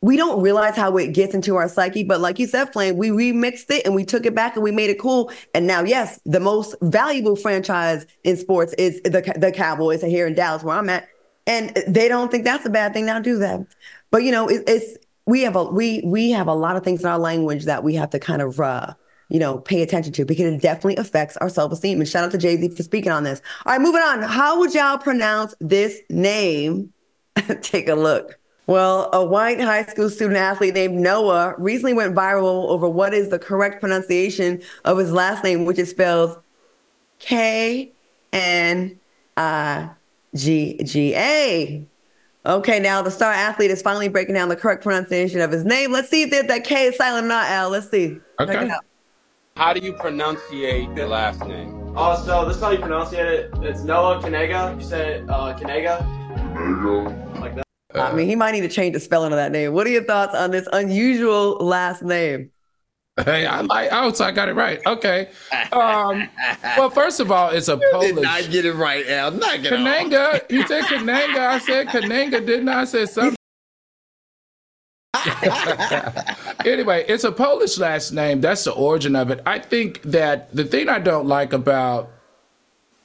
we 0.00 0.16
don't 0.16 0.42
realize 0.42 0.74
how 0.76 0.96
it 0.96 1.12
gets 1.12 1.32
into 1.32 1.54
our 1.54 1.68
psyche. 1.68 2.02
But 2.02 2.20
like 2.20 2.40
you 2.40 2.48
said, 2.48 2.72
Flame, 2.72 2.96
we 2.96 3.10
remixed 3.10 3.70
it 3.70 3.86
and 3.86 3.94
we 3.94 4.04
took 4.04 4.26
it 4.26 4.34
back 4.34 4.56
and 4.56 4.64
we 4.64 4.72
made 4.72 4.90
it 4.90 4.98
cool. 4.98 5.30
And 5.54 5.66
now, 5.66 5.84
yes, 5.84 6.20
the 6.26 6.40
most 6.40 6.74
valuable 6.82 7.36
franchise 7.36 8.04
in 8.24 8.36
sports 8.36 8.74
is 8.76 9.00
the 9.02 9.32
the 9.36 9.52
Cowboys 9.52 10.02
here 10.02 10.26
in 10.26 10.34
Dallas, 10.34 10.64
where 10.64 10.76
I'm 10.76 10.90
at. 10.90 11.08
And 11.46 11.70
they 11.88 12.08
don't 12.08 12.30
think 12.30 12.44
that's 12.44 12.66
a 12.66 12.70
bad 12.70 12.92
thing 12.92 13.06
now, 13.06 13.18
do 13.20 13.38
that. 13.38 13.66
But 14.10 14.24
you 14.24 14.32
know, 14.32 14.48
it, 14.48 14.64
it's 14.66 14.96
we 15.26 15.42
have 15.42 15.56
a 15.56 15.64
we 15.64 16.02
we 16.04 16.30
have 16.30 16.48
a 16.48 16.54
lot 16.54 16.76
of 16.76 16.82
things 16.82 17.00
in 17.00 17.06
our 17.06 17.18
language 17.18 17.64
that 17.64 17.84
we 17.84 17.94
have 17.94 18.10
to 18.10 18.18
kind 18.18 18.42
of 18.42 18.58
uh 18.60 18.94
you 19.28 19.38
know 19.38 19.58
pay 19.58 19.82
attention 19.82 20.12
to 20.12 20.24
because 20.24 20.52
it 20.52 20.60
definitely 20.60 20.96
affects 20.96 21.36
our 21.38 21.48
self-esteem. 21.48 22.00
And 22.00 22.08
shout 22.08 22.24
out 22.24 22.32
to 22.32 22.38
jay-z 22.38 22.68
for 22.70 22.82
speaking 22.82 23.12
on 23.12 23.24
this. 23.24 23.40
All 23.64 23.72
right 23.72 23.80
moving 23.80 24.02
on. 24.02 24.22
How 24.22 24.58
would 24.58 24.74
y'all 24.74 24.98
pronounce 24.98 25.54
this 25.60 26.00
name? 26.10 26.92
Take 27.62 27.88
a 27.88 27.94
look. 27.94 28.38
Well 28.66 29.10
a 29.12 29.24
white 29.24 29.60
high 29.60 29.84
school 29.84 30.10
student 30.10 30.38
athlete 30.38 30.74
named 30.74 30.96
noah 30.96 31.54
recently 31.58 31.94
went 31.94 32.14
viral 32.14 32.68
over 32.68 32.88
what 32.88 33.14
is 33.14 33.28
the 33.28 33.38
correct 33.38 33.80
pronunciation 33.80 34.62
of 34.84 34.98
his 34.98 35.12
last 35.12 35.44
name 35.44 35.64
which 35.64 35.78
is 35.78 35.90
spelled 35.90 36.40
k 37.18 37.92
n 38.32 38.98
i 39.36 39.90
g 40.34 40.80
g 40.84 41.14
a 41.14 41.86
Okay, 42.44 42.80
now 42.80 43.02
the 43.02 43.10
star 43.10 43.32
athlete 43.32 43.70
is 43.70 43.82
finally 43.82 44.08
breaking 44.08 44.34
down 44.34 44.48
the 44.48 44.56
correct 44.56 44.82
pronunciation 44.82 45.40
of 45.40 45.52
his 45.52 45.64
name. 45.64 45.92
Let's 45.92 46.08
see 46.08 46.22
if 46.22 46.32
it's 46.32 46.48
that 46.48 46.64
K 46.64 46.86
is 46.86 46.96
silent 46.96 47.26
or 47.26 47.28
not, 47.28 47.46
Al. 47.48 47.70
Let's 47.70 47.88
see. 47.88 48.18
Okay. 48.40 48.68
How 49.56 49.72
do 49.72 49.80
you 49.80 49.92
pronunciate 49.92 50.96
the 50.96 51.06
last 51.06 51.44
name? 51.46 51.92
Oh, 51.94 52.20
so 52.24 52.46
this 52.46 52.56
is 52.56 52.62
how 52.62 52.70
you 52.70 52.78
pronounce 52.78 53.12
it. 53.12 53.50
It's 53.60 53.84
Noah 53.84 54.20
Kanega. 54.20 54.76
You 54.76 54.84
said 54.84 55.28
uh, 55.28 55.56
Kanega. 55.56 56.04
Kanega. 56.34 57.40
Like 57.40 57.54
that. 57.54 57.66
I 57.94 58.12
mean, 58.12 58.26
he 58.26 58.34
might 58.34 58.52
need 58.52 58.62
to 58.62 58.68
change 58.68 58.94
the 58.94 59.00
spelling 59.00 59.30
of 59.30 59.36
that 59.36 59.52
name. 59.52 59.72
What 59.72 59.86
are 59.86 59.90
your 59.90 60.04
thoughts 60.04 60.34
on 60.34 60.50
this 60.50 60.66
unusual 60.72 61.58
last 61.58 62.02
name? 62.02 62.50
Hey, 63.18 63.44
I 63.44 63.60
like. 63.60 63.90
Oh, 63.92 64.10
so 64.12 64.24
I 64.24 64.30
got 64.32 64.48
it 64.48 64.54
right. 64.54 64.80
Okay. 64.86 65.28
Um, 65.72 66.28
well, 66.76 66.90
first 66.90 67.18
of 67.18 67.32
all, 67.32 67.48
it's 67.48 67.68
a 67.68 67.78
Polish. 67.92 68.12
Did 68.12 68.22
not 68.22 68.50
get 68.50 68.66
it 68.66 68.74
right, 68.74 69.06
Al. 69.06 69.30
Not 69.30 69.60
Kananga. 69.60 70.42
You 70.50 70.66
said 70.66 70.84
Kananga. 70.84 71.38
I 71.38 71.58
said 71.60 71.86
Kananga. 71.86 72.44
Didn't 72.44 72.68
I? 72.68 72.82
I 72.82 72.84
said 72.84 73.08
something. 73.08 73.36
anyway, 76.66 77.06
it's 77.08 77.24
a 77.24 77.32
Polish 77.32 77.78
last 77.78 78.12
name. 78.12 78.42
That's 78.42 78.64
the 78.64 78.72
origin 78.72 79.16
of 79.16 79.30
it. 79.30 79.40
I 79.46 79.60
think 79.60 80.02
that 80.02 80.54
the 80.54 80.64
thing 80.64 80.90
I 80.90 80.98
don't 80.98 81.26
like 81.26 81.54
about 81.54 82.10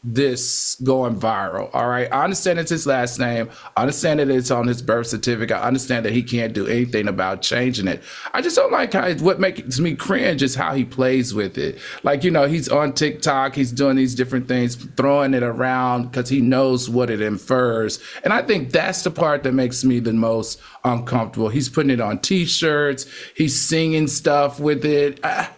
this 0.09 0.75
going 0.83 1.19
viral. 1.19 1.69
All 1.73 1.89
right. 1.89 2.07
I 2.13 2.23
understand 2.23 2.59
it's 2.59 2.69
his 2.69 2.87
last 2.87 3.19
name. 3.19 3.49
I 3.75 3.81
understand 3.81 4.21
that 4.21 4.29
it's 4.29 4.51
on 4.51 4.65
his 4.65 4.81
birth 4.81 5.07
certificate. 5.07 5.57
I 5.57 5.63
understand 5.63 6.05
that 6.05 6.13
he 6.13 6.23
can't 6.23 6.53
do 6.53 6.65
anything 6.65 7.09
about 7.09 7.41
changing 7.41 7.89
it. 7.89 8.01
I 8.33 8.41
just 8.41 8.55
don't 8.55 8.71
like 8.71 8.93
how 8.93 9.11
what 9.15 9.41
makes 9.41 9.79
me 9.79 9.95
cringe 9.95 10.41
is 10.41 10.55
how 10.55 10.73
he 10.73 10.85
plays 10.85 11.33
with 11.33 11.57
it. 11.57 11.79
Like, 12.03 12.23
you 12.23 12.31
know, 12.31 12.47
he's 12.47 12.69
on 12.69 12.93
TikTok, 12.93 13.55
he's 13.55 13.73
doing 13.73 13.97
these 13.97 14.15
different 14.15 14.47
things, 14.47 14.75
throwing 14.75 15.33
it 15.33 15.43
around 15.43 16.03
because 16.03 16.29
he 16.29 16.39
knows 16.39 16.89
what 16.89 17.09
it 17.09 17.21
infers. 17.21 17.99
And 18.23 18.31
I 18.31 18.43
think 18.43 18.71
that's 18.71 19.03
the 19.03 19.11
part 19.11 19.43
that 19.43 19.53
makes 19.53 19.83
me 19.83 19.99
the 19.99 20.13
most 20.13 20.61
uncomfortable. 20.85 21.49
He's 21.49 21.67
putting 21.67 21.91
it 21.91 21.99
on 21.99 22.19
t 22.19 22.45
shirts, 22.45 23.07
he's 23.35 23.61
singing 23.61 24.07
stuff 24.07 24.57
with 24.61 24.85
it. 24.85 25.19
I, 25.25 25.49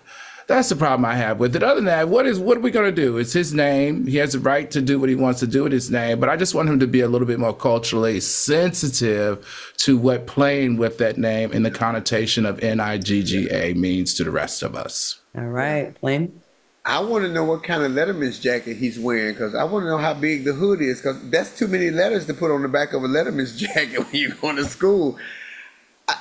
that's 0.50 0.70
the 0.70 0.76
problem 0.76 1.06
I 1.06 1.16
have 1.16 1.40
with 1.40 1.56
it. 1.56 1.62
Other 1.62 1.76
than 1.76 1.86
that, 1.86 2.10
what 2.10 2.26
is 2.26 2.40
what 2.40 2.58
are 2.58 2.62
we 2.62 2.72
going 2.72 2.94
to 2.94 3.02
do? 3.02 3.18
It's 3.18 3.34
his 3.34 3.54
name. 3.54 4.08
He 4.08 4.18
has 4.18 4.34
the 4.34 4.40
right 4.40 4.70
to 4.72 4.82
do 4.82 5.00
what 5.00 5.08
he 5.08 5.16
wants 5.16 5.40
to 5.42 5.48
do 5.48 5.64
with 5.64 5.72
his 5.72 5.92
name. 5.92 6.20
But 6.20 6.30
I 6.30 6.38
just 6.38 6.56
want 6.56 6.70
him 6.70 6.80
to 6.80 6.88
be 6.88 7.02
a 7.02 7.08
little 7.08 7.28
bit 7.28 7.40
more 7.40 7.56
culturally 7.56 8.20
sensitive 8.20 9.74
to 9.78 9.98
what 9.98 10.26
playing 10.26 10.78
with 10.78 10.98
that 10.98 11.18
name 11.18 11.52
and 11.52 11.64
the 11.64 11.72
connotation 11.72 12.46
of 12.46 12.60
N 12.64 12.80
I 12.80 12.98
G 12.98 13.22
G 13.24 13.48
A 13.52 13.74
means 13.76 14.16
to 14.16 14.24
the 14.24 14.32
rest 14.32 14.64
of 14.64 14.76
us. 14.76 15.22
All 15.38 15.44
right, 15.44 15.98
Flame. 16.00 16.42
I 16.84 17.00
want 17.02 17.24
to 17.26 17.32
know 17.32 17.44
what 17.44 17.64
kind 17.64 17.84
of 17.84 17.92
Letterman's 17.92 18.40
jacket 18.40 18.78
he's 18.78 19.00
wearing 19.00 19.34
because 19.34 19.54
I 19.54 19.64
want 19.66 19.84
to 19.84 19.90
know 19.90 20.00
how 20.00 20.16
big 20.16 20.46
the 20.46 20.54
hood 20.54 20.82
is 20.82 21.00
because 21.00 21.30
that's 21.30 21.56
too 21.56 21.68
many 21.68 21.92
letters 21.92 22.26
to 22.26 22.34
put 22.34 22.50
on 22.50 22.64
the 22.64 22.68
back 22.68 22.94
of 22.94 23.04
a 23.04 23.08
Letterman's 23.08 23.56
jacket 23.60 24.00
when 24.00 24.16
you're 24.16 24.36
going 24.36 24.56
to 24.56 24.66
school. 24.66 25.20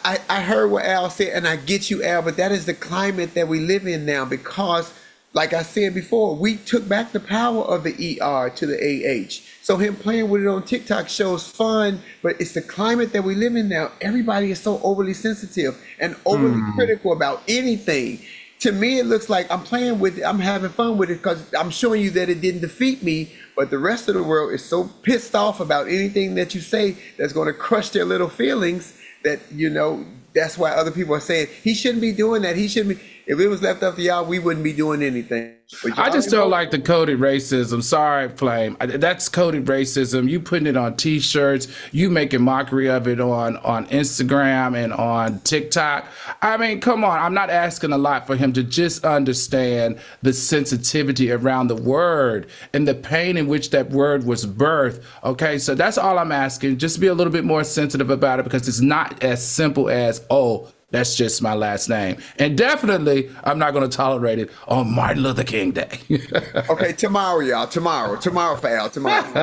I, 0.04 0.18
I 0.28 0.40
heard 0.42 0.70
what 0.70 0.84
Al 0.84 1.10
said, 1.10 1.32
and 1.34 1.46
I 1.46 1.56
get 1.56 1.90
you, 1.90 2.02
Al, 2.02 2.22
but 2.22 2.36
that 2.36 2.52
is 2.52 2.66
the 2.66 2.74
climate 2.74 3.34
that 3.34 3.48
we 3.48 3.60
live 3.60 3.86
in 3.86 4.04
now 4.04 4.24
because, 4.24 4.92
like 5.32 5.52
I 5.52 5.62
said 5.62 5.94
before, 5.94 6.34
we 6.34 6.56
took 6.56 6.88
back 6.88 7.12
the 7.12 7.20
power 7.20 7.62
of 7.62 7.84
the 7.84 8.20
ER 8.20 8.50
to 8.50 8.66
the 8.66 8.76
AH. 8.76 9.44
So 9.62 9.76
him 9.76 9.96
playing 9.96 10.28
with 10.28 10.42
it 10.42 10.48
on 10.48 10.64
TikTok 10.64 11.08
shows 11.08 11.46
fun, 11.46 12.00
but 12.22 12.40
it's 12.40 12.52
the 12.52 12.62
climate 12.62 13.12
that 13.12 13.24
we 13.24 13.34
live 13.34 13.56
in 13.56 13.68
now. 13.68 13.92
Everybody 14.00 14.50
is 14.50 14.60
so 14.60 14.80
overly 14.82 15.14
sensitive 15.14 15.80
and 16.00 16.16
overly 16.26 16.60
mm. 16.60 16.74
critical 16.74 17.12
about 17.12 17.42
anything. 17.48 18.20
To 18.60 18.72
me, 18.72 18.98
it 18.98 19.06
looks 19.06 19.28
like 19.28 19.48
I'm 19.50 19.62
playing 19.62 20.00
with 20.00 20.18
it, 20.18 20.24
I'm 20.24 20.40
having 20.40 20.70
fun 20.70 20.98
with 20.98 21.10
it 21.10 21.18
because 21.22 21.54
I'm 21.54 21.70
showing 21.70 22.02
you 22.02 22.10
that 22.12 22.28
it 22.28 22.40
didn't 22.40 22.62
defeat 22.62 23.04
me, 23.04 23.32
but 23.54 23.70
the 23.70 23.78
rest 23.78 24.08
of 24.08 24.14
the 24.14 24.22
world 24.22 24.52
is 24.52 24.64
so 24.64 24.84
pissed 25.02 25.36
off 25.36 25.60
about 25.60 25.86
anything 25.86 26.34
that 26.34 26.54
you 26.54 26.60
say 26.60 26.96
that's 27.16 27.32
going 27.32 27.46
to 27.46 27.52
crush 27.52 27.90
their 27.90 28.04
little 28.04 28.28
feelings 28.28 28.97
that 29.24 29.40
you 29.52 29.70
know 29.70 30.04
that's 30.34 30.56
why 30.58 30.70
other 30.70 30.90
people 30.90 31.14
are 31.14 31.20
saying 31.20 31.48
he 31.62 31.74
shouldn't 31.74 32.00
be 32.00 32.12
doing 32.12 32.42
that. 32.42 32.56
He 32.56 32.68
shouldn't 32.68 32.98
be. 32.98 33.04
If 33.28 33.38
it 33.40 33.48
was 33.48 33.60
left 33.60 33.82
up 33.82 33.96
to 33.96 34.02
y'all, 34.02 34.24
we 34.24 34.38
wouldn't 34.38 34.64
be 34.64 34.72
doing 34.72 35.02
anything. 35.02 35.54
I 35.98 36.08
just 36.08 36.30
don't 36.30 36.48
like 36.48 36.70
the 36.70 36.78
coded 36.78 37.18
racism. 37.18 37.82
Sorry, 37.82 38.30
Flame. 38.30 38.74
That's 38.80 39.28
coded 39.28 39.66
racism. 39.66 40.30
You 40.30 40.40
putting 40.40 40.66
it 40.66 40.78
on 40.78 40.96
T-shirts. 40.96 41.68
You 41.92 42.08
making 42.08 42.40
mockery 42.40 42.88
of 42.88 43.06
it 43.06 43.20
on 43.20 43.58
on 43.58 43.84
Instagram 43.88 44.82
and 44.82 44.94
on 44.94 45.40
TikTok. 45.40 46.06
I 46.40 46.56
mean, 46.56 46.80
come 46.80 47.04
on. 47.04 47.20
I'm 47.20 47.34
not 47.34 47.50
asking 47.50 47.92
a 47.92 47.98
lot 47.98 48.26
for 48.26 48.34
him 48.34 48.54
to 48.54 48.62
just 48.62 49.04
understand 49.04 49.98
the 50.22 50.32
sensitivity 50.32 51.30
around 51.30 51.66
the 51.66 51.76
word 51.76 52.48
and 52.72 52.88
the 52.88 52.94
pain 52.94 53.36
in 53.36 53.46
which 53.46 53.68
that 53.70 53.90
word 53.90 54.24
was 54.24 54.46
birthed. 54.46 55.02
Okay, 55.22 55.58
so 55.58 55.74
that's 55.74 55.98
all 55.98 56.18
I'm 56.18 56.32
asking. 56.32 56.78
Just 56.78 56.98
be 56.98 57.08
a 57.08 57.14
little 57.14 57.32
bit 57.32 57.44
more 57.44 57.62
sensitive 57.62 58.08
about 58.08 58.40
it 58.40 58.44
because 58.44 58.66
it's 58.68 58.80
not 58.80 59.22
as 59.22 59.46
simple 59.46 59.90
as 59.90 60.24
oh 60.30 60.72
that's 60.90 61.16
just 61.16 61.42
my 61.42 61.52
last 61.52 61.90
name. 61.90 62.16
And 62.38 62.56
definitely, 62.56 63.30
I'm 63.44 63.58
not 63.58 63.74
going 63.74 63.88
to 63.88 63.94
tolerate 63.94 64.38
it 64.38 64.50
on 64.68 64.94
Martin 64.94 65.22
Luther 65.22 65.44
King 65.44 65.72
Day. 65.72 66.00
okay, 66.70 66.92
tomorrow, 66.94 67.40
y'all. 67.40 67.66
Tomorrow. 67.66 68.16
Tomorrow 68.16 68.56
for 68.56 68.68
Al. 68.68 68.88
Tomorrow. 68.88 69.26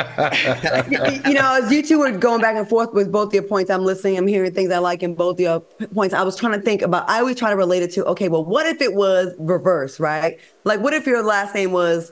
you 0.89 1.34
know, 1.34 1.62
as 1.62 1.71
you 1.71 1.84
two 1.84 1.99
were 1.99 2.12
going 2.12 2.41
back 2.41 2.55
and 2.55 2.67
forth 2.67 2.93
with 2.93 3.12
both 3.12 3.31
your 3.31 3.43
points, 3.43 3.69
I'm 3.69 3.86
listening, 3.86 4.17
I'm 4.17 4.25
hearing 4.25 4.53
things 4.53 4.71
I 4.71 4.79
like 4.79 5.03
in 5.03 5.13
both 5.13 5.39
your 5.39 5.60
points. 5.60 6.15
I 6.15 6.23
was 6.23 6.36
trying 6.36 6.53
to 6.53 6.62
think 6.62 6.81
about, 6.81 7.08
I 7.08 7.19
always 7.19 7.38
try 7.38 7.51
to 7.51 7.55
relate 7.55 7.84
it 7.84 7.91
to, 7.91 8.05
okay, 8.05 8.27
well, 8.27 8.43
what 8.43 8.65
if 8.65 8.81
it 8.81 8.95
was 8.95 9.36
reverse, 9.38 9.99
right? 9.99 10.39
Like, 10.63 10.79
what 10.79 10.93
if 10.93 11.05
your 11.05 11.21
last 11.21 11.53
name 11.53 11.71
was 11.71 12.12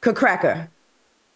Cracker? 0.00 0.70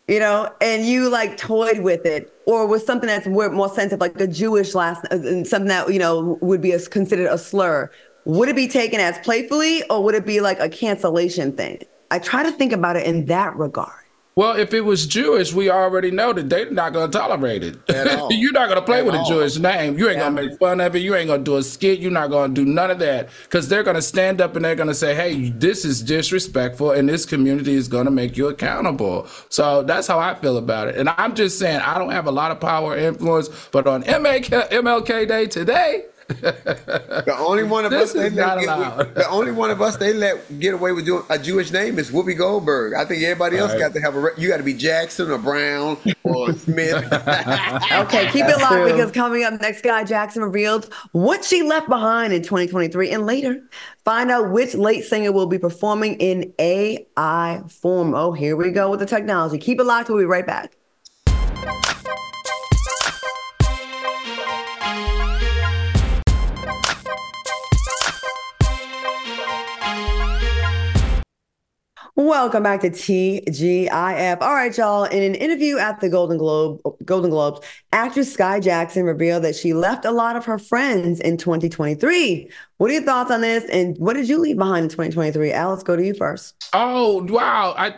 You 0.08 0.18
know, 0.18 0.50
and 0.60 0.86
you 0.86 1.10
like 1.10 1.36
toyed 1.36 1.80
with 1.80 2.06
it, 2.06 2.32
or 2.46 2.66
was 2.66 2.84
something 2.84 3.06
that's 3.06 3.26
more 3.26 3.68
sensitive, 3.68 4.00
like 4.00 4.18
a 4.20 4.26
Jewish 4.26 4.74
last, 4.74 5.04
uh, 5.06 5.44
something 5.44 5.68
that 5.68 5.92
you 5.92 5.98
know 5.98 6.38
would 6.40 6.62
be 6.62 6.72
a, 6.72 6.80
considered 6.80 7.30
a 7.30 7.38
slur. 7.38 7.90
Would 8.24 8.48
it 8.48 8.56
be 8.56 8.68
taken 8.68 9.00
as 9.00 9.18
playfully, 9.18 9.82
or 9.90 10.02
would 10.02 10.14
it 10.14 10.26
be 10.26 10.40
like 10.40 10.58
a 10.60 10.68
cancellation 10.68 11.52
thing? 11.52 11.82
I 12.10 12.18
try 12.18 12.42
to 12.42 12.50
think 12.50 12.72
about 12.72 12.96
it 12.96 13.06
in 13.06 13.26
that 13.26 13.54
regard. 13.56 14.04
Well, 14.38 14.57
if 14.57 14.72
it 14.72 14.83
was 14.83 15.05
Jewish, 15.05 15.53
we 15.53 15.68
already 15.68 16.12
know 16.12 16.33
that 16.33 16.48
they're 16.48 16.70
not 16.70 16.92
going 16.92 17.11
to 17.11 17.18
tolerate 17.18 17.64
it. 17.64 17.77
You're 18.31 18.53
not 18.53 18.68
going 18.68 18.79
to 18.79 18.83
play 18.83 19.01
At 19.01 19.07
with 19.07 19.16
all. 19.16 19.27
a 19.27 19.29
Jewish 19.29 19.59
name. 19.59 19.98
You 19.98 20.09
ain't 20.09 20.18
yeah. 20.18 20.31
going 20.31 20.37
to 20.37 20.42
make 20.51 20.59
fun 20.61 20.81
of 20.81 20.94
it. 20.94 21.01
You 21.01 21.16
ain't 21.16 21.27
going 21.27 21.40
to 21.40 21.44
do 21.44 21.57
a 21.57 21.62
skit. 21.64 21.98
You're 21.98 22.12
not 22.12 22.31
going 22.31 22.55
to 22.55 22.64
do 22.64 22.70
none 22.70 22.88
of 22.88 23.01
that 23.01 23.31
because 23.42 23.66
they're 23.66 23.83
going 23.83 23.96
to 23.96 24.01
stand 24.01 24.40
up 24.40 24.55
and 24.55 24.64
they're 24.64 24.77
going 24.77 24.87
to 24.87 24.94
say, 24.94 25.12
hey, 25.12 25.51
this 25.51 25.85
is 25.85 26.01
disrespectful 26.01 26.92
and 26.92 27.09
this 27.09 27.27
community 27.27 27.74
is 27.74 27.88
going 27.88 28.05
to 28.05 28.12
make 28.12 28.37
you 28.37 28.46
accountable. 28.46 29.27
So 29.48 29.83
that's 29.83 30.07
how 30.07 30.20
I 30.20 30.37
feel 30.37 30.57
about 30.57 30.87
it. 30.87 30.94
And 30.94 31.09
I'm 31.09 31.35
just 31.35 31.59
saying, 31.59 31.81
I 31.81 31.98
don't 31.98 32.12
have 32.12 32.29
a 32.29 32.31
lot 32.31 32.53
of 32.53 32.61
power 32.61 32.92
or 32.92 32.96
influence, 32.96 33.48
but 33.72 33.88
on 33.88 34.05
MLK, 34.05 34.70
MLK 34.70 35.27
Day 35.27 35.46
today, 35.48 36.05
the 36.28 37.34
only 37.38 37.62
one 37.62 37.86
of 37.86 37.92
us 37.92 38.12
they 38.12 38.28
let 38.28 38.60
get, 38.60 39.14
the 39.14 39.26
only 39.30 39.50
one 39.50 39.70
of 39.70 39.80
us 39.80 39.96
they 39.96 40.12
let 40.12 40.58
get 40.58 40.74
away 40.74 40.92
with 40.92 41.06
doing 41.06 41.22
a 41.30 41.38
Jewish 41.38 41.70
name 41.70 41.98
is 41.98 42.10
Whoopi 42.10 42.36
Goldberg. 42.36 42.92
I 42.92 43.06
think 43.06 43.22
everybody 43.22 43.56
else 43.56 43.72
right. 43.72 43.80
got 43.80 43.94
to 43.94 44.00
have 44.00 44.14
a. 44.14 44.30
You 44.36 44.48
got 44.48 44.58
to 44.58 44.62
be 44.62 44.74
Jackson 44.74 45.30
or 45.30 45.38
Brown 45.38 45.96
or 46.24 46.52
Smith. 46.58 47.02
okay, 47.12 48.28
keep 48.30 48.44
it 48.44 48.58
locked 48.58 48.84
because 48.92 49.10
coming 49.10 49.42
up 49.42 49.58
next, 49.60 49.82
Skai 49.82 50.06
Jackson 50.06 50.42
revealed 50.42 50.92
what 51.12 51.44
she 51.44 51.62
left 51.62 51.88
behind 51.88 52.34
in 52.34 52.42
2023, 52.42 53.10
and 53.10 53.24
later 53.24 53.62
find 54.04 54.30
out 54.30 54.50
which 54.50 54.74
late 54.74 55.04
singer 55.04 55.32
will 55.32 55.46
be 55.46 55.58
performing 55.58 56.14
in 56.16 56.52
AI 56.58 57.62
form. 57.68 58.14
Oh, 58.14 58.32
here 58.32 58.54
we 58.54 58.70
go 58.70 58.90
with 58.90 59.00
the 59.00 59.06
technology. 59.06 59.56
Keep 59.56 59.80
it 59.80 59.84
locked. 59.84 60.10
We'll 60.10 60.18
be 60.18 60.26
right 60.26 60.46
back. 60.46 60.77
Welcome 72.28 72.62
back 72.62 72.82
to 72.82 72.90
TGIF. 72.90 74.42
All 74.42 74.52
right, 74.52 74.76
y'all. 74.76 75.04
In 75.04 75.22
an 75.22 75.34
interview 75.34 75.78
at 75.78 75.98
the 76.00 76.10
Golden 76.10 76.36
Globe, 76.36 76.78
Golden 77.06 77.30
Globes, 77.30 77.66
actress 77.90 78.36
Skai 78.36 78.62
Jackson 78.62 79.04
revealed 79.04 79.44
that 79.44 79.56
she 79.56 79.72
left 79.72 80.04
a 80.04 80.10
lot 80.10 80.36
of 80.36 80.44
her 80.44 80.58
friends 80.58 81.20
in 81.20 81.38
2023. 81.38 82.50
What 82.76 82.90
are 82.90 82.92
your 82.92 83.02
thoughts 83.02 83.30
on 83.30 83.40
this? 83.40 83.64
And 83.70 83.96
what 83.96 84.12
did 84.12 84.28
you 84.28 84.36
leave 84.36 84.58
behind 84.58 84.84
in 84.84 84.90
2023? 84.90 85.52
Alice, 85.52 85.82
go 85.82 85.96
to 85.96 86.04
you 86.04 86.12
first. 86.12 86.68
Oh, 86.74 87.22
wow. 87.30 87.74
I 87.78 87.94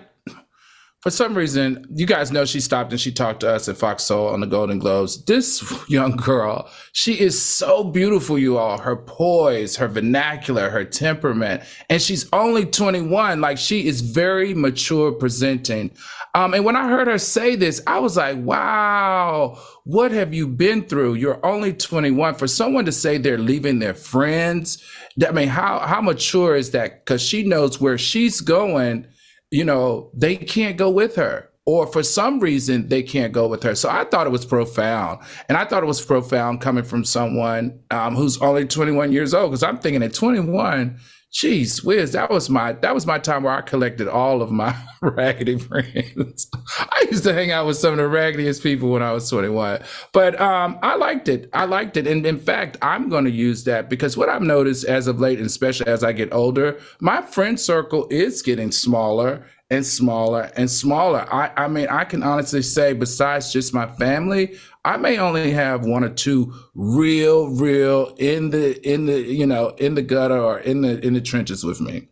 for 1.01 1.11
some 1.11 1.35
reason, 1.35 1.87
you 1.95 2.05
guys 2.05 2.31
know 2.31 2.45
she 2.45 2.61
stopped 2.61 2.93
and 2.93 3.01
she 3.01 3.11
talked 3.11 3.41
to 3.41 3.51
us 3.51 3.69
at 3.71 3.79
Fox 3.79 4.05
Soul 4.05 4.29
on 4.29 4.41
the 4.41 4.47
Golden 4.47 4.79
Globes. 4.79 5.25
This 5.25 5.65
young 5.89 6.15
girl, 6.15 6.71
she 6.93 7.19
is 7.19 7.41
so 7.41 7.85
beautiful, 7.85 8.39
you 8.39 8.59
all. 8.59 8.77
Her 8.77 8.97
poise, 8.97 9.77
her 9.77 9.89
vernacular, 9.89 10.69
her 10.69 10.85
temperament. 10.85 11.63
And 11.89 12.03
she's 12.03 12.29
only 12.35 12.67
21. 12.67 13.41
Like 13.41 13.57
she 13.57 13.87
is 13.87 14.03
very 14.03 14.53
mature 14.53 15.11
presenting. 15.11 15.91
Um, 16.35 16.53
and 16.53 16.67
when 16.67 16.77
I 16.77 16.87
heard 16.87 17.09
her 17.09 17.19
say 17.19 17.57
this, 17.57 17.81
I 17.87 17.99
was 17.99 18.19
like, 18.19 18.37
wow, 18.37 19.59
what 19.85 20.13
have 20.13 20.35
you 20.35 20.47
been 20.47 20.85
through? 20.85 21.15
You're 21.15 21.45
only 21.45 21.73
21. 21.73 22.35
For 22.35 22.47
someone 22.47 22.85
to 22.85 22.93
say 22.93 23.17
they're 23.17 23.39
leaving 23.39 23.79
their 23.79 23.95
friends, 23.95 24.85
I 25.27 25.33
mean, 25.33 25.49
how, 25.49 25.79
how 25.79 26.03
mature 26.03 26.57
is 26.57 26.73
that? 26.73 27.07
Because 27.07 27.23
she 27.23 27.43
knows 27.43 27.81
where 27.81 27.97
she's 27.97 28.43
going 28.43 29.07
you 29.51 29.65
know, 29.65 30.11
they 30.15 30.37
can't 30.37 30.77
go 30.77 30.91
with 30.91 31.17
her. 31.17 31.49
Or 31.67 31.87
for 31.87 32.03
some 32.03 32.41
reason, 32.41 32.89
they 32.89 33.03
can't 33.03 33.33
go 33.33 33.47
with 33.47 33.63
her. 33.63 33.75
So 33.75 33.89
I 33.89 34.05
thought 34.05 34.27
it 34.27 34.31
was 34.31 34.45
profound. 34.47 35.21
And 35.49 35.57
I 35.57 35.65
thought 35.65 35.83
it 35.83 35.87
was 35.87 36.05
profound 36.05 36.61
coming 36.61 36.83
from 36.83 37.05
someone 37.05 37.81
um, 37.91 38.17
who's 38.17 38.41
only 38.41 38.67
21 38.67 39.13
years 39.13 39.35
old. 39.35 39.51
Because 39.51 39.63
I'm 39.63 39.79
thinking 39.79 40.03
at 40.03 40.15
21, 40.15 40.99
Jeez 41.33 41.85
whiz, 41.85 42.11
that 42.13 42.29
was 42.29 42.51
my 42.51 42.73
that 42.73 42.93
was 42.93 43.07
my 43.07 43.19
time 43.19 43.45
where 43.45 43.53
I 43.53 43.61
collected 43.61 44.09
all 44.09 44.43
of 44.43 44.51
my 44.51 44.75
raggedy 45.01 45.59
friends. 45.59 46.51
I 46.79 47.07
used 47.09 47.23
to 47.23 47.33
hang 47.33 47.53
out 47.53 47.67
with 47.69 47.77
some 47.77 47.93
of 47.93 47.99
the 47.99 48.09
raggediest 48.09 48.65
people 48.65 48.91
when 48.91 49.03
I 49.03 49.13
was 49.13 49.31
21. 49.31 49.81
But 50.13 50.41
um, 50.41 50.81
I 50.83 50.97
liked 50.97 51.29
it. 51.29 51.49
I 51.53 51.67
liked 51.67 51.97
it. 51.97 52.09
And 52.09 52.27
in 52.27 52.41
fact, 52.41 52.79
I'm 52.83 53.09
going 53.09 53.27
to 53.27 53.31
use 53.31 53.63
that 53.65 53.89
because 53.89 54.17
what 54.17 54.29
I've 54.29 54.43
noticed 54.43 54.85
as 54.85 55.07
of 55.07 55.21
late, 55.21 55.39
and 55.39 55.47
especially 55.47 55.87
as 55.87 56.03
I 56.03 56.11
get 56.11 56.33
older, 56.33 56.81
my 56.99 57.23
friend 57.23 57.61
circle 57.61 58.09
is 58.11 58.43
getting 58.43 58.73
smaller 58.73 59.45
and 59.71 59.87
smaller 59.87 60.51
and 60.57 60.69
smaller. 60.69 61.33
I, 61.33 61.53
I 61.57 61.69
mean, 61.69 61.87
I 61.89 62.05
can 62.05 62.25
honestly 62.25 62.63
say, 62.63 62.93
besides 62.93 63.53
just 63.53 63.73
my 63.73 63.87
family, 63.87 64.57
I 64.85 64.97
may 64.97 65.19
only 65.19 65.51
have 65.53 65.85
one 65.85 66.05
or 66.05 66.09
two 66.09 66.55
real, 66.75 67.49
real 67.51 68.15
in 68.19 68.51
the 68.51 68.81
in 68.91 69.07
the 69.07 69.21
you 69.21 69.47
know 69.47 69.71
in 69.79 69.95
the 69.95 70.03
gutter 70.03 70.39
or 70.39 70.59
in 70.61 70.81
the 70.83 71.05
in 71.07 71.15
the 71.15 71.21
trenches 71.21 71.65
with 71.65 71.81
me. 71.81 72.09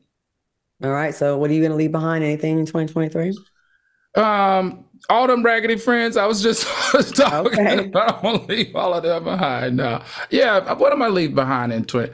All 0.82 0.90
right. 0.90 1.14
So, 1.14 1.36
what 1.38 1.50
are 1.50 1.54
you 1.54 1.60
going 1.60 1.72
to 1.72 1.76
leave 1.76 1.90
behind? 1.92 2.22
Anything 2.22 2.58
in 2.58 2.64
2023? 2.66 3.36
Um, 4.16 4.84
all 5.10 5.26
them 5.26 5.42
raggedy 5.42 5.76
friends. 5.76 6.16
I 6.16 6.26
was 6.26 6.42
just 6.42 6.64
talking. 7.16 7.58
Okay. 7.58 7.86
about. 7.86 8.16
I'm 8.24 8.36
gonna 8.36 8.46
leave 8.46 8.74
all 8.76 8.94
of 8.94 9.02
them 9.02 9.24
behind. 9.24 9.76
No, 9.76 10.02
yeah. 10.30 10.72
What 10.74 10.92
am 10.92 11.02
I 11.02 11.08
leave 11.08 11.34
behind 11.34 11.72
in 11.72 11.84
twenty? 11.84 12.12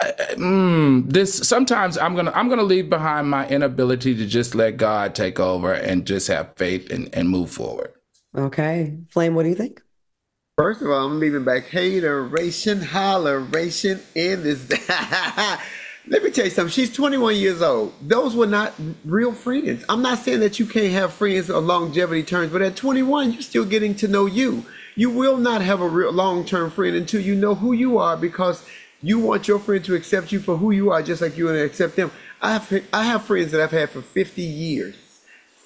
I- 0.00 0.12
I- 0.18 0.34
Mm, 0.34 1.10
this 1.12 1.34
sometimes 1.34 1.98
I'm 1.98 2.14
gonna 2.14 2.30
I'm 2.34 2.48
gonna 2.48 2.62
leave 2.62 2.88
behind 2.88 3.28
my 3.28 3.48
inability 3.48 4.14
to 4.16 4.26
just 4.26 4.54
let 4.54 4.76
God 4.76 5.14
take 5.14 5.40
over 5.40 5.72
and 5.72 6.06
just 6.06 6.28
have 6.28 6.54
faith 6.56 6.90
and, 6.90 7.12
and 7.14 7.28
move 7.28 7.50
forward. 7.50 7.92
Okay. 8.36 8.96
Flame, 9.08 9.34
what 9.34 9.42
do 9.42 9.48
you 9.48 9.54
think? 9.56 9.82
First 10.58 10.82
of 10.82 10.90
all, 10.90 11.06
I'm 11.06 11.20
leaving 11.20 11.44
back 11.44 11.68
hateration, 11.68 12.80
holleration 12.80 14.00
in 14.16 14.42
this. 14.42 14.68
Let 16.08 16.24
me 16.24 16.32
tell 16.32 16.46
you 16.46 16.50
something. 16.50 16.72
She's 16.72 16.92
21 16.92 17.36
years 17.36 17.62
old. 17.62 17.94
Those 18.02 18.34
were 18.34 18.44
not 18.44 18.74
real 19.04 19.30
friends. 19.32 19.84
I'm 19.88 20.02
not 20.02 20.18
saying 20.18 20.40
that 20.40 20.58
you 20.58 20.66
can't 20.66 20.92
have 20.94 21.12
friends 21.12 21.48
on 21.48 21.68
longevity 21.68 22.24
terms, 22.24 22.50
but 22.50 22.60
at 22.60 22.74
21, 22.74 23.34
you're 23.34 23.42
still 23.42 23.64
getting 23.64 23.94
to 23.96 24.08
know 24.08 24.26
you. 24.26 24.66
You 24.96 25.10
will 25.10 25.36
not 25.36 25.62
have 25.62 25.80
a 25.80 25.88
real 25.88 26.10
long-term 26.10 26.72
friend 26.72 26.96
until 26.96 27.20
you 27.20 27.36
know 27.36 27.54
who 27.54 27.72
you 27.72 27.98
are 27.98 28.16
because 28.16 28.66
you 29.00 29.20
want 29.20 29.46
your 29.46 29.60
friend 29.60 29.84
to 29.84 29.94
accept 29.94 30.32
you 30.32 30.40
for 30.40 30.56
who 30.56 30.72
you 30.72 30.90
are, 30.90 31.04
just 31.04 31.22
like 31.22 31.36
you 31.38 31.44
want 31.44 31.58
to 31.58 31.64
accept 31.64 31.94
them. 31.94 32.10
I 32.42 32.54
have 32.54 32.82
I 32.92 33.04
have 33.04 33.22
friends 33.22 33.52
that 33.52 33.60
I've 33.60 33.70
had 33.70 33.90
for 33.90 34.02
50 34.02 34.42
years. 34.42 35.07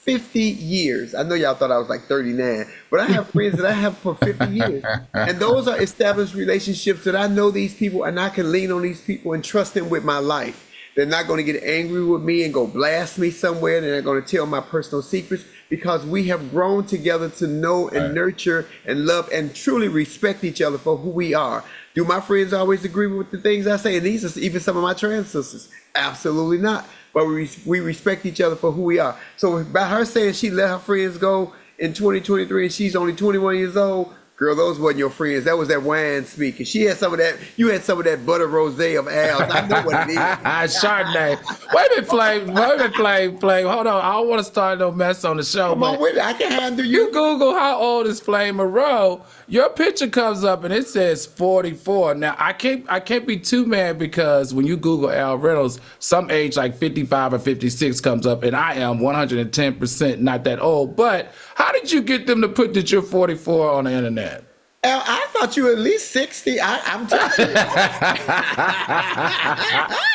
50 0.03 0.40
years. 0.40 1.14
I 1.14 1.22
know 1.22 1.36
y'all 1.36 1.55
thought 1.55 1.70
I 1.70 1.78
was 1.78 1.88
like 1.88 2.03
39, 2.03 2.66
but 2.90 3.00
I 3.00 3.05
have 3.07 3.30
friends 3.30 3.57
that 3.57 3.66
I 3.66 3.72
have 3.72 3.96
for 3.98 4.16
50 4.16 4.46
years. 4.46 4.84
And 5.14 5.38
those 5.38 5.68
are 5.68 5.80
established 5.80 6.34
relationships 6.34 7.05
that 7.05 7.14
I 7.14 7.28
know 7.28 7.53
these 7.53 7.72
people 7.72 8.03
and 8.03 8.18
I 8.18 8.28
can 8.28 8.50
lean 8.50 8.72
on 8.72 8.82
these 8.82 9.00
people 9.00 9.32
and 9.32 9.44
trust 9.44 9.74
them 9.74 9.88
with 9.88 10.05
my 10.05 10.18
life. 10.18 10.70
They're 10.96 11.07
not 11.07 11.26
going 11.26 11.44
to 11.44 11.53
get 11.53 11.62
angry 11.62 12.05
with 12.05 12.22
me 12.22 12.44
and 12.44 12.53
go 12.53 12.66
blast 12.66 13.18
me 13.18 13.30
somewhere. 13.30 13.76
And 13.76 13.86
they're 13.86 13.96
not 13.96 14.05
going 14.05 14.22
to 14.22 14.28
tell 14.28 14.44
my 14.44 14.61
personal 14.61 15.03
secrets 15.03 15.44
because 15.70 16.05
we 16.05 16.26
have 16.28 16.50
grown 16.50 16.84
together 16.84 17.30
to 17.30 17.46
know 17.46 17.88
and 17.88 18.12
nurture 18.12 18.66
and 18.84 19.07
love 19.07 19.30
and 19.32 19.55
truly 19.55 19.88
respect 19.88 20.42
each 20.42 20.61
other 20.61 20.78
for 20.78 20.96
who 20.96 21.11
we 21.11 21.32
are. 21.32 21.64
Do 21.94 22.05
my 22.05 22.20
friends 22.20 22.53
always 22.53 22.84
agree 22.84 23.07
with 23.07 23.30
the 23.30 23.38
things 23.38 23.66
I 23.66 23.76
say? 23.76 23.96
And 23.96 24.05
these 24.05 24.36
are 24.36 24.40
even 24.40 24.61
some 24.61 24.76
of 24.76 24.82
my 24.82 24.94
trans 24.94 25.28
sisters. 25.28 25.68
Absolutely 25.94 26.59
not. 26.59 26.86
But 27.12 27.26
we, 27.26 27.50
we 27.66 27.80
respect 27.80 28.24
each 28.26 28.40
other 28.40 28.56
for 28.56 28.72
who 28.72 28.82
we 28.82 28.98
are. 28.98 29.18
So 29.36 29.62
by 29.64 29.86
her 29.88 30.04
saying 30.04 30.34
she 30.34 30.50
let 30.50 30.68
her 30.68 30.78
friends 30.78 31.18
go 31.18 31.52
in 31.78 31.92
2023 31.92 32.64
and 32.64 32.72
she's 32.72 32.96
only 32.96 33.14
21 33.14 33.56
years 33.58 33.76
old, 33.76 34.14
girl, 34.36 34.56
those 34.56 34.78
wasn't 34.78 34.98
your 34.98 35.10
friends. 35.10 35.44
That 35.44 35.56
was 35.56 35.68
that 35.68 35.82
wine 35.82 36.24
speaking. 36.24 36.66
She 36.66 36.82
had 36.82 36.96
some 36.96 37.12
of 37.12 37.18
that. 37.18 37.36
You 37.56 37.68
had 37.68 37.82
some 37.82 37.98
of 37.98 38.04
that 38.06 38.26
butter 38.26 38.48
rosé 38.48 38.98
of 38.98 39.06
Al's. 39.06 39.42
I 39.42 39.66
know 39.68 39.82
what 39.82 40.08
it 40.08 40.12
is. 40.12 40.16
Chardonnay. 40.82 41.38
Wait 41.74 41.86
a 41.86 41.90
minute, 41.90 42.08
Flame. 42.08 42.46
Wait 42.54 42.64
a 42.64 42.76
minute, 42.76 42.94
Flame. 42.94 43.38
Flame. 43.38 43.66
Hold 43.66 43.86
on. 43.86 44.04
I 44.04 44.12
don't 44.14 44.28
want 44.28 44.40
to 44.40 44.44
start 44.44 44.80
no 44.80 44.90
mess 44.90 45.24
on 45.24 45.36
the 45.36 45.44
show. 45.44 45.70
Come 45.70 45.84
on 45.84 46.00
with 46.00 46.16
it. 46.16 46.22
I 46.22 46.32
can 46.32 46.50
handle 46.50 46.84
you 46.84 47.02
you. 47.06 47.12
Google 47.12 47.52
how 47.54 47.78
old 47.78 48.06
is 48.06 48.20
Flame 48.20 48.56
Monroe, 48.56 49.24
your 49.53 49.68
picture 49.68 50.09
comes 50.09 50.44
up 50.44 50.64
and 50.64 50.72
it 50.72 50.88
says 50.88 51.26
44. 51.26 52.14
Now 52.14 52.34
I 52.38 52.55
can't 52.55 52.86
I 52.88 53.00
can't 53.00 53.26
be 53.26 53.36
too 53.38 53.66
mad 53.66 53.98
because 53.98 54.55
when 54.55 54.66
you 54.66 54.78
Google 54.78 55.11
Al 55.11 55.36
Reynolds, 55.36 55.78
some 55.98 56.30
age 56.30 56.57
like 56.57 56.74
55 56.74 57.34
or 57.34 57.38
56 57.38 58.00
comes 58.00 58.26
up, 58.26 58.44
and 58.44 58.57
I 58.57 58.76
am 58.76 59.00
110% 59.00 60.20
not 60.20 60.44
that 60.44 60.59
old. 60.59 60.96
But 60.96 61.34
how 61.55 61.70
did 61.70 61.92
you 61.92 62.00
get 62.00 62.26
them 62.26 62.40
to 62.40 62.48
put 62.48 62.72
that 62.72 62.90
you're 62.90 63.03
44 63.03 63.72
on 63.72 63.84
the 63.84 63.92
internet? 63.92 64.51
I 64.85 65.26
thought 65.30 65.57
you 65.57 65.64
were 65.64 65.72
at 65.72 65.78
least 65.78 66.11
60. 66.11 66.61
I, 66.61 66.80
I'm 66.80 67.07
telling 67.07 67.30
you. 67.39 67.55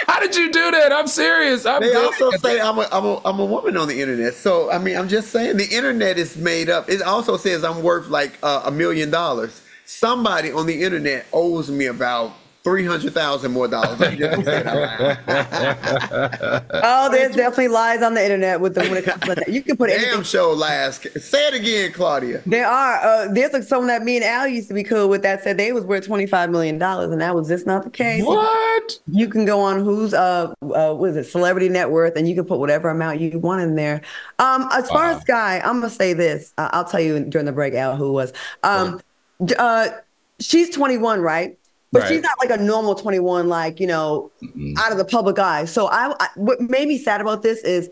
How 0.07 0.19
did 0.19 0.35
you 0.35 0.51
do 0.51 0.71
that? 0.71 0.91
I'm 0.91 1.07
serious. 1.07 1.65
I'm 1.65 1.81
They 1.81 1.95
also 1.95 2.31
say 2.31 2.59
I'm 2.59 2.77
a, 2.77 2.87
I'm, 2.91 3.05
a, 3.05 3.21
I'm 3.23 3.39
a 3.39 3.45
woman 3.45 3.77
on 3.77 3.87
the 3.87 4.01
internet. 4.01 4.33
So, 4.33 4.69
I 4.69 4.77
mean, 4.77 4.97
I'm 4.97 5.07
just 5.07 5.29
saying 5.31 5.55
the 5.57 5.67
internet 5.73 6.17
is 6.17 6.35
made 6.35 6.69
up. 6.69 6.89
It 6.89 7.01
also 7.01 7.37
says 7.37 7.63
I'm 7.63 7.81
worth 7.81 8.09
like 8.09 8.37
uh, 8.43 8.63
a 8.65 8.71
million 8.71 9.09
dollars. 9.09 9.61
Somebody 9.85 10.51
on 10.51 10.65
the 10.65 10.83
internet 10.83 11.25
owes 11.31 11.71
me 11.71 11.85
about 11.85 12.33
300,000 12.67 13.51
more 13.51 13.67
dollars. 13.69 13.97
Let 13.97 14.11
me 14.11 14.19
just 14.19 14.43
say 14.43 14.59
it 14.59 14.67
out 14.67 14.99
loud. 14.99 16.63
Oh, 16.89 17.09
there's 17.09 17.35
definitely 17.35 17.69
lies 17.69 18.01
on 18.01 18.13
the 18.13 18.21
internet 18.21 18.59
with 18.59 18.75
the 18.75 18.81
when 18.81 18.97
it 18.97 19.05
comes 19.05 19.21
to 19.23 19.35
that. 19.35 19.47
You 19.47 19.61
can 19.61 19.77
put 19.77 19.89
Damn 19.89 19.99
anything. 20.01 20.23
show 20.23 20.51
last. 20.51 21.07
Say 21.19 21.47
it 21.47 21.53
again, 21.53 21.93
Claudia. 21.93 22.41
There 22.45 22.67
are. 22.67 22.95
Uh, 22.97 23.31
there's 23.31 23.53
like 23.53 23.63
someone 23.63 23.87
that 23.87 24.03
me 24.03 24.17
and 24.17 24.25
Al 24.25 24.47
used 24.47 24.67
to 24.67 24.73
be 24.73 24.83
cool 24.83 25.07
with 25.07 25.21
that 25.21 25.43
said 25.43 25.57
they 25.57 25.71
was 25.71 25.85
worth 25.85 26.05
twenty 26.05 26.25
five 26.27 26.49
million 26.49 26.77
dollars, 26.77 27.11
and 27.11 27.21
that 27.21 27.33
was 27.33 27.47
just 27.47 27.65
not 27.65 27.83
the 27.83 27.89
case. 27.89 28.23
What? 28.23 28.99
You 29.07 29.29
can 29.29 29.45
go 29.45 29.61
on 29.61 29.83
who's 29.83 30.13
uh, 30.13 30.53
uh 30.61 30.93
what 30.93 31.11
is 31.11 31.15
it 31.15 31.25
celebrity 31.25 31.69
net 31.69 31.89
worth, 31.89 32.15
and 32.17 32.27
you 32.27 32.35
can 32.35 32.45
put 32.45 32.59
whatever 32.59 32.89
amount 32.89 33.21
you 33.21 33.39
want 33.39 33.61
in 33.61 33.75
there. 33.75 34.01
Um, 34.39 34.67
as 34.73 34.89
far 34.89 35.05
as 35.05 35.23
Skai, 35.23 35.61
I'm 35.63 35.79
gonna 35.79 35.89
say 35.89 36.13
this. 36.13 36.53
Uh, 36.57 36.69
I'll 36.73 36.85
tell 36.85 37.01
you 37.01 37.23
during 37.23 37.45
the 37.45 37.53
break, 37.53 37.73
Al, 37.75 37.95
who 37.95 38.11
was. 38.11 38.33
Um, 38.63 38.99
d- 39.43 39.55
uh, 39.57 39.89
she's 40.39 40.69
21, 40.69 41.21
right? 41.21 41.57
But 42.01 42.07
she's 42.07 42.21
not 42.21 42.37
like 42.39 42.49
a 42.49 42.61
normal 42.61 42.95
21, 42.95 43.47
like 43.47 43.79
you 43.79 43.87
know, 43.87 44.31
out 44.77 44.91
of 44.91 44.97
the 44.97 45.05
public 45.05 45.39
eye. 45.39 45.65
So 45.65 45.87
I, 45.87 46.13
I, 46.19 46.27
what 46.35 46.61
made 46.61 46.87
me 46.87 46.97
sad 46.97 47.21
about 47.21 47.43
this 47.43 47.59
is 47.59 47.89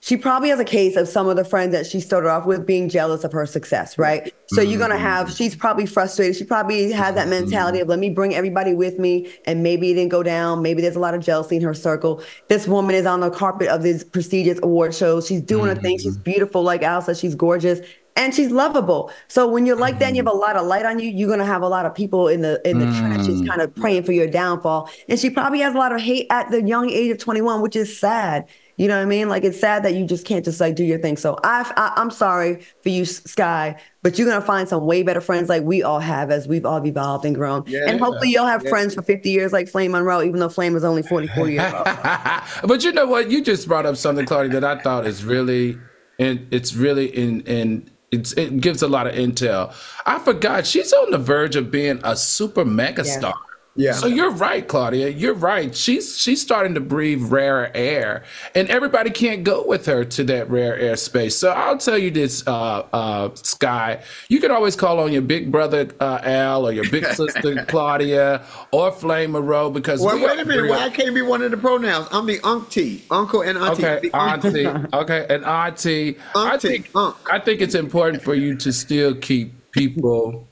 she 0.00 0.16
probably 0.16 0.50
has 0.50 0.60
a 0.60 0.64
case 0.64 0.94
of 0.94 1.08
some 1.08 1.28
of 1.28 1.36
the 1.36 1.44
friends 1.44 1.72
that 1.72 1.86
she 1.86 2.00
started 2.00 2.28
off 2.28 2.46
with 2.46 2.66
being 2.66 2.88
jealous 2.88 3.24
of 3.24 3.32
her 3.32 3.46
success, 3.46 3.98
right? 3.98 4.32
So 4.48 4.60
you're 4.60 4.78
gonna 4.78 4.94
mm-hmm. 4.94 5.02
have, 5.02 5.32
she's 5.32 5.56
probably 5.56 5.86
frustrated. 5.86 6.36
She 6.36 6.44
probably 6.44 6.92
has 6.92 7.14
that 7.14 7.22
mm-hmm. 7.22 7.30
mentality 7.30 7.80
of 7.80 7.88
let 7.88 7.98
me 7.98 8.10
bring 8.10 8.34
everybody 8.34 8.74
with 8.74 8.98
me, 8.98 9.32
and 9.46 9.62
maybe 9.62 9.90
it 9.90 9.94
didn't 9.94 10.10
go 10.10 10.22
down. 10.22 10.62
Maybe 10.62 10.82
there's 10.82 10.96
a 10.96 11.00
lot 11.00 11.14
of 11.14 11.24
jealousy 11.24 11.56
in 11.56 11.62
her 11.62 11.74
circle. 11.74 12.22
This 12.48 12.68
woman 12.68 12.94
is 12.94 13.06
on 13.06 13.20
the 13.20 13.30
carpet 13.30 13.68
of 13.68 13.82
these 13.82 14.04
prestigious 14.04 14.60
award 14.62 14.94
shows. 14.94 15.26
She's 15.26 15.40
doing 15.40 15.70
a 15.70 15.74
mm-hmm. 15.74 15.82
thing. 15.82 15.98
She's 15.98 16.16
beautiful, 16.16 16.62
like 16.62 16.82
Al 16.82 17.02
said, 17.02 17.16
she's 17.16 17.34
gorgeous. 17.34 17.80
And 18.16 18.34
she's 18.34 18.50
lovable. 18.50 19.12
So 19.28 19.46
when 19.46 19.66
you're 19.66 19.76
like 19.76 19.98
that 19.98 20.08
and 20.08 20.16
you 20.16 20.22
mm-hmm. 20.22 20.28
have 20.28 20.36
a 20.36 20.38
lot 20.38 20.56
of 20.56 20.66
light 20.66 20.86
on 20.86 20.98
you, 20.98 21.08
you're 21.10 21.28
gonna 21.28 21.44
have 21.44 21.62
a 21.62 21.68
lot 21.68 21.86
of 21.86 21.94
people 21.94 22.28
in 22.28 22.40
the 22.40 22.60
in 22.68 22.78
the 22.78 22.86
trenches 22.98 23.42
mm. 23.42 23.48
kind 23.48 23.60
of 23.60 23.74
praying 23.76 24.04
for 24.04 24.12
your 24.12 24.26
downfall. 24.26 24.90
And 25.08 25.18
she 25.18 25.30
probably 25.30 25.60
has 25.60 25.74
a 25.74 25.78
lot 25.78 25.92
of 25.92 26.00
hate 26.00 26.26
at 26.30 26.50
the 26.50 26.62
young 26.62 26.90
age 26.90 27.10
of 27.10 27.18
21, 27.18 27.60
which 27.60 27.76
is 27.76 27.98
sad. 27.98 28.48
You 28.78 28.88
know 28.88 28.96
what 28.96 29.02
I 29.02 29.06
mean? 29.06 29.28
Like 29.28 29.42
it's 29.44 29.58
sad 29.58 29.84
that 29.84 29.94
you 29.94 30.04
just 30.04 30.26
can't 30.26 30.44
just 30.44 30.60
like 30.60 30.74
do 30.74 30.84
your 30.84 30.98
thing. 30.98 31.16
So 31.16 31.38
I, 31.42 31.70
I 31.76 31.94
I'm 31.96 32.10
sorry 32.10 32.62
for 32.82 32.90
you, 32.90 33.02
Skai, 33.02 33.78
but 34.02 34.18
you're 34.18 34.28
gonna 34.28 34.44
find 34.44 34.68
some 34.68 34.84
way 34.84 35.02
better 35.02 35.20
friends 35.20 35.48
like 35.48 35.62
we 35.62 35.82
all 35.82 36.00
have 36.00 36.30
as 36.30 36.46
we've 36.46 36.66
all 36.66 36.84
evolved 36.86 37.24
and 37.24 37.34
grown. 37.34 37.64
Yeah. 37.66 37.88
and 37.88 37.98
hopefully 37.98 38.30
you'll 38.30 38.46
have 38.46 38.64
Yeah. 38.64 38.70
friends 38.70 38.94
for 38.94 39.02
50 39.02 39.30
years 39.30 39.52
like 39.52 39.68
Flame 39.68 39.92
Monroe, 39.92 40.22
even 40.22 40.40
though 40.40 40.50
Flame 40.50 40.76
is 40.76 40.84
only 40.84 41.02
44 41.02 41.48
years 41.48 41.72
old. 41.72 41.84
but 42.64 42.84
you 42.84 42.92
know 42.92 43.06
what? 43.06 43.30
You 43.30 43.42
just 43.42 43.66
brought 43.66 43.86
up 43.86 43.96
something, 43.96 44.26
Claudia, 44.26 44.60
that 44.60 44.64
I 44.64 44.82
thought 44.82 45.06
is 45.06 45.24
really, 45.24 45.78
and 46.18 46.46
it's 46.50 46.74
really 46.74 47.06
in 47.06 47.42
in. 47.42 47.90
It's, 48.12 48.32
it 48.34 48.60
gives 48.60 48.82
a 48.82 48.88
lot 48.88 49.06
of 49.06 49.14
intel. 49.14 49.74
I 50.06 50.18
forgot 50.18 50.66
she's 50.66 50.92
on 50.92 51.10
the 51.10 51.18
verge 51.18 51.56
of 51.56 51.70
being 51.70 52.00
a 52.04 52.16
super 52.16 52.64
mega 52.64 53.04
star. 53.04 53.34
Yeah. 53.76 53.92
So 53.92 54.06
you're 54.06 54.30
right, 54.32 54.66
Claudia. 54.66 55.08
You're 55.10 55.34
right. 55.34 55.74
She's 55.76 56.18
she's 56.18 56.40
starting 56.40 56.74
to 56.74 56.80
breathe 56.80 57.22
rarer 57.22 57.70
air, 57.74 58.24
and 58.54 58.68
everybody 58.70 59.10
can't 59.10 59.44
go 59.44 59.64
with 59.66 59.86
her 59.86 60.04
to 60.04 60.24
that 60.24 60.48
rare 60.50 60.76
air 60.78 60.96
space. 60.96 61.36
So 61.36 61.50
I'll 61.50 61.76
tell 61.78 61.98
you 61.98 62.10
this, 62.10 62.42
uh, 62.46 62.86
uh, 62.92 63.28
Skai. 63.30 64.02
You 64.28 64.40
can 64.40 64.50
always 64.50 64.76
call 64.76 64.98
on 65.00 65.12
your 65.12 65.22
big 65.22 65.52
brother 65.52 65.88
uh, 66.00 66.20
Al 66.24 66.66
or 66.66 66.72
your 66.72 66.88
big 66.90 67.04
sister 67.14 67.64
Claudia 67.66 68.44
or 68.72 68.90
Flame 68.92 69.32
Monroe 69.32 69.70
because 69.70 70.00
Wait, 70.00 70.14
we 70.20 70.24
wait 70.26 70.38
a 70.40 70.44
minute. 70.44 70.62
real- 70.62 70.70
Why 70.72 70.88
can't 70.90 71.14
be 71.14 71.22
one 71.22 71.42
of 71.42 71.50
the 71.50 71.56
pronouns? 71.56 72.08
I'm 72.12 72.26
the 72.26 72.40
auntie, 72.46 73.04
uncle, 73.10 73.42
and 73.42 73.58
auntie. 73.58 73.84
Okay, 73.86 74.10
auntie. 74.14 74.66
Okay, 74.96 75.26
and 75.28 75.44
auntie. 75.44 76.16
I 76.34 76.52
Auntie, 76.54 76.68
think 76.68 76.90
unk. 76.94 77.16
I 77.30 77.38
think 77.38 77.60
it's 77.60 77.74
important 77.74 78.22
for 78.22 78.34
you 78.34 78.54
to 78.56 78.72
still 78.72 79.14
keep 79.14 79.52
people 79.72 80.48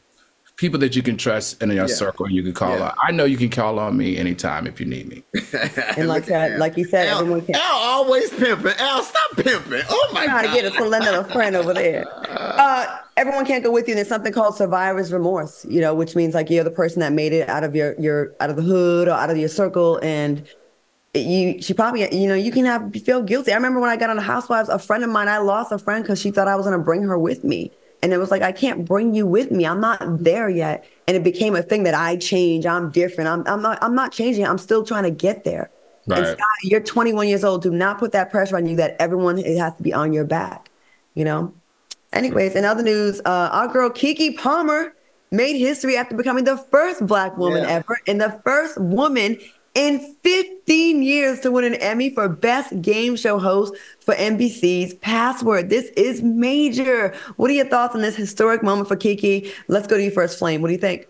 people 0.56 0.78
that 0.78 0.94
you 0.94 1.02
can 1.02 1.16
trust 1.16 1.60
in 1.62 1.68
your 1.70 1.88
Yeah. 1.88 1.94
circle. 1.94 2.30
You 2.30 2.42
can 2.42 2.52
call 2.52 2.76
Yeah. 2.78 2.84
on. 2.90 2.94
I 3.02 3.10
know 3.12 3.24
you 3.24 3.36
can 3.36 3.48
call 3.50 3.78
on 3.80 3.96
me 3.96 4.16
anytime 4.16 4.66
if 4.68 4.78
you 4.80 4.86
need 4.86 5.08
me. 5.08 5.24
And 5.96 6.06
like 6.08 6.26
that, 6.26 6.52
Al. 6.52 6.58
like 6.60 6.76
you 6.76 6.84
said, 6.84 7.08
Al, 7.08 7.20
everyone 7.20 7.42
can. 7.42 7.56
Al 7.56 7.62
always 7.76 8.30
pimping. 8.30 8.72
Al, 8.78 9.02
stop 9.02 9.36
pimping. 9.36 9.82
Oh 9.88 10.10
my 10.14 10.26
God! 10.26 10.30
trying 10.32 10.44
god. 10.44 10.54
to 10.54 10.62
get 10.62 10.64
a 10.72 10.76
to 10.76 10.84
another 10.84 11.24
friend 11.24 11.56
over 11.56 11.74
there. 11.74 12.04
Uh, 12.30 12.98
everyone 13.16 13.44
can't 13.44 13.64
go 13.64 13.70
with 13.72 13.88
you. 13.88 13.94
There's 13.96 14.08
something 14.08 14.32
called 14.32 14.56
survivor's 14.56 15.12
remorse, 15.12 15.64
you 15.68 15.80
know, 15.80 15.92
which 15.94 16.14
means 16.14 16.34
like 16.34 16.50
you're 16.50 16.64
the 16.64 16.70
person 16.70 17.00
that 17.00 17.12
made 17.12 17.32
it 17.32 17.48
out 17.48 17.64
of 17.64 17.74
your 17.74 17.94
your 18.00 18.32
out 18.40 18.50
of 18.50 18.56
the 18.56 18.62
hood 18.62 19.08
or 19.08 19.12
out 19.12 19.30
of 19.30 19.36
your 19.36 19.48
circle, 19.48 19.98
and 20.02 20.46
you 21.14 21.60
she 21.62 21.74
probably 21.74 22.00
you 22.16 22.28
know 22.28 22.34
you 22.34 22.52
can 22.52 22.64
have 22.64 22.92
feel 23.04 23.22
guilty. 23.22 23.50
I 23.52 23.56
remember 23.56 23.80
when 23.80 23.90
I 23.90 23.96
got 23.96 24.10
on 24.10 24.16
the 24.16 24.22
Housewives, 24.22 24.68
a 24.68 24.78
friend 24.78 25.02
of 25.04 25.10
mine, 25.10 25.26
I 25.28 25.38
lost 25.38 25.72
a 25.72 25.78
friend 25.78 26.04
because 26.04 26.20
she 26.20 26.30
thought 26.30 26.46
I 26.48 26.54
was 26.56 26.64
gonna 26.64 26.78
bring 26.78 27.02
her 27.02 27.18
with 27.18 27.42
me. 27.44 27.72
And 28.04 28.12
it 28.12 28.18
was 28.18 28.30
like, 28.30 28.42
I 28.42 28.52
can't 28.52 28.84
bring 28.84 29.14
you 29.14 29.26
with 29.26 29.50
me. 29.50 29.64
I'm 29.64 29.80
not 29.80 29.98
there 30.22 30.50
yet. 30.50 30.84
And 31.08 31.16
it 31.16 31.24
became 31.24 31.56
a 31.56 31.62
thing 31.62 31.84
that 31.84 31.94
I 31.94 32.16
change. 32.18 32.66
I'm 32.66 32.90
different. 32.90 33.30
I'm, 33.30 33.42
I'm 33.46 33.62
not, 33.62 33.78
I'm 33.82 33.94
not 33.94 34.12
changing. 34.12 34.46
I'm 34.46 34.58
still 34.58 34.84
trying 34.84 35.04
to 35.04 35.10
get 35.10 35.44
there. 35.44 35.70
And 36.04 36.18
Right. 36.18 36.26
Scott, 36.26 36.46
you're 36.64 36.80
21 36.80 37.28
years 37.28 37.44
old. 37.44 37.62
Do 37.62 37.70
not 37.70 37.98
put 37.98 38.12
that 38.12 38.30
pressure 38.30 38.58
on 38.58 38.66
you 38.66 38.76
that 38.76 38.94
everyone 39.00 39.38
it 39.38 39.56
has 39.56 39.74
to 39.76 39.82
be 39.82 39.94
on 39.94 40.12
your 40.12 40.26
back. 40.26 40.68
You 41.14 41.24
know. 41.24 41.54
Anyways, 42.12 42.54
in 42.54 42.66
other 42.66 42.82
news, 42.82 43.22
uh, 43.24 43.48
our 43.50 43.68
girl 43.68 43.88
Keke 43.88 44.36
Palmer 44.36 44.94
made 45.30 45.58
history 45.58 45.96
after 45.96 46.14
becoming 46.14 46.44
the 46.44 46.58
first 46.58 47.06
Black 47.06 47.38
woman 47.38 47.62
Yeah. 47.62 47.70
ever 47.70 47.98
and 48.06 48.20
the 48.20 48.38
first 48.44 48.78
woman 48.78 49.38
in 49.74 50.16
15 50.22 51.02
years 51.02 51.40
to 51.40 51.50
win 51.50 51.64
an 51.64 51.74
Emmy 51.74 52.10
for 52.10 52.28
Best 52.28 52.80
Game 52.80 53.16
Show 53.16 53.38
Host 53.38 53.74
for 54.00 54.14
NBC's 54.14 54.94
Password. 54.94 55.68
This 55.68 55.86
is 55.96 56.22
major. 56.22 57.14
What 57.36 57.50
are 57.50 57.54
your 57.54 57.66
thoughts 57.66 57.94
on 57.94 58.00
this 58.00 58.16
historic 58.16 58.62
moment 58.62 58.88
for 58.88 58.96
Keke? 58.96 59.52
Let's 59.68 59.86
go 59.86 59.96
to 59.96 60.02
you 60.04 60.10
first, 60.10 60.38
Flame. 60.38 60.62
What 60.62 60.68
do 60.68 60.74
you 60.74 60.80
think? 60.80 61.08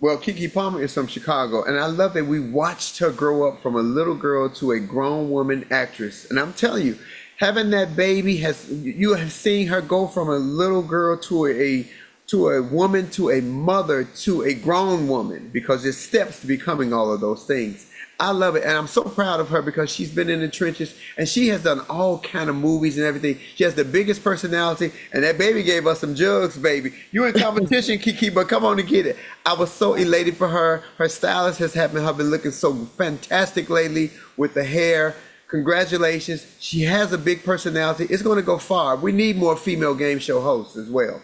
Well, 0.00 0.16
Keke 0.16 0.54
Palmer 0.54 0.80
is 0.80 0.94
from 0.94 1.08
Chicago, 1.08 1.64
and 1.64 1.76
I 1.76 1.86
love 1.86 2.14
that 2.14 2.26
we 2.26 2.38
watched 2.38 2.98
her 2.98 3.10
grow 3.10 3.48
up 3.48 3.60
from 3.60 3.74
a 3.74 3.80
little 3.80 4.14
girl 4.14 4.48
to 4.50 4.70
a 4.70 4.78
grown 4.78 5.28
woman 5.28 5.66
actress. 5.72 6.30
And 6.30 6.38
I'm 6.38 6.52
telling 6.52 6.86
you, 6.86 6.96
having 7.38 7.70
that 7.70 7.96
baby 7.96 8.36
has 8.36 8.70
you 8.70 9.14
have 9.14 9.32
seen 9.32 9.66
her 9.66 9.80
go 9.80 10.06
from 10.06 10.28
a 10.28 10.36
little 10.36 10.82
girl 10.82 11.18
to 11.18 11.46
a 11.46 11.88
to 12.28 12.50
a 12.50 12.62
woman 12.62 13.08
to 13.10 13.30
a 13.30 13.40
mother 13.40 14.04
to 14.04 14.42
a 14.42 14.52
grown 14.54 15.08
woman 15.08 15.50
because 15.52 15.82
there's 15.82 15.96
steps 15.96 16.40
to 16.40 16.46
becoming 16.46 16.92
all 16.92 17.12
of 17.12 17.20
those 17.20 17.44
things. 17.44 17.86
I 18.20 18.32
love 18.32 18.56
it, 18.56 18.64
and 18.64 18.76
I'm 18.76 18.88
so 18.88 19.04
proud 19.04 19.38
of 19.38 19.48
her 19.50 19.62
because 19.62 19.90
she's 19.90 20.10
been 20.10 20.28
in 20.28 20.40
the 20.40 20.48
trenches 20.48 20.92
and 21.16 21.28
she 21.28 21.48
has 21.48 21.62
done 21.62 21.80
all 21.88 22.18
kind 22.18 22.50
of 22.50 22.56
movies 22.56 22.98
and 22.98 23.06
everything. 23.06 23.38
She 23.54 23.62
has 23.62 23.76
the 23.76 23.84
biggest 23.84 24.24
personality, 24.24 24.90
and 25.12 25.22
that 25.22 25.38
baby 25.38 25.62
gave 25.62 25.86
us 25.86 26.00
some 26.00 26.16
jugs, 26.16 26.58
baby. 26.58 26.92
You 27.12 27.24
in 27.26 27.34
competition, 27.34 27.98
Keke, 28.00 28.34
but 28.34 28.48
come 28.48 28.64
on 28.64 28.78
and 28.80 28.88
get 28.88 29.06
it. 29.06 29.16
I 29.46 29.54
was 29.54 29.72
so 29.72 29.94
elated 29.94 30.36
for 30.36 30.48
her. 30.48 30.82
Her 30.98 31.08
stylist 31.08 31.60
has 31.60 31.74
having 31.74 32.02
her 32.02 32.12
been 32.12 32.30
looking 32.30 32.50
so 32.50 32.74
fantastic 32.74 33.70
lately 33.70 34.10
with 34.36 34.52
the 34.52 34.64
hair. 34.64 35.14
Congratulations. 35.46 36.44
She 36.58 36.82
has 36.82 37.12
a 37.12 37.18
big 37.18 37.44
personality. 37.44 38.06
It's 38.10 38.22
going 38.22 38.36
to 38.36 38.42
go 38.42 38.58
far. 38.58 38.96
We 38.96 39.12
need 39.12 39.36
more 39.36 39.56
female 39.56 39.94
game 39.94 40.18
show 40.18 40.40
hosts 40.40 40.76
as 40.76 40.90
well. 40.90 41.22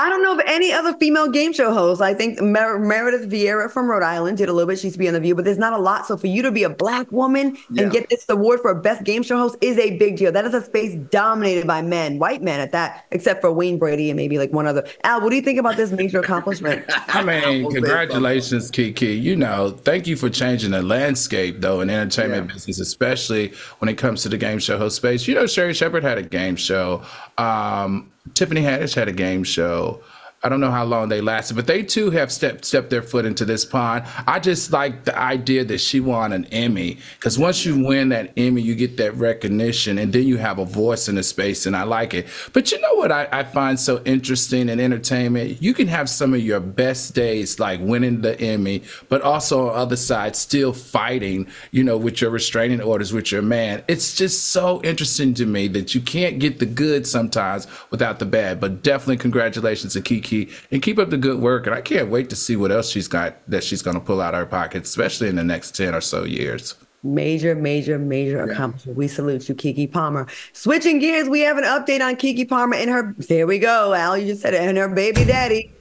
I 0.00 0.08
don't 0.08 0.22
know 0.22 0.32
of 0.32 0.40
any 0.46 0.72
other 0.72 0.94
female 0.94 1.28
game 1.30 1.52
show 1.52 1.74
hosts. 1.74 2.00
I 2.00 2.14
think 2.14 2.40
Mer- 2.40 2.78
Meredith 2.78 3.28
Vieira 3.30 3.70
from 3.70 3.86
Rhode 3.90 4.02
Island 4.02 4.38
did 4.38 4.48
a 4.48 4.52
little 4.54 4.66
bit. 4.66 4.78
She 4.78 4.86
used 4.86 4.94
to 4.94 4.98
be 4.98 5.06
on 5.08 5.12
The 5.14 5.20
View, 5.20 5.34
but 5.34 5.44
there's 5.44 5.58
not 5.58 5.74
a 5.74 5.78
lot. 5.78 6.06
So 6.06 6.16
for 6.16 6.26
you 6.26 6.40
to 6.42 6.50
be 6.50 6.62
a 6.62 6.70
black 6.70 7.12
woman 7.12 7.58
Yeah. 7.70 7.82
and 7.82 7.92
get 7.92 8.08
this 8.08 8.24
award 8.30 8.60
for 8.60 8.74
best 8.74 9.04
game 9.04 9.22
show 9.22 9.36
host 9.36 9.56
is 9.60 9.76
a 9.78 9.98
big 9.98 10.16
deal. 10.16 10.32
That 10.32 10.46
is 10.46 10.54
a 10.54 10.62
space 10.64 10.94
dominated 11.10 11.66
by 11.66 11.82
men, 11.82 12.18
white 12.18 12.42
men 12.42 12.60
at 12.60 12.72
that, 12.72 13.04
except 13.10 13.42
for 13.42 13.52
Wayne 13.52 13.78
Brady 13.78 14.08
and 14.08 14.16
maybe 14.16 14.38
like 14.38 14.52
one 14.52 14.66
other. 14.66 14.86
Al, 15.04 15.20
what 15.20 15.28
do 15.30 15.36
you 15.36 15.42
think 15.42 15.58
about 15.58 15.76
this 15.76 15.90
major 15.90 16.20
accomplishment? 16.20 16.82
I 17.08 17.22
mean, 17.22 17.70
congratulations, 17.70 18.70
Keke. 18.70 19.20
You 19.20 19.36
know, 19.36 19.70
thank 19.84 20.06
you 20.06 20.16
for 20.16 20.30
changing 20.30 20.70
the 20.70 20.82
landscape, 20.82 21.60
though, 21.60 21.82
in 21.82 21.90
entertainment 21.90 22.48
Yeah. 22.48 22.54
business, 22.54 22.80
especially 22.80 23.52
when 23.80 23.90
it 23.90 23.98
comes 23.98 24.22
to 24.22 24.30
the 24.30 24.38
game 24.38 24.60
show 24.60 24.78
host 24.78 24.96
space. 24.96 25.28
You 25.28 25.34
know, 25.34 25.46
Sherri 25.46 25.74
Shepherd 25.74 26.02
had 26.04 26.16
a 26.16 26.22
game 26.22 26.56
show. 26.56 27.02
Um, 27.36 28.10
Tiffany 28.34 28.62
Haddish 28.62 28.94
had 28.94 29.08
a 29.08 29.12
game 29.12 29.44
show. 29.44 30.02
I 30.42 30.48
don't 30.48 30.60
know 30.60 30.70
how 30.70 30.84
long 30.84 31.10
they 31.10 31.20
lasted, 31.20 31.54
but 31.54 31.66
they 31.66 31.82
too 31.82 32.08
have 32.10 32.32
stepped 32.32 32.64
stepped 32.64 32.88
their 32.88 33.02
foot 33.02 33.26
into 33.26 33.44
this 33.44 33.66
pond. 33.66 34.06
I 34.26 34.40
just 34.40 34.72
like 34.72 35.04
the 35.04 35.18
idea 35.18 35.66
that 35.66 35.78
she 35.78 36.00
won 36.00 36.32
an 36.32 36.46
Emmy 36.46 36.96
because 37.18 37.38
once 37.38 37.66
you 37.66 37.84
win 37.84 38.08
that 38.08 38.32
Emmy, 38.38 38.62
you 38.62 38.74
get 38.74 38.96
that 38.96 39.14
recognition, 39.16 39.98
and 39.98 40.14
then 40.14 40.26
you 40.26 40.38
have 40.38 40.58
a 40.58 40.64
voice 40.64 41.10
in 41.10 41.16
the 41.16 41.22
space, 41.22 41.66
and 41.66 41.76
I 41.76 41.82
like 41.82 42.14
it. 42.14 42.26
But 42.54 42.72
you 42.72 42.80
know 42.80 42.94
what 42.94 43.12
I, 43.12 43.28
I 43.30 43.44
find 43.44 43.78
so 43.78 44.00
interesting 44.06 44.70
in 44.70 44.80
entertainment? 44.80 45.60
You 45.60 45.74
can 45.74 45.88
have 45.88 46.08
some 46.08 46.32
of 46.32 46.40
your 46.40 46.60
best 46.60 47.14
days, 47.14 47.60
like 47.60 47.80
winning 47.82 48.22
the 48.22 48.40
Emmy, 48.40 48.82
but 49.10 49.20
also 49.20 49.68
on 49.68 49.74
the 49.74 49.80
other 49.80 49.96
side, 49.96 50.36
still 50.36 50.72
fighting, 50.72 51.48
you 51.70 51.84
know, 51.84 51.98
with 51.98 52.22
your 52.22 52.30
restraining 52.30 52.80
orders 52.80 53.12
with 53.12 53.30
your 53.30 53.42
man. 53.42 53.82
It's 53.88 54.14
just 54.14 54.52
so 54.52 54.80
interesting 54.84 55.34
to 55.34 55.44
me 55.44 55.68
that 55.68 55.94
you 55.94 56.00
can't 56.00 56.38
get 56.38 56.60
the 56.60 56.66
good 56.66 57.06
sometimes 57.06 57.66
without 57.90 58.20
the 58.20 58.24
bad. 58.24 58.58
But 58.58 58.82
definitely 58.82 59.18
congratulations 59.18 59.92
to 59.92 60.00
Keke 60.00 60.29
and 60.32 60.82
keep 60.82 60.98
up 60.98 61.10
the 61.10 61.16
good 61.16 61.40
work. 61.40 61.66
And 61.66 61.74
I 61.74 61.80
can't 61.80 62.08
wait 62.08 62.30
to 62.30 62.36
see 62.36 62.56
what 62.56 62.72
else 62.72 62.90
she's 62.90 63.08
got 63.08 63.36
that 63.48 63.64
she's 63.64 63.82
going 63.82 63.94
to 63.94 64.00
pull 64.00 64.20
out 64.20 64.34
of 64.34 64.40
her 64.40 64.46
pocket, 64.46 64.84
especially 64.84 65.28
in 65.28 65.36
the 65.36 65.44
next 65.44 65.76
10 65.76 65.94
or 65.94 66.00
so 66.00 66.24
years. 66.24 66.74
Major, 67.02 67.54
major, 67.54 67.98
major 67.98 68.42
accomplishment. 68.42 68.98
We 68.98 69.08
salute 69.08 69.48
you, 69.48 69.54
Keke 69.54 69.90
Palmer. 69.90 70.26
Switching 70.52 70.98
gears, 70.98 71.30
we 71.30 71.40
have 71.40 71.56
an 71.56 71.64
update 71.64 72.04
on 72.06 72.16
Keke 72.16 72.46
Palmer 72.46 72.74
and 72.74 72.90
her. 72.90 73.14
There 73.16 73.46
we 73.46 73.58
go, 73.58 73.94
Al. 73.94 74.18
You 74.18 74.26
just 74.26 74.42
said 74.42 74.52
it. 74.52 74.60
And 74.60 74.76
her 74.76 74.88
baby 74.88 75.24
daddy, 75.24 75.72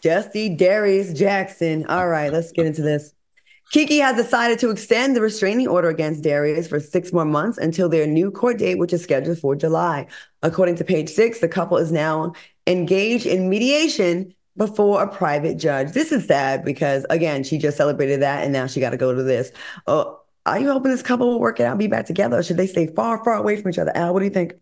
Justy 0.00 0.56
Darius 0.56 1.12
Jackson. 1.12 1.86
All 1.86 2.08
right, 2.08 2.32
let's 2.32 2.52
get 2.52 2.66
into 2.66 2.82
this. 2.82 3.14
Keke 3.72 4.02
has 4.02 4.16
decided 4.16 4.58
to 4.58 4.70
extend 4.70 5.16
the 5.16 5.22
restraining 5.22 5.66
order 5.66 5.88
against 5.88 6.22
Darius 6.22 6.68
for 6.68 6.78
six 6.78 7.10
more 7.10 7.24
months 7.24 7.56
until 7.56 7.88
their 7.88 8.06
new 8.06 8.30
court 8.30 8.58
date, 8.58 8.76
which 8.76 8.92
is 8.92 9.02
scheduled 9.02 9.38
for 9.38 9.56
July. 9.56 10.06
According 10.42 10.76
to 10.76 10.84
page 10.84 11.08
six, 11.08 11.40
the 11.40 11.48
couple 11.48 11.78
is 11.78 11.90
now 11.90 12.34
engaged 12.66 13.26
in 13.26 13.48
mediation 13.48 14.34
before 14.56 15.02
a 15.02 15.08
private 15.08 15.56
judge. 15.56 15.92
This 15.92 16.12
is 16.12 16.26
sad 16.26 16.64
because, 16.64 17.06
again, 17.10 17.42
she 17.42 17.58
just 17.58 17.76
celebrated 17.76 18.20
that 18.20 18.44
and 18.44 18.52
now 18.52 18.66
she 18.66 18.80
got 18.80 18.90
to 18.90 18.96
go 18.96 19.14
to 19.14 19.22
this. 19.22 19.50
Uh, 19.86 20.12
are 20.44 20.58
you 20.58 20.72
hoping 20.72 20.90
this 20.90 21.02
couple 21.02 21.28
will 21.28 21.40
work 21.40 21.60
it 21.60 21.64
out 21.64 21.72
and 21.72 21.78
be 21.78 21.86
back 21.86 22.04
together? 22.04 22.38
Or 22.38 22.42
should 22.42 22.56
they 22.56 22.66
stay 22.66 22.88
far, 22.88 23.22
far 23.22 23.34
away 23.34 23.60
from 23.60 23.70
each 23.70 23.78
other? 23.78 23.96
Al, 23.96 24.12
what 24.12 24.20
do 24.20 24.24
you 24.24 24.30
think? 24.30 24.54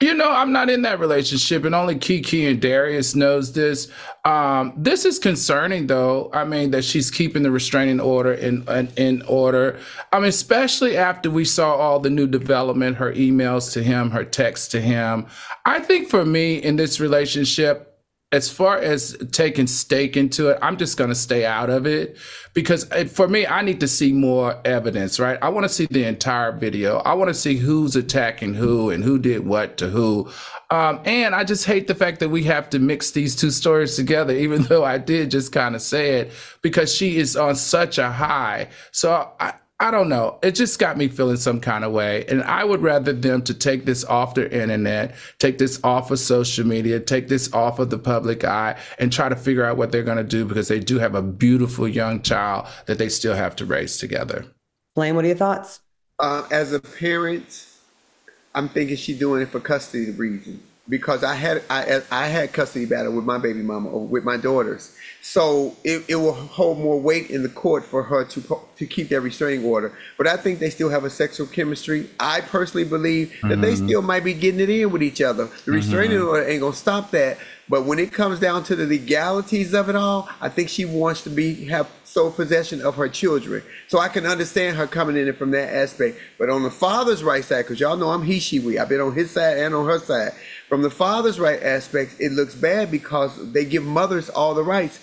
You 0.00 0.14
know, 0.14 0.30
I'm 0.30 0.52
not 0.52 0.70
in 0.70 0.82
that 0.82 1.00
relationship, 1.00 1.64
and 1.64 1.74
only 1.74 1.96
Keke 1.96 2.48
and 2.48 2.60
Darius 2.60 3.16
knows 3.16 3.52
this. 3.52 3.90
Um, 4.24 4.72
this 4.76 5.04
is 5.04 5.18
concerning, 5.18 5.88
though. 5.88 6.30
I 6.32 6.44
mean, 6.44 6.70
that 6.70 6.84
she's 6.84 7.10
keeping 7.10 7.42
the 7.42 7.50
restraining 7.50 7.98
order 7.98 8.32
in, 8.32 8.68
in 8.68 8.88
in 8.96 9.22
order. 9.22 9.80
I 10.12 10.20
mean, 10.20 10.28
especially 10.28 10.96
after 10.96 11.30
we 11.30 11.44
saw 11.44 11.74
all 11.74 11.98
the 11.98 12.10
new 12.10 12.28
development, 12.28 12.98
her 12.98 13.12
emails 13.12 13.72
to 13.72 13.82
him, 13.82 14.10
her 14.10 14.24
texts 14.24 14.68
to 14.68 14.80
him. 14.80 15.26
I 15.64 15.80
think 15.80 16.08
for 16.08 16.24
me 16.24 16.56
in 16.56 16.76
this 16.76 17.00
relationship, 17.00 17.93
as 18.34 18.50
far 18.50 18.78
as 18.78 19.16
taking 19.30 19.68
stake 19.68 20.16
into 20.16 20.48
it, 20.48 20.58
I'm 20.60 20.76
just 20.76 20.96
going 20.96 21.08
to 21.08 21.14
stay 21.14 21.46
out 21.46 21.70
of 21.70 21.86
it 21.86 22.16
because 22.52 22.82
it, 22.90 23.08
for 23.08 23.28
me, 23.28 23.46
I 23.46 23.62
need 23.62 23.78
to 23.78 23.86
see 23.86 24.12
more 24.12 24.60
evidence, 24.64 25.20
right? 25.20 25.38
I 25.40 25.50
want 25.50 25.66
to 25.66 25.68
see 25.68 25.86
the 25.88 26.02
entire 26.02 26.50
video. 26.50 26.96
I 26.98 27.14
want 27.14 27.28
to 27.28 27.34
see 27.34 27.58
who's 27.58 27.94
attacking 27.94 28.54
who 28.54 28.90
and 28.90 29.04
who 29.04 29.20
did 29.20 29.46
what 29.46 29.76
to 29.76 29.88
who. 29.88 30.28
Um, 30.70 31.00
and 31.04 31.32
I 31.32 31.44
just 31.44 31.64
hate 31.64 31.86
the 31.86 31.94
fact 31.94 32.18
that 32.18 32.30
we 32.30 32.42
have 32.42 32.68
to 32.70 32.80
mix 32.80 33.12
these 33.12 33.36
two 33.36 33.52
stories 33.52 33.94
together, 33.94 34.34
even 34.36 34.64
though 34.64 34.82
I 34.84 34.98
did 34.98 35.30
just 35.30 35.52
kind 35.52 35.76
of 35.76 35.82
say 35.82 36.18
it 36.18 36.32
because 36.60 36.92
she 36.92 37.18
is 37.18 37.36
on 37.36 37.54
such 37.54 37.98
a 37.98 38.10
high. 38.10 38.66
So 38.90 39.30
I, 39.38 39.54
I 39.84 39.90
don't 39.90 40.08
know. 40.08 40.38
It 40.42 40.52
just 40.52 40.78
got 40.78 40.96
me 40.96 41.08
feeling 41.08 41.36
some 41.36 41.60
kind 41.60 41.84
of 41.84 41.92
way. 41.92 42.24
And 42.24 42.42
I 42.44 42.64
would 42.64 42.80
rather 42.80 43.12
them 43.12 43.42
to 43.42 43.52
take 43.52 43.84
this 43.84 44.02
off 44.02 44.34
their 44.34 44.46
internet, 44.46 45.14
take 45.38 45.58
this 45.58 45.78
off 45.84 46.10
of 46.10 46.18
social 46.18 46.66
media, 46.66 46.98
take 46.98 47.28
this 47.28 47.52
off 47.52 47.78
of 47.78 47.90
the 47.90 47.98
public 47.98 48.44
eye, 48.44 48.78
and 48.98 49.12
try 49.12 49.28
to 49.28 49.36
figure 49.36 49.62
out 49.62 49.76
what 49.76 49.92
they're 49.92 50.02
going 50.02 50.16
to 50.16 50.24
do 50.24 50.46
because 50.46 50.68
they 50.68 50.80
do 50.80 50.98
have 51.00 51.14
a 51.14 51.20
beautiful 51.20 51.86
young 51.86 52.22
child 52.22 52.66
that 52.86 52.96
they 52.96 53.10
still 53.10 53.34
have 53.34 53.54
to 53.56 53.66
raise 53.66 53.98
together. 53.98 54.46
Flame, 54.94 55.16
what 55.16 55.26
are 55.26 55.28
your 55.28 55.36
thoughts? 55.36 55.80
Uh, 56.18 56.46
as 56.50 56.72
a 56.72 56.80
parent, 56.80 57.66
I'm 58.54 58.70
thinking 58.70 58.96
she's 58.96 59.18
doing 59.18 59.42
it 59.42 59.50
for 59.50 59.60
custody 59.60 60.10
reasons 60.12 60.62
because 60.88 61.24
I 61.24 61.34
had 61.34 61.62
I 61.70 62.02
I 62.10 62.26
had 62.26 62.52
custody 62.52 62.84
battle 62.84 63.12
with 63.12 63.24
my 63.24 63.38
baby 63.38 63.62
mama 63.62 63.88
or 63.88 64.06
with 64.06 64.24
my 64.24 64.36
daughters, 64.36 64.94
so 65.22 65.74
it, 65.82 66.04
it 66.08 66.16
will 66.16 66.34
hold 66.34 66.78
more 66.78 67.00
weight 67.00 67.30
in 67.30 67.42
the 67.42 67.48
court 67.48 67.84
for 67.84 68.02
her 68.02 68.24
to 68.24 68.60
to 68.76 68.86
keep 68.86 69.08
that 69.08 69.20
restraining 69.22 69.64
order. 69.64 69.96
But 70.18 70.26
I 70.26 70.36
think 70.36 70.58
they 70.58 70.70
still 70.70 70.90
have 70.90 71.04
a 71.04 71.10
sexual 71.10 71.46
chemistry. 71.46 72.10
I 72.20 72.42
personally 72.42 72.84
believe 72.84 73.34
that 73.42 73.60
they 73.60 73.72
mm-hmm. 73.72 73.86
still 73.86 74.02
might 74.02 74.24
be 74.24 74.34
getting 74.34 74.60
it 74.60 74.68
in 74.68 74.90
with 74.90 75.02
each 75.02 75.22
other. 75.22 75.44
The 75.44 75.50
mm-hmm. 75.50 75.72
restraining 75.72 76.20
order 76.20 76.46
ain't 76.46 76.60
gonna 76.60 76.74
stop 76.74 77.10
that. 77.12 77.38
But 77.68 77.86
when 77.86 77.98
it 77.98 78.12
comes 78.12 78.40
down 78.40 78.62
to 78.64 78.76
the 78.76 78.84
legalities 78.84 79.72
of 79.72 79.88
it 79.88 79.96
all, 79.96 80.28
I 80.40 80.50
think 80.50 80.68
she 80.68 80.84
wants 80.84 81.22
to 81.22 81.30
be 81.30 81.64
have 81.66 81.88
sole 82.04 82.30
possession 82.30 82.82
of 82.82 82.94
her 82.96 83.08
children. 83.08 83.62
So 83.88 83.98
I 83.98 84.08
can 84.08 84.26
understand 84.26 84.76
her 84.76 84.86
coming 84.86 85.16
in 85.16 85.28
it 85.28 85.38
from 85.38 85.50
that 85.52 85.74
aspect. 85.74 86.18
But 86.38 86.50
on 86.50 86.62
the 86.62 86.70
father's 86.70 87.24
right 87.24 87.42
side, 87.42 87.62
because 87.62 87.80
y'all 87.80 87.96
know 87.96 88.10
I'm 88.10 88.22
he, 88.22 88.38
she, 88.38 88.58
we. 88.58 88.78
I've 88.78 88.88
been 88.88 89.00
on 89.00 89.14
his 89.14 89.30
side 89.30 89.58
and 89.58 89.74
on 89.74 89.86
her 89.86 89.98
side. 89.98 90.32
From 90.68 90.82
the 90.82 90.90
father's 90.90 91.38
right 91.38 91.62
aspect, 91.62 92.16
it 92.18 92.32
looks 92.32 92.54
bad 92.54 92.90
because 92.90 93.52
they 93.52 93.64
give 93.64 93.84
mothers 93.84 94.30
all 94.30 94.54
the 94.54 94.64
rights. 94.64 95.00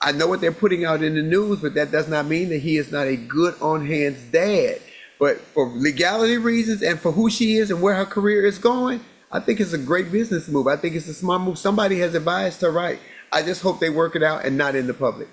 I 0.00 0.12
know 0.12 0.26
what 0.26 0.40
they're 0.40 0.52
putting 0.52 0.84
out 0.84 1.02
in 1.02 1.14
the 1.14 1.22
news, 1.22 1.60
but 1.60 1.74
that 1.74 1.90
does 1.90 2.08
not 2.08 2.26
mean 2.26 2.48
that 2.50 2.58
he 2.58 2.76
is 2.76 2.92
not 2.92 3.06
a 3.06 3.16
good 3.16 3.54
on 3.60 3.86
hands 3.86 4.20
dad. 4.32 4.80
But 5.18 5.38
for 5.40 5.68
legality 5.68 6.36
reasons 6.36 6.82
and 6.82 6.98
for 6.98 7.12
who 7.12 7.30
she 7.30 7.56
is 7.56 7.70
and 7.70 7.80
where 7.80 7.94
her 7.94 8.04
career 8.04 8.44
is 8.44 8.58
going, 8.58 9.00
I 9.30 9.40
think 9.40 9.60
it's 9.60 9.72
a 9.72 9.78
great 9.78 10.12
business 10.12 10.48
move. 10.48 10.66
I 10.66 10.76
think 10.76 10.94
it's 10.94 11.08
a 11.08 11.14
smart 11.14 11.42
move. 11.42 11.58
Somebody 11.58 12.00
has 12.00 12.14
advised 12.14 12.60
her 12.60 12.70
right. 12.70 12.98
I 13.32 13.42
just 13.42 13.62
hope 13.62 13.80
they 13.80 13.90
work 13.90 14.16
it 14.16 14.22
out 14.22 14.44
and 14.44 14.58
not 14.58 14.74
in 14.74 14.86
the 14.86 14.94
public. 14.94 15.28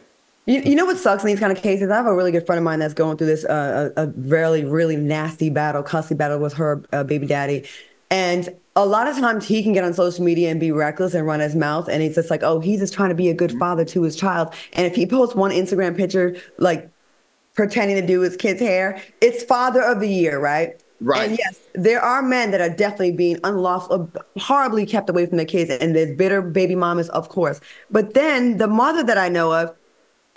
You, 0.46 0.62
you 0.62 0.76
know 0.76 0.86
what 0.86 0.98
sucks 0.98 1.24
in 1.24 1.28
these 1.28 1.40
kind 1.40 1.52
of 1.52 1.62
cases? 1.62 1.90
I 1.90 1.98
have 1.98 2.08
a 2.08 2.16
really 2.16 2.32
good 2.32 2.46
friend 2.46 2.58
of 2.58 2.64
mine 2.64 2.80
that's 2.80 2.96
going 2.96 3.18
through 3.18 3.28
this 3.28 3.46
uh, 3.46 3.92
a, 3.96 4.04
a 4.04 4.08
really, 4.16 4.66
really 4.66 4.96
nasty 4.96 5.50
battle, 5.50 5.84
custody 5.84 6.18
battle 6.18 6.40
with 6.40 6.54
her 6.54 6.84
uh, 6.92 7.04
baby 7.04 7.28
daddy. 7.28 7.68
And 8.10 8.50
a 8.76 8.86
lot 8.86 9.08
of 9.08 9.18
times 9.18 9.48
he 9.48 9.62
can 9.64 9.74
get 9.74 9.84
on 9.84 9.94
social 9.94 10.24
media 10.24 10.50
and 10.50 10.60
be 10.60 10.72
reckless 10.72 11.14
and 11.14 11.26
run 11.26 11.40
his 11.40 11.56
mouth. 11.56 11.90
And 11.90 12.02
it's 12.02 12.16
just 12.16 12.30
like, 12.30 12.44
oh, 12.44 12.60
he's 12.60 12.80
just 12.80 12.94
trying 12.94 13.10
to 13.10 13.16
be 13.16 13.30
a 13.30 13.34
good 13.34 13.50
mm-hmm. 13.52 13.60
father 13.60 13.86
to 13.86 14.04
his 14.04 14.16
child. 14.16 14.54
And 14.74 14.86
if 14.86 14.96
he 14.96 15.06
posts 15.06 15.36
one 15.36 15.52
Instagram 15.52 15.96
picture, 15.96 16.38
like 16.58 16.90
pretending 17.54 17.98
to 17.98 18.06
do 18.06 18.22
his 18.22 18.38
kid's 18.38 18.62
hair, 18.62 19.02
it's 19.20 19.44
father 19.44 19.82
of 19.82 20.00
the 20.00 20.08
year, 20.08 20.40
right? 20.40 20.82
Right. 21.02 21.30
And 21.30 21.38
yes, 21.38 21.60
there 21.74 22.00
are 22.00 22.22
men 22.22 22.52
that 22.52 22.62
are 22.62 22.70
definitely 22.70 23.14
being 23.14 23.40
unlawful, 23.44 24.10
horribly 24.38 24.86
kept 24.86 25.10
away 25.10 25.26
from 25.26 25.38
their 25.38 25.48
kids. 25.48 25.72
And 25.72 25.96
there's 25.96 26.16
bitter 26.16 26.42
baby 26.42 26.76
mamas, 26.76 27.10
of 27.10 27.28
course. 27.30 27.60
But 27.90 28.14
then 28.14 28.58
the 28.58 28.68
mother 28.68 29.04
that 29.04 29.18
I 29.18 29.28
know 29.28 29.52
of, 29.52 29.76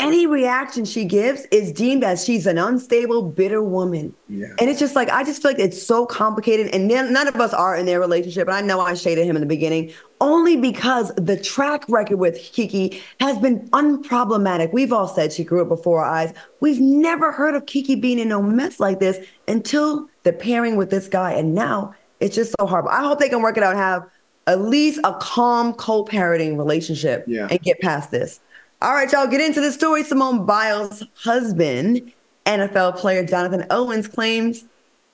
any 0.01 0.27
reaction 0.27 0.85
she 0.85 1.05
gives 1.05 1.47
is 1.53 1.73
deemed 1.73 2.03
as 2.03 2.25
she's 2.25 2.47
an 2.47 2.59
unstable, 2.59 3.23
bitter 3.23 3.63
woman. 3.63 4.13
Yeah. 4.29 4.49
And 4.59 4.69
it's 4.69 4.81
just 4.81 4.97
like, 4.97 5.09
I 5.09 5.23
just 5.23 5.41
feel 5.41 5.53
like 5.53 5.61
it's 5.61 5.81
so 5.81 6.05
complicated. 6.05 6.75
And 6.75 6.89
none 6.89 7.29
of 7.29 7.37
us 7.37 7.55
are 7.55 7.77
in 7.77 7.87
their 7.87 8.01
relationship. 8.01 8.49
And 8.49 8.57
I 8.57 8.61
know 8.61 8.81
I 8.81 8.95
shaded 8.95 9.25
him 9.25 9.37
in 9.37 9.41
the 9.41 9.47
beginning 9.47 9.93
only 10.21 10.57
because 10.57 11.13
the 11.17 11.37
track 11.39 11.85
record 11.89 12.17
with 12.17 12.37
Keke 12.39 13.01
has 13.21 13.39
been 13.39 13.69
unproblematic. 13.71 14.73
We've 14.73 14.93
all 14.93 15.07
said 15.09 15.33
she 15.33 15.45
grew 15.45 15.63
up 15.63 15.69
before 15.69 16.05
our 16.05 16.11
eyes. 16.13 16.35
We've 16.61 16.81
never 16.81 17.31
heard 17.31 17.55
of 17.55 17.65
Keke 17.67 18.01
being 18.01 18.19
in 18.19 18.29
no 18.29 18.43
mess 18.43 18.81
like 18.81 18.99
this 19.01 19.25
until 19.47 20.09
the 20.25 20.33
pairing 20.33 20.77
with 20.77 20.91
this 20.91 21.07
guy. 21.09 21.33
And 21.33 21.55
now 21.55 21.95
it's 22.21 22.35
just 22.35 22.55
so 22.59 22.67
horrible. 22.67 22.91
I 22.91 23.05
hope 23.05 23.21
they 23.21 23.29
can 23.29 23.43
work 23.43 23.57
it 23.57 23.63
out 23.63 23.71
and 23.71 23.79
have 23.81 24.09
at 24.47 24.61
least 24.61 25.01
a 25.05 25.15
calm 25.21 25.73
co-parenting 25.73 26.59
relationship 26.59 27.25
Yeah. 27.29 27.49
and 27.51 27.61
get 27.63 27.81
past 27.81 28.11
this. 28.11 28.41
All 28.85 28.93
right, 28.93 29.11
y'all, 29.11 29.27
get 29.27 29.41
into 29.41 29.63
the 29.63 29.73
story. 29.73 30.05
Simone 30.05 30.45
Biles' 30.45 31.05
husband, 31.15 32.13
NFL 32.45 32.99
player 32.99 33.25
Jonathan 33.25 33.65
Owens, 33.71 34.07
claims 34.07 34.67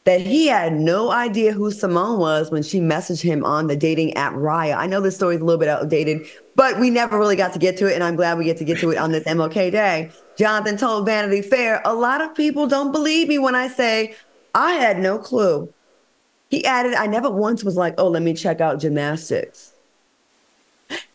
that 0.03 0.21
he 0.21 0.49
had 0.49 0.73
no 0.73 1.12
idea 1.12 1.53
who 1.53 1.71
Simone 1.71 2.18
was 2.18 2.51
when 2.51 2.64
she 2.64 2.81
messaged 2.81 3.23
him 3.23 3.45
on 3.45 3.68
the 3.68 3.77
dating 3.77 4.12
app 4.14 4.33
Raya. 4.33 4.77
I 4.77 4.89
know 4.89 5.01
this 5.01 5.14
story 5.14 5.37
is 5.37 5.41
a 5.41 5.45
little 5.45 5.61
bit 5.61 5.68
outdated, 5.68 6.27
but 6.57 6.81
we 6.81 6.91
never 6.91 7.16
really 7.16 7.37
got 7.37 7.53
to 7.53 7.61
get 7.61 7.77
to 7.77 7.87
it, 7.87 7.95
and 7.95 8.03
I'm 8.03 8.16
glad 8.16 8.39
we 8.39 8.45
get 8.45 8.57
to 8.57 8.64
get 8.64 8.81
to 8.81 8.91
it 8.91 8.99
on 8.99 9.12
this 9.12 9.23
MLK 9.23 9.71
Day. 9.71 10.11
Jonathan 10.37 10.77
told 10.77 11.07
Vanity 11.07 11.41
Fair, 11.41 11.81
a 11.85 11.95
lot 11.95 12.21
of 12.21 12.35
people 12.35 12.66
don't 12.66 12.91
believe 12.91 13.29
me 13.29 13.39
when 13.39 13.55
I 13.55 13.68
say 13.68 14.16
I 14.53 14.73
had 14.73 14.99
no 14.99 15.16
clue. 15.16 15.73
He 16.49 16.64
added, 16.64 16.95
I 16.95 17.07
never 17.07 17.31
once 17.31 17.62
was 17.62 17.77
like, 17.77 17.95
oh, 17.99 18.09
let 18.09 18.23
me 18.23 18.35
check 18.35 18.61
out 18.61 18.81
gymnastics. 18.81 19.70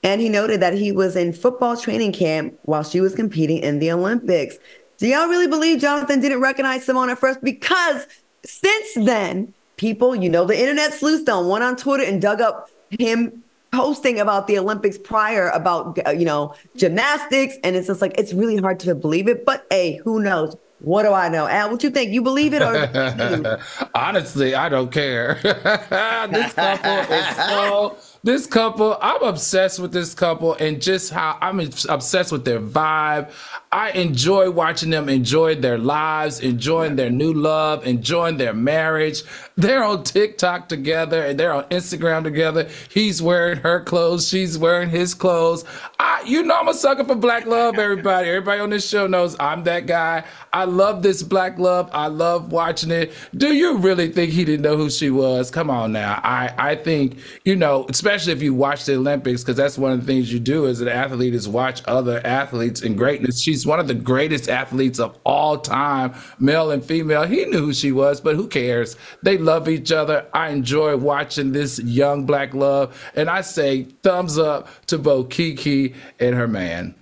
And 0.03 0.21
he 0.21 0.29
noted 0.29 0.61
that 0.61 0.73
he 0.73 0.91
was 0.91 1.15
in 1.15 1.33
football 1.33 1.77
training 1.77 2.13
camp 2.13 2.57
while 2.63 2.83
she 2.83 3.01
was 3.01 3.15
competing 3.15 3.57
in 3.59 3.79
the 3.79 3.91
Olympics. 3.91 4.57
Do 4.97 5.07
y'all 5.07 5.27
really 5.27 5.47
believe 5.47 5.79
Jonathan 5.79 6.21
didn't 6.21 6.41
recognize 6.41 6.85
Simone 6.85 7.09
at 7.09 7.19
first? 7.19 7.43
Because 7.43 8.07
since 8.45 9.05
then, 9.05 9.53
people, 9.77 10.15
you 10.15 10.29
know, 10.29 10.45
the 10.45 10.57
internet 10.57 10.93
sleuths 10.93 11.27
on 11.29 11.47
went 11.47 11.63
on 11.63 11.75
Twitter 11.75 12.03
and 12.03 12.21
dug 12.21 12.41
up 12.41 12.69
him 12.91 13.43
posting 13.71 14.19
about 14.19 14.47
the 14.47 14.57
Olympics 14.57 14.97
prior 14.97 15.49
about, 15.49 15.99
you 16.17 16.25
know, 16.25 16.55
gymnastics. 16.77 17.55
And 17.63 17.75
it's 17.75 17.87
just 17.87 18.01
like, 18.01 18.17
it's 18.17 18.33
really 18.33 18.57
hard 18.57 18.79
to 18.81 18.95
believe 18.95 19.27
it. 19.27 19.45
But 19.45 19.65
hey, 19.69 19.97
who 20.03 20.21
knows? 20.21 20.55
What 20.79 21.03
do 21.03 21.13
I 21.13 21.29
know? 21.29 21.47
Al, 21.47 21.71
what 21.71 21.83
you 21.83 21.89
think? 21.89 22.11
You 22.11 22.21
believe 22.21 22.53
it 22.53 22.61
or 22.61 23.59
Honestly, 23.95 24.55
I 24.55 24.69
don't 24.69 24.91
care. 24.91 25.39
this 25.43 26.53
couple 26.53 27.15
is 27.15 27.35
so. 27.35 27.97
This 28.25 28.47
couple, 28.47 28.97
I'm 29.03 29.21
obsessed 29.21 29.77
with 29.77 29.91
this 29.91 30.15
couple 30.15 30.55
and 30.55 30.81
just 30.81 31.13
how 31.13 31.37
I'm 31.41 31.59
obsessed 31.59 32.31
with 32.31 32.43
their 32.43 32.59
vibe. 32.59 33.29
I 33.71 33.91
enjoy 33.91 34.49
watching 34.49 34.89
them 34.89 35.09
enjoy 35.09 35.53
their 35.53 35.77
lives, 35.77 36.39
enjoying 36.39 36.95
their 36.95 37.11
new 37.11 37.33
love, 37.33 37.85
enjoying 37.85 38.37
their 38.37 38.55
marriage. 38.55 39.21
They're 39.57 39.83
on 39.83 40.03
TikTok 40.03 40.69
together 40.69 41.23
and 41.23 41.39
they're 41.39 41.53
on 41.53 41.65
Instagram 41.65 42.23
together. 42.23 42.67
He's 42.89 43.21
wearing 43.21 43.59
her 43.59 43.83
clothes, 43.83 44.27
she's 44.27 44.57
wearing 44.57 44.89
his 44.89 45.13
clothes. 45.13 45.63
I, 45.99 46.23
you 46.25 46.41
know, 46.41 46.57
I'm 46.57 46.67
a 46.67 46.73
sucker 46.73 47.03
for 47.03 47.13
black 47.13 47.45
love, 47.45 47.77
everybody. 47.77 48.27
Everybody 48.29 48.59
on 48.59 48.71
this 48.71 48.89
show 48.89 49.05
knows 49.05 49.35
I'm 49.39 49.65
that 49.65 49.85
guy. 49.85 50.23
I 50.55 50.63
love 50.63 51.03
this 51.03 51.21
black 51.21 51.59
love. 51.59 51.89
I 51.91 52.07
love 52.07 52.53
watching 52.53 52.89
it. 52.89 53.11
Do 53.35 53.53
you 53.53 53.77
really 53.77 54.09
think 54.09 54.31
he 54.31 54.45
didn't 54.45 54.61
know 54.61 54.77
who 54.77 54.89
she 54.89 55.09
was? 55.09 55.51
Come 55.51 55.69
on 55.69 55.91
now. 55.91 56.21
I, 56.23 56.53
I 56.57 56.75
think, 56.77 57.17
you 57.43 57.57
know, 57.57 57.85
especially 57.89 58.31
if 58.31 58.41
you 58.41 58.53
watch 58.53 58.85
the 58.85 58.95
Olympics, 58.95 59.43
because 59.43 59.57
that's 59.57 59.77
one 59.77 59.91
of 59.91 59.99
the 59.99 60.05
things 60.05 60.31
you 60.31 60.39
do 60.39 60.65
as 60.65 60.79
an 60.79 60.87
athlete 60.87 61.33
is 61.33 61.45
watch 61.45 61.81
other 61.87 62.25
athletes 62.25 62.81
in 62.83 62.95
greatness. 62.95 63.41
She's 63.41 63.65
one 63.65 63.81
of 63.81 63.89
the 63.89 63.95
greatest 63.95 64.47
athletes 64.47 64.97
of 64.97 65.17
all 65.25 65.57
time, 65.57 66.15
male 66.39 66.71
and 66.71 66.81
female. 66.81 67.23
He 67.23 67.43
knew 67.43 67.59
who 67.59 67.73
she 67.73 67.91
was, 67.91 68.21
but 68.21 68.37
who 68.37 68.47
cares? 68.47 68.95
They 69.23 69.37
love 69.37 69.67
each 69.67 69.91
other. 69.91 70.25
I 70.33 70.51
enjoy 70.51 70.95
watching 70.95 71.51
this 71.51 71.79
young 71.79 72.25
black 72.25 72.53
love. 72.53 73.11
And 73.13 73.29
I 73.29 73.41
say 73.41 73.83
thumbs 74.03 74.37
up 74.37 74.69
to 74.85 74.97
both 74.97 75.27
Keke 75.27 75.93
and 76.17 76.33
her 76.33 76.47
man. 76.47 76.95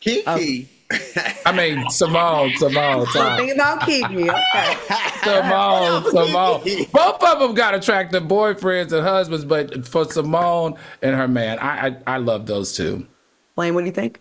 Keke. 0.00 0.60
Um, 0.62 0.68
I 1.44 1.52
mean, 1.54 1.88
Simone, 1.90 2.52
Simone, 2.56 3.06
Simone. 3.08 3.36
think 3.36 3.54
about 3.54 3.80
Keke? 3.80 4.30
Okay. 4.30 4.76
Simone, 5.22 6.04
Simone. 6.10 6.86
Both 6.92 7.22
of 7.22 7.40
them 7.40 7.54
got 7.54 7.74
attractive 7.74 8.22
boyfriends 8.24 8.92
and 8.92 9.02
husbands, 9.06 9.44
but 9.44 9.86
for 9.86 10.04
Simone 10.10 10.76
and 11.02 11.14
her 11.14 11.28
man, 11.28 11.58
I 11.58 11.88
I, 11.88 11.96
I 12.06 12.16
love 12.18 12.46
those 12.46 12.74
two. 12.76 13.06
Flame, 13.54 13.74
what 13.74 13.82
do 13.82 13.86
you 13.86 13.92
think? 13.92 14.20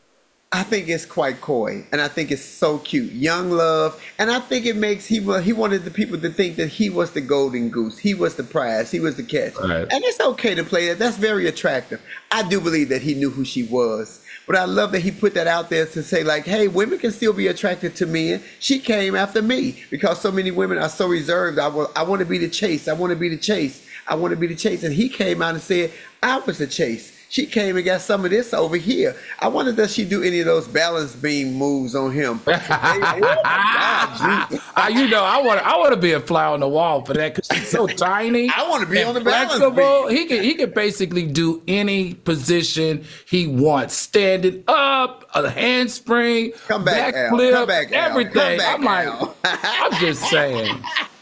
I 0.54 0.64
think 0.64 0.88
it's 0.88 1.06
quite 1.06 1.42
coy, 1.42 1.86
and 1.92 2.00
I 2.00 2.08
think 2.08 2.32
it's 2.32 2.44
so 2.44 2.78
cute, 2.80 3.12
young 3.12 3.52
love, 3.52 4.02
and 4.18 4.32
I 4.32 4.40
think 4.40 4.66
it 4.66 4.78
makes 4.78 5.06
he 5.06 5.20
he 5.42 5.52
wanted 5.54 5.84
the 5.84 5.92
people 5.92 6.18
to 6.20 6.30
think 6.30 6.56
that 6.56 6.68
he 6.68 6.90
was 6.90 7.12
the 7.12 7.20
golden 7.22 7.70
goose, 7.70 7.98
he 7.98 8.14
was 8.14 8.36
the 8.36 8.44
prize, 8.44 8.90
he 8.90 9.02
was 9.02 9.18
the 9.18 9.24
catch, 9.24 9.56
Right. 9.58 9.86
and 9.92 10.04
it's 10.06 10.20
okay 10.22 10.56
to 10.56 10.64
play 10.64 10.88
that. 10.88 11.00
That's 11.00 11.18
very 11.18 11.48
attractive. 11.48 12.02
I 12.32 12.44
do 12.48 12.62
believe 12.62 12.88
that 12.90 13.02
he 13.02 13.14
knew 13.14 13.30
who 13.30 13.44
she 13.44 13.64
was, 13.64 14.22
but 14.48 14.56
I 14.56 14.64
love 14.64 14.94
that 14.94 15.02
he 15.02 15.12
put 15.12 15.34
that 15.34 15.46
out 15.46 15.70
there 15.70 15.86
to 15.86 16.02
say 16.02 16.24
like, 16.24 16.46
hey, 16.46 16.70
women 16.70 16.98
can 16.98 17.12
still 17.12 17.34
be 17.34 17.48
attracted 17.48 17.96
to 17.98 18.06
men. 18.06 18.42
She 18.60 18.80
came 18.80 19.14
after 19.14 19.42
me 19.42 19.84
because 19.92 20.22
so 20.22 20.32
many 20.32 20.52
women 20.52 20.78
are 20.78 20.90
so 20.90 21.08
reserved. 21.08 21.60
I 21.60 21.68
will, 21.68 21.92
I 21.96 22.04
want 22.04 22.20
to 22.20 22.26
be 22.26 22.38
the 22.38 22.50
chase. 22.50 22.88
I 22.88 22.94
want 22.94 23.12
to 23.12 23.18
be 23.18 23.28
the 23.28 23.38
chase. 23.38 23.86
I 24.08 24.16
want 24.16 24.32
to 24.32 24.38
be 24.38 24.48
the 24.48 24.56
chase, 24.56 24.84
and 24.84 24.94
he 24.94 25.10
came 25.10 25.42
out 25.42 25.56
and 25.56 25.62
said, 25.62 25.92
I 26.24 26.40
was 26.40 26.60
the 26.60 26.68
chase. 26.68 27.17
She 27.38 27.46
came 27.46 27.76
and 27.76 27.86
got 27.86 28.02
some 28.02 28.26
of 28.26 28.32
this 28.32 28.52
over 28.52 28.78
here. 28.78 29.16
I 29.38 29.48
wonder 29.48 29.72
does 29.72 29.94
she 29.94 30.06
do 30.06 30.24
any 30.24 30.40
of 30.40 30.48
those 30.48 30.68
balance 30.68 31.16
beam 31.16 31.54
moves 31.54 31.94
on 31.94 32.12
him? 32.12 32.42
Hey, 32.48 32.54
oh 32.56 33.20
my 33.20 33.22
God, 33.22 33.40
I, 33.44 34.60
ah, 34.76 34.88
you 34.88 35.08
know, 35.08 35.24
I 35.24 35.40
want 35.42 35.60
I 35.62 35.78
want 35.78 35.94
to 35.94 36.00
be 36.00 36.14
a 36.14 36.20
fly 36.20 36.46
on 36.46 36.62
the 36.62 36.68
wall 36.68 37.06
for 37.06 37.14
that 37.14 37.36
because 37.36 37.48
she's 37.56 37.70
so 37.70 37.86
tiny. 38.10 38.50
I 38.50 38.68
want 38.68 38.84
to 38.84 38.90
be 38.90 39.04
on 39.04 39.14
the 39.14 39.22
balance 39.22 39.54
flexible. 39.54 40.08
beam. 40.08 40.18
He 40.18 40.26
can 40.26 40.44
he 40.44 40.56
can 40.56 40.72
basically 40.72 41.28
do 41.28 41.62
any 41.68 42.16
position 42.16 43.06
he 43.28 43.46
wants, 43.46 43.96
standing 43.96 44.64
up, 44.68 45.30
a 45.36 45.48
handspring, 45.48 46.54
Come 46.68 46.86
back, 46.86 47.14
Al. 47.14 47.34
backflip, 47.34 47.52
Come 47.52 47.68
back, 47.68 47.92
everything. 47.92 48.34
Come 48.34 48.58
back, 48.58 48.80
I'm 48.80 48.84
like, 48.84 49.30
I'm 49.44 49.92
just 50.02 50.24
saying. 50.24 50.84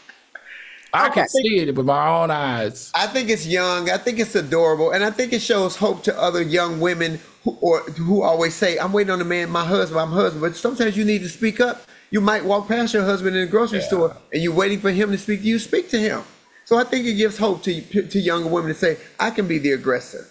I 0.92 1.08
can 1.10 1.28
see 1.28 1.58
it 1.58 1.74
with 1.74 1.86
my 1.86 2.08
own 2.08 2.30
eyes. 2.30 2.90
I 2.94 3.06
think 3.06 3.28
it's 3.28 3.46
young. 3.46 3.90
I 3.90 3.98
think 3.98 4.18
it's 4.18 4.34
adorable, 4.34 4.92
and 4.92 5.04
I 5.04 5.10
think 5.10 5.32
it 5.32 5.40
shows 5.40 5.76
hope 5.76 6.02
to 6.04 6.18
other 6.18 6.42
young 6.42 6.80
women 6.80 7.20
who 7.44 7.56
or 7.60 7.80
who 7.82 8.22
always 8.22 8.54
say, 8.54 8.78
"I'm 8.78 8.92
waiting 8.92 9.10
on 9.10 9.18
the 9.18 9.24
man, 9.24 9.50
my 9.50 9.64
husband, 9.64 10.10
my 10.10 10.16
husband." 10.16 10.42
But 10.42 10.56
sometimes 10.56 10.96
you 10.96 11.04
need 11.04 11.22
to 11.22 11.28
speak 11.28 11.60
up. 11.60 11.86
You 12.10 12.20
might 12.20 12.44
walk 12.44 12.68
past 12.68 12.94
your 12.94 13.04
husband 13.04 13.36
in 13.36 13.42
the 13.42 13.50
grocery 13.50 13.80
store, 13.80 14.16
and 14.32 14.42
you're 14.42 14.54
waiting 14.54 14.80
for 14.80 14.90
him 14.90 15.10
to 15.10 15.18
speak 15.18 15.42
to 15.42 15.46
you. 15.46 15.58
Speak 15.58 15.90
to 15.90 15.98
him. 15.98 16.22
So 16.64 16.76
I 16.76 16.84
think 16.84 17.06
it 17.06 17.14
gives 17.14 17.38
hope 17.38 17.62
to 17.64 17.80
to 18.02 18.18
younger 18.18 18.48
women 18.48 18.72
to 18.72 18.78
say, 18.78 18.96
"I 19.18 19.30
can 19.30 19.46
be 19.46 19.58
the 19.58 19.72
aggressor." 19.72 20.26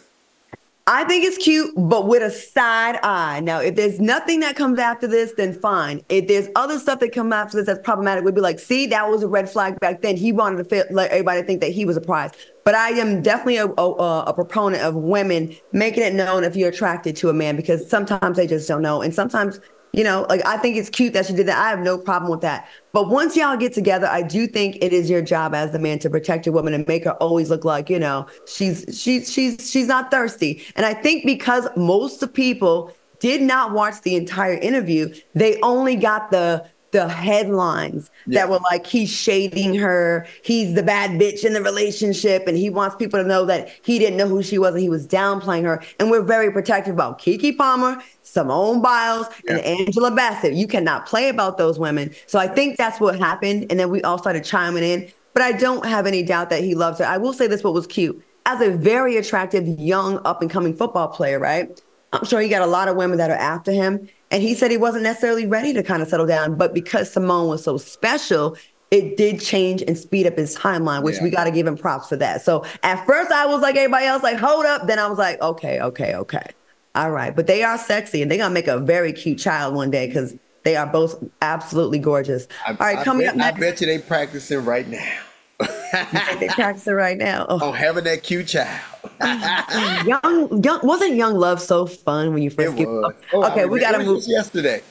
I 0.87 1.03
think 1.05 1.25
it's 1.25 1.43
cute, 1.43 1.73
but 1.75 2.07
with 2.07 2.21
a 2.21 2.29
side 2.29 2.99
eye. 3.01 3.39
Now, 3.39 3.59
if 3.59 3.75
there's 3.75 3.99
nothing 3.99 4.41
that 4.41 4.55
comes 4.55 4.77
after 4.77 5.07
this, 5.07 5.33
then 5.35 5.51
fine. 5.51 6.03
If 6.09 6.27
there's 6.27 6.47
other 6.55 6.77
stuff 6.77 6.99
that 6.99 7.11
comes 7.11 7.33
after 7.33 7.57
this 7.57 7.65
that's 7.65 7.83
problematic, 7.83 8.23
we'd 8.23 8.35
be 8.35 8.41
like, 8.41 8.59
see, 8.59 8.85
that 8.87 9.09
was 9.09 9.23
a 9.23 9.27
red 9.27 9.49
flag 9.49 9.79
back 9.79 10.03
then. 10.03 10.15
He 10.15 10.31
wanted 10.31 10.57
to 10.57 10.63
fit, 10.63 10.91
let 10.91 11.09
everybody 11.09 11.41
think 11.41 11.61
that 11.61 11.71
he 11.71 11.85
was 11.85 11.97
a 11.97 12.01
prize. 12.01 12.29
But 12.65 12.75
I 12.75 12.89
am 12.89 13.23
definitely 13.23 13.57
a, 13.57 13.65
a, 13.65 14.23
a 14.25 14.33
proponent 14.33 14.83
of 14.83 14.93
women 14.93 15.55
making 15.71 16.03
it 16.03 16.13
known 16.13 16.43
if 16.43 16.55
you're 16.55 16.69
attracted 16.69 17.15
to 17.15 17.29
a 17.29 17.33
man 17.33 17.55
because 17.55 17.89
sometimes 17.89 18.37
they 18.37 18.45
just 18.45 18.67
don't 18.67 18.83
know. 18.83 19.01
And 19.01 19.13
sometimes, 19.13 19.59
you 19.95 20.03
know, 20.03 20.25
like 20.29 20.45
I 20.45 20.57
think 20.57 20.75
it's 20.75 20.89
cute 20.89 21.13
that 21.13 21.25
she 21.25 21.33
did 21.33 21.47
that. 21.47 21.57
I 21.57 21.69
have 21.69 21.79
no 21.79 21.97
problem 21.97 22.29
with 22.29 22.41
that. 22.41 22.67
But 22.91 23.09
once 23.09 23.37
y'all 23.37 23.55
get 23.55 23.71
together, 23.71 24.07
I 24.07 24.21
do 24.23 24.45
think 24.45 24.77
it 24.81 24.91
is 24.91 25.09
your 25.09 25.21
job 25.21 25.55
as 25.55 25.71
the 25.71 25.79
man 25.79 25.99
to 25.99 26.09
protect 26.09 26.45
your 26.45 26.53
woman 26.53 26.73
and 26.73 26.85
make 26.85 27.05
her 27.05 27.13
always 27.13 27.49
look 27.49 27.63
like, 27.63 27.89
you 27.89 27.99
know, 27.99 28.27
she's 28.45 28.85
she's 28.91 29.31
she's 29.31 29.71
she's 29.71 29.87
not 29.87 30.11
thirsty. 30.11 30.65
And 30.75 30.85
I 30.85 30.93
think 30.93 31.25
because 31.25 31.67
most 31.77 32.21
of 32.21 32.33
people 32.33 32.91
did 33.19 33.41
not 33.41 33.71
watch 33.71 34.01
the 34.01 34.15
entire 34.15 34.55
interview, 34.55 35.13
they 35.33 35.59
only 35.61 35.95
got 35.95 36.29
the 36.29 36.65
the 36.95 37.09
headlines 37.09 38.09
that 38.27 38.49
were 38.49 38.59
like 38.71 38.87
he's 38.87 39.09
shading 39.09 39.75
her, 39.75 40.25
he's 40.43 40.75
the 40.75 40.83
bad 40.83 41.11
bitch 41.11 41.43
in 41.43 41.51
the 41.51 41.61
relationship, 41.61 42.47
and 42.47 42.57
he 42.57 42.69
wants 42.69 42.95
people 42.95 43.21
to 43.21 43.27
know 43.27 43.43
that 43.45 43.69
he 43.83 43.99
didn't 43.99 44.15
know 44.15 44.27
who 44.27 44.41
she 44.41 44.57
was 44.57 44.73
and 44.73 44.81
he 44.81 44.89
was 44.89 45.05
downplaying 45.05 45.63
her. 45.63 45.83
And 45.99 46.09
we're 46.09 46.21
very 46.21 46.51
protective 46.51 46.93
about 46.93 47.19
Keke 47.19 47.57
Palmer, 47.57 48.01
Simone 48.35 48.81
Biles, 48.81 49.27
and 49.47 49.59
Angela 49.61 50.11
Bassett. 50.11 50.53
You 50.53 50.67
cannot 50.67 51.05
play 51.05 51.29
about 51.29 51.57
those 51.57 51.79
women. 51.79 52.13
So 52.27 52.37
I 52.37 52.47
think 52.47 52.77
that's 52.77 52.99
what 52.99 53.17
happened. 53.17 53.67
And 53.69 53.79
then 53.79 53.89
we 53.89 54.01
all 54.01 54.17
started 54.17 54.43
chiming 54.43 54.83
in. 54.83 55.09
But 55.33 55.41
I 55.41 55.53
don't 55.53 55.85
have 55.85 56.05
any 56.05 56.21
doubt 56.21 56.49
that 56.49 56.61
he 56.63 56.75
loves 56.75 56.99
her. 56.99 57.05
I 57.05 57.17
will 57.17 57.33
say 57.33 57.47
this 57.47 57.63
what 57.63 57.73
was 57.73 57.87
cute. 57.87 58.21
As 58.45 58.61
a 58.61 58.71
very 58.71 59.17
attractive, 59.17 59.67
young, 59.79 60.19
up 60.25 60.41
and 60.41 60.51
coming 60.51 60.75
football 60.75 61.07
player, 61.07 61.39
right? 61.39 61.81
I'm 62.13 62.25
sure 62.25 62.39
he 62.39 62.47
got 62.47 62.61
a 62.61 62.67
lot 62.67 62.87
of 62.87 62.95
women 62.95 63.17
that 63.17 63.29
are 63.29 63.37
after 63.37 63.71
him. 63.71 64.07
And 64.31 64.43
he 64.43 64.53
said 64.53 64.69
he 64.69 64.77
wasn't 64.77 65.03
necessarily 65.03 65.45
ready 65.45 65.73
to 65.73 65.81
kind 65.81 66.01
of 66.01 66.09
settle 66.09 66.25
down. 66.25 66.55
But 66.55 66.73
because 66.73 67.11
Simone 67.11 67.47
was 67.47 67.63
so 67.63 67.77
special, 67.77 68.57
it 68.91 69.17
did 69.17 69.39
change 69.39 69.81
and 69.81 69.97
speed 69.97 70.27
up 70.27 70.37
his 70.37 70.57
timeline, 70.57 71.03
which 71.03 71.19
we 71.21 71.29
got 71.29 71.45
to 71.45 71.51
give 71.51 71.65
him 71.65 71.77
props 71.77 72.09
for 72.09 72.17
that. 72.17 72.41
So 72.41 72.65
at 72.83 73.05
first 73.05 73.31
I 73.31 73.45
was 73.45 73.61
like 73.61 73.75
everybody 73.75 74.05
else, 74.05 74.23
like, 74.23 74.37
hold 74.37 74.65
up. 74.65 74.87
Then 74.87 74.99
I 74.99 75.07
was 75.07 75.17
like, 75.17 75.41
okay, 75.41 75.79
okay, 75.79 76.15
okay. 76.15 76.47
All 76.95 77.11
right, 77.11 77.35
but 77.35 77.45
they 77.45 77.61
are 77.61 77.77
sexy, 77.77 78.21
and 78.21 78.31
they're 78.31 78.37
gonna 78.37 78.53
make 78.53 78.67
a 78.67 78.79
very 78.79 79.11
cute 79.11 79.37
child 79.37 79.75
one 79.75 79.91
day 79.91 80.07
because 80.07 80.33
they 80.63 80.75
are 80.77 80.87
both 80.87 81.21
absolutely 81.41 81.99
gorgeous. 81.99 82.47
I, 82.65 82.71
All 82.71 82.77
right, 82.79 82.97
I 82.97 83.03
coming 83.03 83.25
bet, 83.25 83.33
up 83.33 83.37
next. 83.37 83.57
I 83.57 83.59
bet 83.59 83.81
you 83.81 83.87
they 83.87 83.99
practicing 83.99 84.63
right 84.65 84.87
now. 84.87 85.19
They're 85.59 86.49
practicing 86.49 86.93
right 86.93 87.17
now. 87.17 87.45
Oh, 87.49 87.59
on 87.69 87.73
having 87.73 88.05
that 88.05 88.23
cute 88.23 88.47
child. 88.47 88.79
young, 90.05 90.63
young, 90.63 90.79
wasn't 90.83 91.15
Young 91.15 91.35
Love 91.35 91.61
so 91.61 91.85
fun 91.85 92.33
when 92.33 92.43
you 92.43 92.49
first 92.49 92.73
It 92.73 92.77
get? 92.77 92.87
Oh, 92.87 93.13
I 93.41 93.51
okay, 93.51 93.65
we 93.65 93.79
gotta 93.79 94.03
move. 94.03 94.23
yesterday. 94.25 94.81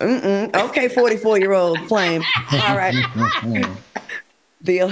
Mm-mm. 0.00 0.54
Okay, 0.68 0.88
44 0.88 1.38
year 1.38 1.52
old 1.52 1.78
flame. 1.88 2.22
All 2.52 2.76
right. 2.76 2.94
Deal. 4.62 4.90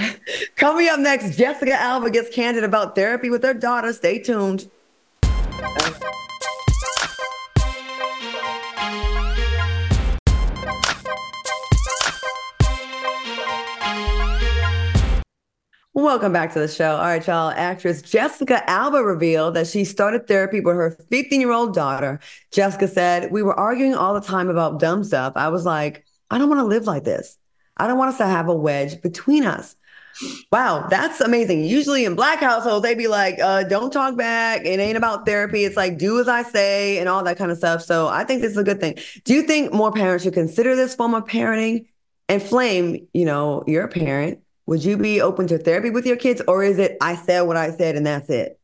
Coming 0.55 0.87
up 0.89 0.99
next, 0.99 1.35
Jessica 1.37 1.73
Alba 1.73 2.09
gets 2.09 2.33
candid 2.33 2.63
about 2.63 2.95
therapy 2.95 3.29
with 3.29 3.43
her 3.43 3.53
daughter. 3.53 3.91
Stay 3.93 4.19
tuned. 4.19 4.69
Uh, 5.23 5.91
Welcome 16.09 16.33
back 16.33 16.51
to 16.53 16.59
the 16.59 16.67
show. 16.67 16.95
All 16.95 17.03
right, 17.03 17.27
y'all. 17.27 17.51
Actress 17.51 18.01
Jessica 18.01 18.67
Alba 18.67 19.03
revealed 19.03 19.53
that 19.53 19.67
she 19.67 19.85
started 19.85 20.27
therapy 20.27 20.59
with 20.59 20.75
her 20.75 20.97
15 21.11 21.39
year 21.39 21.51
old 21.51 21.75
daughter. 21.75 22.19
Jessica 22.49 22.87
said, 22.87 23.31
We 23.31 23.43
were 23.43 23.53
arguing 23.53 23.93
all 23.93 24.15
the 24.15 24.19
time 24.19 24.49
about 24.49 24.79
dumb 24.79 25.03
stuff. 25.03 25.33
I 25.35 25.49
was 25.49 25.67
like, 25.67 26.03
I 26.31 26.39
don't 26.39 26.49
want 26.49 26.61
to 26.61 26.65
live 26.65 26.87
like 26.87 27.03
this. 27.03 27.37
I 27.77 27.85
don't 27.85 27.99
want 27.99 28.09
us 28.09 28.17
to 28.17 28.25
have 28.25 28.47
a 28.47 28.55
wedge 28.55 29.03
between 29.03 29.45
us. 29.45 29.75
Wow, 30.51 30.87
that's 30.89 31.21
amazing. 31.21 31.65
Usually 31.65 32.05
in 32.05 32.15
black 32.15 32.39
households, 32.39 32.81
they'd 32.81 32.97
be 32.97 33.07
like, 33.07 33.37
uh, 33.39 33.61
don't 33.65 33.93
talk 33.93 34.17
back. 34.17 34.65
It 34.65 34.79
ain't 34.79 34.97
about 34.97 35.27
therapy. 35.27 35.63
It's 35.63 35.77
like, 35.77 35.99
do 35.99 36.19
as 36.19 36.27
I 36.27 36.41
say 36.41 36.97
and 36.97 37.07
all 37.07 37.23
that 37.23 37.37
kind 37.37 37.51
of 37.51 37.59
stuff. 37.59 37.83
So 37.83 38.07
I 38.07 38.23
think 38.23 38.41
this 38.41 38.53
is 38.53 38.57
a 38.57 38.63
good 38.63 38.79
thing. 38.79 38.97
Do 39.25 39.35
you 39.35 39.43
think 39.43 39.73
more 39.73 39.91
parents 39.91 40.23
should 40.23 40.33
consider 40.33 40.75
this 40.75 40.95
form 40.95 41.13
of 41.13 41.25
parenting? 41.25 41.85
And 42.27 42.41
Flame, 42.41 43.07
you 43.13 43.25
know, 43.25 43.63
you're 43.67 43.83
a 43.83 43.89
parent. 43.89 44.39
Would 44.69 44.85
you 44.85 44.97
be 44.97 45.19
open 45.19 45.47
to 45.47 45.57
therapy 45.57 45.89
with 45.89 46.05
your 46.05 46.15
kids, 46.15 46.43
or 46.47 46.63
is 46.63 46.77
it 46.77 46.95
I 47.01 47.15
said 47.15 47.41
what 47.41 47.57
I 47.57 47.71
said 47.71 47.95
and 47.95 48.05
that's 48.05 48.29
it? 48.29 48.59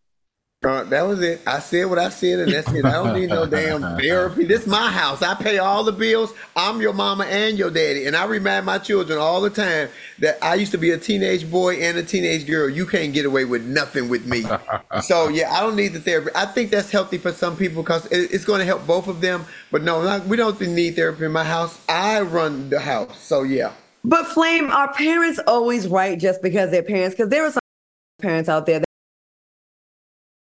Uh, 0.63 0.83
that 0.83 1.01
was 1.01 1.19
it. 1.19 1.41
I 1.47 1.57
said 1.57 1.85
what 1.85 1.97
I 1.97 2.09
said, 2.09 2.41
and 2.41 2.51
that's 2.51 2.71
it. 2.71 2.85
I 2.85 2.91
don't 2.91 3.19
need 3.19 3.29
no 3.31 3.47
damn 3.47 3.81
therapy. 3.97 4.45
This 4.45 4.61
is 4.61 4.67
my 4.67 4.91
house. 4.91 5.23
I 5.23 5.33
pay 5.33 5.57
all 5.57 5.83
the 5.83 5.91
bills. 5.91 6.31
I'm 6.55 6.79
your 6.79 6.93
mama 6.93 7.25
and 7.25 7.57
your 7.57 7.71
daddy. 7.71 8.05
And 8.05 8.15
I 8.15 8.25
remind 8.25 8.67
my 8.67 8.77
children 8.77 9.17
all 9.17 9.41
the 9.41 9.49
time 9.49 9.89
that 10.19 10.37
I 10.43 10.53
used 10.53 10.71
to 10.73 10.77
be 10.77 10.91
a 10.91 10.97
teenage 10.99 11.49
boy 11.49 11.77
and 11.77 11.97
a 11.97 12.03
teenage 12.03 12.45
girl. 12.45 12.69
You 12.69 12.85
can't 12.85 13.11
get 13.11 13.25
away 13.25 13.45
with 13.45 13.65
nothing 13.65 14.07
with 14.07 14.27
me. 14.27 14.45
so, 15.01 15.29
yeah, 15.29 15.51
I 15.55 15.61
don't 15.61 15.75
need 15.75 15.93
the 15.93 16.01
therapy. 16.01 16.29
I 16.35 16.45
think 16.45 16.69
that's 16.69 16.91
healthy 16.91 17.17
for 17.17 17.31
some 17.31 17.57
people 17.57 17.81
because 17.81 18.05
it's 18.11 18.45
going 18.45 18.59
to 18.59 18.65
help 18.65 18.85
both 18.85 19.07
of 19.07 19.21
them. 19.21 19.43
But 19.71 19.81
no, 19.81 20.03
not, 20.03 20.27
we 20.27 20.37
don't 20.37 20.61
need 20.61 20.95
therapy 20.95 21.25
in 21.25 21.31
my 21.31 21.45
house. 21.45 21.79
I 21.89 22.21
run 22.21 22.69
the 22.69 22.79
house. 22.79 23.19
So, 23.19 23.41
yeah. 23.41 23.71
But 24.05 24.27
Flame, 24.27 24.69
are 24.69 24.93
parents 24.93 25.39
always 25.47 25.87
right 25.87 26.19
just 26.19 26.43
because 26.43 26.69
they're 26.69 26.83
parents? 26.83 27.15
Because 27.15 27.29
there 27.29 27.43
are 27.43 27.51
some 27.51 27.59
parents 28.21 28.47
out 28.47 28.67
there 28.67 28.79
that 28.79 28.85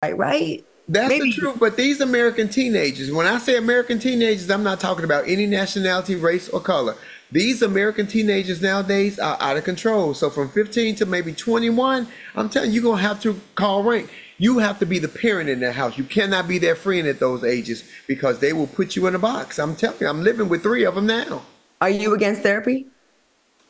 right, 0.01 0.17
right? 0.17 0.65
That's 0.87 1.09
Maybe- 1.09 1.31
the 1.31 1.37
truth. 1.37 1.59
But 1.59 1.75
these 1.75 1.99
American 1.99 2.47
teenagers, 2.47 3.11
when 3.11 3.27
I 3.27 3.37
say 3.37 3.57
American 3.57 3.99
teenagers, 3.99 4.49
I'm 4.49 4.63
not 4.63 4.79
talking 4.79 5.03
about 5.03 5.27
any 5.27 5.45
nationality, 5.45 6.15
race, 6.15 6.47
or 6.47 6.61
color. 6.61 6.95
These 7.33 7.61
American 7.61 8.07
teenagers 8.07 8.61
nowadays 8.61 9.19
are 9.19 9.37
out 9.41 9.57
of 9.57 9.65
control. 9.65 10.13
So 10.13 10.29
from 10.29 10.49
15 10.49 10.95
to 10.95 11.05
maybe 11.05 11.33
21, 11.33 12.07
I'm 12.35 12.49
telling 12.49 12.69
you, 12.69 12.75
you're 12.75 12.83
going 12.83 13.03
to 13.03 13.07
have 13.07 13.21
to 13.23 13.39
call 13.55 13.83
rank. 13.83 14.09
You 14.37 14.59
have 14.59 14.79
to 14.79 14.85
be 14.85 14.99
the 14.99 15.09
parent 15.09 15.49
in 15.49 15.59
that 15.59 15.75
house. 15.75 15.97
You 15.97 16.05
cannot 16.05 16.47
be 16.47 16.59
their 16.59 16.75
friend 16.75 17.07
at 17.07 17.19
those 17.19 17.43
ages 17.43 17.83
because 18.07 18.39
they 18.39 18.53
will 18.53 18.67
put 18.67 18.95
you 18.95 19.05
in 19.07 19.15
a 19.15 19.19
box. 19.19 19.59
I'm 19.59 19.75
telling 19.75 19.99
you, 19.99 20.07
I'm 20.07 20.23
living 20.23 20.47
with 20.47 20.63
three 20.63 20.85
of 20.85 20.95
them 20.95 21.05
now. 21.05 21.41
Are 21.81 21.89
you 21.89 22.13
against 22.15 22.41
therapy? 22.41 22.87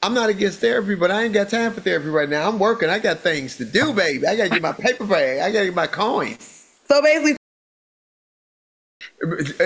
I'm 0.02 0.14
not 0.14 0.30
against 0.30 0.60
therapy, 0.60 0.96
but 0.96 1.12
I 1.12 1.24
ain't 1.24 1.34
got 1.34 1.50
time 1.50 1.74
for 1.74 1.82
therapy 1.82 2.08
right 2.10 2.30
now. 2.30 2.48
I'm 2.48 2.58
working. 2.60 2.90
I 2.90 3.00
got 3.00 3.20
things 3.20 3.58
to 3.58 3.66
do, 3.66 3.94
baby. 3.94 4.26
I 4.26 4.36
got 4.36 4.44
to 4.46 4.50
get 4.50 4.62
my 4.62 4.72
paper 4.72 5.06
bag. 5.06 5.40
I 5.40 5.52
got 5.52 5.60
to 5.60 5.66
get 5.66 5.76
my 5.76 5.88
coins. 5.88 6.68
So 6.88 7.02
basically, 7.02 7.36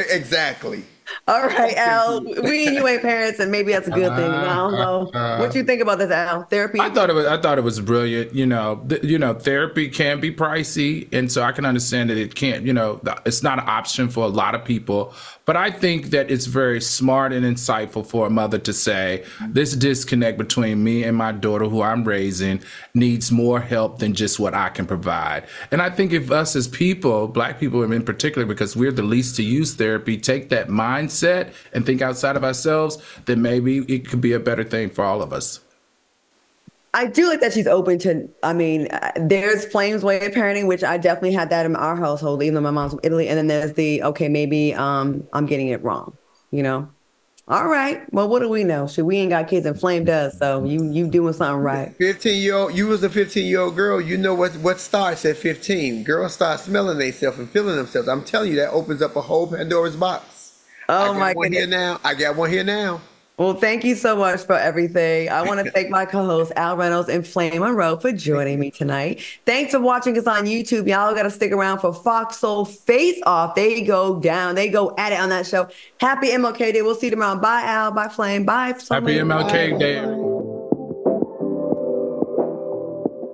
Exactly. 0.09 0.83
all 1.27 1.43
right, 1.45 1.75
Al, 1.75 2.23
we 2.23 2.65
and 2.67 2.75
you 2.75 2.87
ain't 2.87 3.01
parents, 3.01 3.39
and 3.39 3.51
maybe 3.51 3.71
that's 3.71 3.87
a 3.87 3.91
good 3.91 4.15
thing. 4.15 4.31
I 4.31 4.55
don't 4.55 4.73
know. 4.73 5.09
What 5.39 5.51
do 5.51 5.59
you 5.59 5.63
think 5.63 5.81
about 5.81 5.99
this, 5.99 6.09
Al? 6.11 6.43
Therapy? 6.43 6.79
I 6.79 6.89
thought 6.89 7.09
it 7.09 7.13
was. 7.13 7.25
I 7.27 7.39
thought 7.39 7.57
it 7.57 7.63
was 7.63 7.79
brilliant. 7.79 8.33
You 8.33 8.45
know, 8.47 8.83
th- 8.89 9.03
you 9.03 9.19
know, 9.19 9.33
therapy 9.33 9.89
can 9.89 10.19
be 10.19 10.33
pricey, 10.33 11.07
and 11.13 11.31
so 11.31 11.43
I 11.43 11.51
can 11.51 11.65
understand 11.65 12.09
that 12.09 12.17
it 12.17 12.33
can't. 12.35 12.65
You 12.65 12.73
know, 12.73 12.95
th- 13.05 13.17
it's 13.25 13.43
not 13.43 13.59
an 13.59 13.65
option 13.67 14.09
for 14.09 14.23
a 14.23 14.29
lot 14.29 14.55
of 14.55 14.65
people. 14.65 15.13
But 15.45 15.57
I 15.57 15.71
think 15.71 16.11
that 16.11 16.31
it's 16.31 16.45
very 16.45 16.79
smart 16.79 17.33
and 17.33 17.45
insightful 17.45 18.05
for 18.05 18.27
a 18.27 18.29
mother 18.29 18.57
to 18.59 18.71
say, 18.71 19.23
"This 19.49 19.75
disconnect 19.75 20.37
between 20.37 20.83
me 20.83 21.03
and 21.03 21.17
my 21.17 21.33
daughter, 21.33 21.65
who 21.65 21.81
I'm 21.81 22.05
raising, 22.05 22.61
needs 22.93 23.29
more 23.29 23.59
help 23.59 23.99
than 23.99 24.13
just 24.13 24.39
what 24.39 24.53
I 24.53 24.69
can 24.69 24.85
provide." 24.85 25.43
And 25.69 25.81
I 25.81 25.89
think 25.89 26.13
if 26.13 26.31
us 26.31 26.55
as 26.55 26.69
people, 26.69 27.27
Black 27.27 27.59
people 27.59 27.83
in 27.83 28.03
particular, 28.03 28.45
because 28.47 28.75
we're 28.75 28.93
the 28.93 29.03
least 29.03 29.35
to 29.35 29.43
use 29.43 29.73
therapy, 29.73 30.15
take 30.15 30.47
that 30.49 30.69
mindset 30.69 31.49
and 31.73 31.85
think 31.85 32.01
outside 32.01 32.37
of 32.37 32.45
ourselves, 32.45 32.97
then 33.25 33.41
maybe 33.41 33.79
it 33.89 34.07
could 34.07 34.21
be 34.21 34.31
a 34.31 34.39
better 34.39 34.63
thing 34.63 34.89
for 34.89 35.03
all 35.03 35.21
of 35.21 35.33
us. 35.33 35.59
I 36.95 37.07
do 37.07 37.27
like 37.27 37.41
that 37.41 37.53
she's 37.53 37.67
open 37.67 37.97
to. 37.99 38.29
I 38.43 38.53
mean, 38.53 38.87
uh, 38.87 39.11
there's 39.15 39.65
Flame's 39.65 40.03
way 40.03 40.23
of 40.25 40.31
parenting, 40.31 40.67
which 40.67 40.83
I 40.83 40.97
definitely 40.97 41.33
had 41.33 41.49
that 41.49 41.65
in 41.65 41.75
our 41.75 41.95
household, 41.95 42.43
even 42.43 42.53
though 42.55 42.61
my 42.61 42.71
mom's 42.71 42.91
from 42.91 42.99
Italy. 43.03 43.27
And 43.27 43.37
then 43.37 43.47
there's 43.47 43.73
the 43.73 44.03
okay, 44.03 44.29
maybe 44.29 44.73
um 44.75 45.27
I'm 45.33 45.45
getting 45.45 45.69
it 45.69 45.83
wrong. 45.83 46.15
You 46.51 46.63
know. 46.63 46.89
All 47.47 47.67
right. 47.67 48.01
Well, 48.13 48.29
what 48.29 48.39
do 48.39 48.47
we 48.47 48.63
know? 48.63 48.87
Should 48.87 49.03
we 49.03 49.17
ain't 49.17 49.31
got 49.31 49.49
kids 49.49 49.65
and 49.65 49.77
Flame 49.77 50.05
does, 50.05 50.37
so 50.37 50.63
you 50.63 50.89
you 50.91 51.07
doing 51.07 51.33
something 51.33 51.61
right. 51.61 51.93
15 51.97 52.41
year 52.41 52.55
old, 52.55 52.73
you 52.73 52.87
was 52.87 53.03
a 53.03 53.09
15 53.09 53.45
year 53.45 53.59
old 53.59 53.75
girl. 53.75 53.99
You 53.99 54.15
know 54.15 54.33
what 54.33 54.53
what 54.57 54.79
starts 54.79 55.25
at 55.25 55.35
15. 55.35 56.03
Girls 56.03 56.33
start 56.33 56.61
smelling 56.61 56.99
themselves 56.99 57.39
and 57.39 57.49
feeling 57.49 57.75
themselves. 57.75 58.07
I'm 58.07 58.23
telling 58.23 58.51
you, 58.51 58.55
that 58.57 58.69
opens 58.69 59.01
up 59.01 59.17
a 59.17 59.21
whole 59.21 59.47
Pandora's 59.47 59.97
box. 59.97 60.63
Oh 60.87 60.95
I 60.95 61.07
got 61.07 61.17
my 61.17 61.33
one 61.33 61.51
goodness. 61.51 61.59
here 61.59 61.67
now. 61.67 61.99
I 62.03 62.13
got 62.13 62.37
one 62.37 62.49
here 62.49 62.63
now. 62.63 63.01
Well, 63.37 63.55
thank 63.55 63.83
you 63.83 63.95
so 63.95 64.15
much 64.15 64.41
for 64.41 64.53
everything. 64.53 65.29
I 65.29 65.41
want 65.41 65.65
to 65.65 65.71
thank 65.73 65.89
my 65.89 66.05
co-hosts 66.05 66.53
Al 66.55 66.77
Reynolds 66.77 67.09
and 67.09 67.25
Flame 67.25 67.61
Monroe 67.61 67.97
for 67.97 68.11
joining 68.11 68.59
me 68.59 68.69
tonight. 68.69 69.23
Thanks 69.45 69.71
for 69.71 69.79
watching 69.79 70.17
us 70.17 70.27
on 70.27 70.45
YouTube. 70.45 70.87
Y'all 70.87 71.15
got 71.15 71.23
to 71.23 71.31
stick 71.31 71.51
around 71.51 71.79
for 71.79 71.93
Fox 71.93 72.37
Soul 72.37 72.65
Face 72.65 73.19
Off. 73.25 73.55
They 73.55 73.81
go 73.81 74.19
down. 74.19 74.53
They 74.55 74.69
go 74.69 74.93
at 74.97 75.11
it 75.11 75.19
on 75.19 75.29
that 75.29 75.47
show. 75.47 75.67
Happy 75.99 76.29
MLK 76.29 76.73
Day. 76.73 76.81
We'll 76.83 76.95
see 76.95 77.07
you 77.07 77.11
tomorrow. 77.11 77.39
Bye, 77.39 77.63
Al. 77.63 77.91
Bye, 77.91 78.07
Flame. 78.07 78.45
Bye. 78.45 78.67
Happy 78.67 78.81
Soulmate. 78.81 79.21
MLK 79.21 79.79
Day. 79.79 80.32